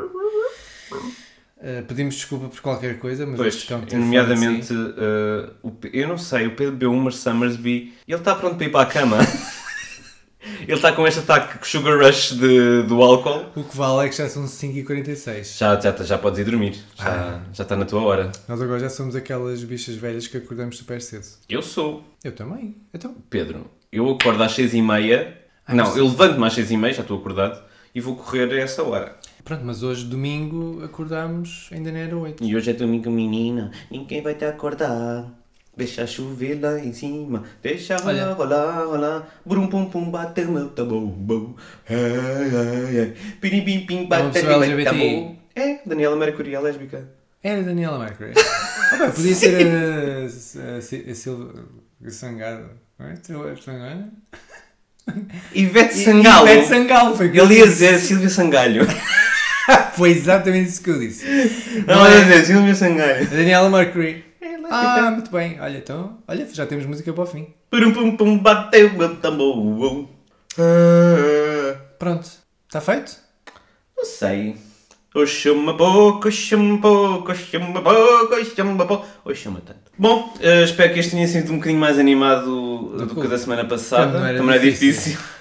Uh, 1.62 1.84
pedimos 1.86 2.16
desculpa 2.16 2.48
por 2.48 2.62
qualquer 2.62 3.00
coisa, 3.00 3.26
mas 3.26 3.36
Pois, 3.36 3.56
este 3.56 3.74
nomeadamente, 3.98 4.68
de 4.74 4.74
uh, 4.74 5.52
o 5.62 5.76
eu 5.92 6.08
não 6.08 6.18
sei, 6.18 6.48
o 6.48 6.56
Pedro 6.56 6.72
bebeu 6.74 6.94
umas 6.94 7.18
Summersby 7.18 7.94
ele 8.08 8.18
está 8.18 8.34
pronto 8.34 8.56
para 8.56 8.66
ir 8.66 8.70
para 8.70 8.82
a 8.82 8.86
cama. 8.86 9.18
ele 10.62 10.74
está 10.74 10.94
com 10.94 11.06
este 11.06 11.20
ataque 11.20 11.68
sugar 11.68 12.00
rush 12.00 12.32
de, 12.32 12.84
do 12.84 13.02
álcool. 13.02 13.46
O 13.58 13.64
que 13.66 13.76
vale 13.76 14.06
é 14.08 14.10
que 14.10 14.16
já 14.16 14.30
são 14.30 14.46
5h46. 14.46 15.58
Já, 15.58 15.78
já, 15.80 15.92
já 16.04 16.18
podes 16.18 16.40
ir 16.40 16.46
dormir, 16.46 16.82
já, 16.96 17.10
Ah. 17.10 17.42
já 17.52 17.64
está 17.64 17.76
na 17.76 17.84
tua 17.86 18.02
hora. 18.04 18.32
Nós 18.48 18.62
agora 18.62 18.80
já 18.80 18.90
somos 18.90 19.16
aquelas 19.16 19.62
bichas 19.64 19.96
velhas 19.96 20.28
que 20.28 20.38
acordamos 20.38 20.78
super 20.78 21.02
cedo. 21.02 21.26
Eu 21.50 21.62
sou. 21.62 22.04
Eu 22.24 22.32
também. 22.32 22.78
Então, 22.94 23.14
Pedro, 23.30 23.70
eu 23.92 24.10
acordo 24.10 24.42
às 24.44 24.54
seis 24.54 24.74
e 24.74 24.82
meia. 24.82 25.38
Ah, 25.68 25.76
não, 25.76 25.86
mas- 25.86 25.98
eu 25.98 26.06
levanto-me 26.06 26.46
às 26.46 26.54
seis 26.54 26.72
e 26.72 26.78
meia, 26.78 26.94
já 26.94 27.02
estou 27.02 27.20
acordado, 27.20 27.62
e 27.94 28.00
vou 28.00 28.16
correr 28.16 28.50
a 28.54 28.60
essa 28.62 28.82
hora. 28.82 29.19
Pronto, 29.50 29.66
mas 29.66 29.82
hoje, 29.82 30.06
domingo, 30.06 30.84
acordámos, 30.86 31.70
ainda 31.72 31.92
não 31.92 31.98
era 32.00 32.16
8. 32.16 32.44
E 32.44 32.56
hoje 32.56 32.70
é 32.70 32.74
domingo, 32.74 33.10
menina, 33.10 33.72
ninguém 33.90 34.22
vai 34.22 34.36
te 34.36 34.46
acordar. 34.46 35.26
Deixa 35.76 36.06
chover 36.06 36.62
lá 36.62 36.78
em 36.78 36.94
cima, 36.94 37.44
deixa 37.64 37.98
Olha. 38.06 38.34
rolar, 38.34 38.36
rolar, 38.36 38.86
rolar. 38.86 39.42
Brum 39.44 39.68
pum 39.68 39.86
pum, 39.86 40.12
bate 40.12 40.42
o 40.42 40.52
meu 40.52 40.70
bom. 40.70 41.56
Ai, 41.90 41.96
ai, 41.98 43.00
ai. 43.00 43.14
Pirim 43.42 43.64
pim 43.64 43.86
pim, 43.88 44.06
bate 44.06 44.34
pessoa 44.34 44.58
o 44.58 44.60
meu 44.60 44.70
LGBT. 44.70 44.92
tambor. 44.92 45.36
É, 45.56 45.80
Daniela 45.84 46.16
Mercury, 46.16 46.54
é 46.54 46.60
lésbica. 46.60 47.10
Era 47.42 47.64
Daniela 47.64 47.98
Mercury. 47.98 48.34
Ah, 48.92 48.98
pá, 48.98 49.10
podia 49.10 49.34
ser 49.34 49.66
a, 49.66 50.62
a, 50.62 50.74
a, 50.76 50.78
a 50.78 51.16
Silva 51.16 51.66
Sangado. 52.10 52.70
Não 53.00 53.08
é? 53.08 53.16
Silva 53.16 53.56
Sangado? 53.56 54.12
Ivete 55.56 55.96
Sangalo. 55.96 56.48
Ivete 56.48 56.68
Sangalo, 56.68 57.16
foi 57.16 57.30
que 57.30 57.40
Ele 57.40 57.56
ia 57.56 57.66
dizer 57.66 57.98
Silvia 57.98 58.30
Sangalho. 58.30 58.86
Foi 59.96 60.10
exatamente 60.12 60.70
isso 60.70 60.82
que 60.84 60.90
eu 60.90 61.00
disse. 61.00 61.26
Não, 61.86 62.10
ia 62.10 62.22
dizer 62.24 62.46
Silvia 62.46 62.76
Sangalho. 62.76 63.28
Daniela 63.30 63.70
Mercury. 63.70 64.24
Ah, 64.72 65.10
muito 65.12 65.32
bem. 65.32 65.60
Olha, 65.60 65.78
então, 65.78 66.18
olha, 66.28 66.48
já 66.54 66.66
temos 66.66 66.86
música 66.86 67.12
para 67.12 67.24
o 67.24 67.28
fim. 67.28 67.48
Pum 67.72 67.92
pum 67.92 68.16
pum, 68.18 68.38
bate 68.38 68.84
o 68.84 68.94
meu 68.98 69.16
tambor. 69.16 70.08
Ah, 70.58 71.76
Pronto, 71.98 72.30
está 72.68 72.80
feito? 72.80 73.18
Não 73.98 74.06
sei. 74.06 74.56
Oxuma 75.14 75.76
pouco, 75.76 76.28
oxuma 76.28 76.80
pouco, 76.80 77.32
oxuma 77.32 77.82
pouco, 77.82 78.36
oxuma 78.36 78.86
pouco. 78.86 79.06
Oxuma 79.26 79.60
tanto. 79.66 79.80
Bom, 79.98 80.34
eh, 80.40 80.64
espero 80.64 80.94
que 80.94 81.00
este 81.00 81.12
tenha 81.12 81.28
sido 81.28 81.52
um 81.52 81.56
bocadinho 81.58 81.80
mais 81.80 81.98
animado 81.98 82.96
do, 82.96 83.08
que 83.08 83.16
que- 83.16 83.26
o 83.26 83.28
da 83.28 83.38
semana 83.38 83.66
passada. 83.66 84.20
Não 84.20 84.26
era 84.26 84.38
Também 84.38 84.56
é 84.56 84.60
difícil. 84.60 85.18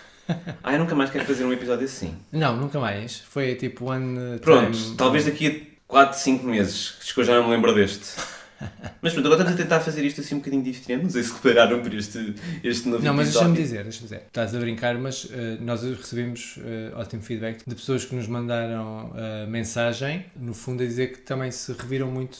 ah, 0.62 0.72
eu 0.72 0.79
nunca 0.79 0.95
mais 0.95 1.11
quero 1.11 1.24
fazer 1.24 1.45
um 1.45 1.53
episódio 1.53 1.85
assim. 1.85 2.14
Não, 2.33 2.57
nunca 2.57 2.79
mais. 2.79 3.18
Foi 3.20 3.55
tipo 3.55 3.87
one 3.91 4.39
Pronto, 4.41 4.72
time. 4.79 4.97
talvez 4.97 5.24
daqui 5.24 5.47
a 5.47 5.79
4, 5.87 6.18
5 6.18 6.47
meses, 6.47 6.91
que 7.14 7.20
eu 7.20 7.24
já 7.24 7.35
não 7.37 7.45
me 7.49 7.51
lembro 7.55 7.74
deste. 7.74 8.20
Mas 9.01 9.12
pronto, 9.12 9.26
agora 9.26 9.43
estamos 9.43 9.53
a 9.61 9.62
tentar 9.62 9.79
fazer 9.81 10.05
isto 10.05 10.20
assim 10.20 10.35
um 10.35 10.39
bocadinho 10.39 10.62
diferente. 10.64 11.05
Não 11.05 11.11
sei 11.11 11.22
se 11.22 11.33
repararam 11.33 11.81
por 11.81 11.95
este, 11.95 12.35
este 12.64 12.89
novo 12.89 13.05
Não, 13.05 13.14
mas 13.14 13.33
deixa-me 13.33 13.57
dizer, 13.57 13.85
deixa-me 13.85 14.05
dizer. 14.05 14.22
Estás 14.26 14.53
a 14.55 14.59
brincar, 14.59 14.99
mas 14.99 15.29
eh, 15.31 15.57
nós 15.61 15.81
recebemos 15.85 16.59
eh, 16.64 16.91
ótimo 16.97 17.22
feedback 17.22 17.62
de 17.64 17.74
pessoas 17.76 18.05
que 18.05 18.16
nos 18.16 18.26
mandaram 18.26 19.12
eh, 19.16 19.47
mensagem, 19.47 20.26
no 20.37 20.53
fundo 20.55 20.83
a 20.83 20.87
dizer 20.87 21.12
que 21.12 21.18
também 21.20 21.51
se 21.53 21.72
reviram 21.72 22.11
muito 22.11 22.39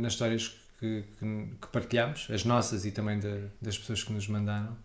nas 0.00 0.12
histórias 0.14 0.48
que, 0.78 1.04
que, 1.18 1.24
que 1.62 1.68
partilhámos, 1.72 2.26
as 2.30 2.44
nossas 2.44 2.84
e 2.84 2.90
também 2.90 3.18
da- 3.18 3.46
das 3.62 3.78
pessoas 3.78 4.02
que 4.02 4.12
nos 4.12 4.26
mandaram. 4.28 4.76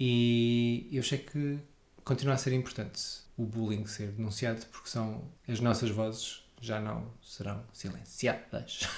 E 0.00 0.88
eu 0.92 1.00
achei 1.00 1.18
que 1.18 1.58
continua 2.04 2.34
a 2.34 2.38
ser 2.38 2.52
importante 2.52 3.00
o 3.36 3.44
bullying 3.44 3.86
ser 3.86 4.08
denunciado, 4.08 4.64
porque 4.70 4.88
são 4.88 5.22
as 5.48 5.58
nossas 5.60 5.90
vozes 5.90 6.44
já 6.60 6.80
não 6.80 7.06
serão 7.22 7.62
silenciadas. 7.72 8.88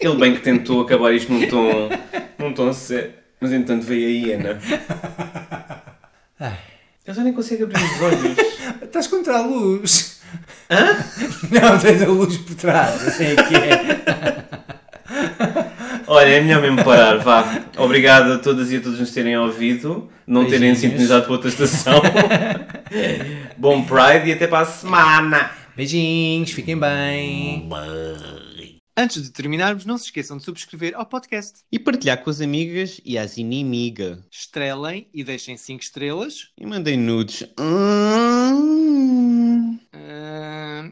Ele 0.00 0.16
bem 0.16 0.34
que 0.34 0.42
tentou 0.42 0.82
acabar 0.82 1.12
isto 1.12 1.32
num 1.32 1.48
tom, 1.48 1.88
num 2.38 2.52
tom 2.52 2.72
sério, 2.72 3.14
mas 3.40 3.52
entanto 3.52 3.84
veio 3.84 4.06
a 4.06 4.10
hiena. 4.10 4.60
Ai. 6.38 6.58
Ele 7.06 7.16
já 7.16 7.22
nem 7.22 7.32
consegue 7.32 7.62
abrir 7.62 7.82
os 7.82 8.02
olhos. 8.02 8.36
Estás 8.82 9.06
contra 9.06 9.38
a 9.38 9.46
luz. 9.46 10.20
Hã? 10.68 10.96
Não, 11.52 11.78
tens 11.78 12.02
a 12.02 12.06
luz 12.06 12.36
por 12.38 12.56
trás. 12.56 13.06
Assim 13.06 13.26
é 13.26 13.36
que 13.36 13.54
é. 13.54 14.45
Olha, 16.06 16.28
é 16.28 16.40
melhor 16.40 16.62
mesmo 16.62 16.84
parar, 16.84 17.18
vá. 17.18 17.64
Obrigado 17.76 18.32
a 18.32 18.38
todas 18.38 18.70
e 18.70 18.76
a 18.76 18.80
todos 18.80 19.00
nos 19.00 19.10
terem 19.10 19.36
ouvido, 19.36 20.08
não 20.26 20.44
terem 20.44 20.60
Beijinhos. 20.60 20.78
sintonizado 20.78 21.24
para 21.24 21.32
outra 21.32 21.48
estação. 21.48 22.00
Bom 23.58 23.82
Pride 23.84 24.28
e 24.28 24.32
até 24.32 24.46
para 24.46 24.60
a 24.60 24.66
semana. 24.66 25.50
Beijinhos, 25.76 26.52
fiquem 26.52 26.78
bem. 26.78 27.68
Antes 28.96 29.22
de 29.22 29.30
terminarmos, 29.30 29.84
não 29.84 29.98
se 29.98 30.06
esqueçam 30.06 30.38
de 30.38 30.44
subscrever 30.44 30.94
ao 30.96 31.04
podcast. 31.04 31.58
E 31.70 31.78
partilhar 31.78 32.22
com 32.22 32.30
as 32.30 32.40
amigas 32.40 32.98
e 33.04 33.18
as 33.18 33.36
inimigas. 33.36 34.20
Estrelem 34.30 35.06
e 35.12 35.22
deixem 35.22 35.56
5 35.56 35.82
estrelas. 35.82 36.48
E 36.58 36.64
mandem 36.64 36.96
nudes. 36.96 37.44
Hum. 37.60 38.46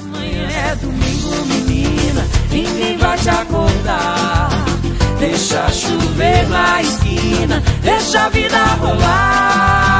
Amanhã 0.00 0.48
é 0.48 0.74
domingo, 0.76 1.44
menina, 1.44 2.26
ninguém 2.50 2.96
vai 2.96 3.18
te 3.18 3.28
acordar. 3.28 4.48
Deixa 5.18 5.70
chover 5.70 6.48
na 6.48 6.80
esquina, 6.80 7.62
deixa 7.82 8.24
a 8.24 8.28
vida 8.30 8.56
rolar. 8.80 9.98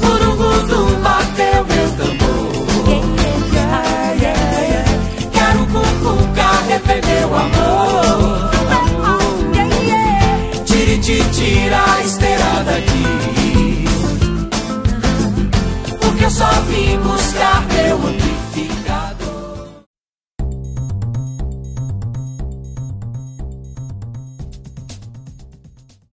Gurugudum 0.00 1.00
bateu 1.00 1.64
meu 1.64 1.88
tambor. 1.92 2.66
Yeah, 2.88 3.84
yeah, 4.20 4.60
yeah. 4.68 4.84
Quero 5.32 5.66
cucuca, 5.66 6.48
rever 6.66 7.02
meu 7.06 7.36
amor. 7.36 8.50
Tiri, 10.64 10.98
tira, 10.98 11.84
só 16.36 16.44
vim 16.68 16.98
buscar 16.98 17.66
teu 17.68 18.35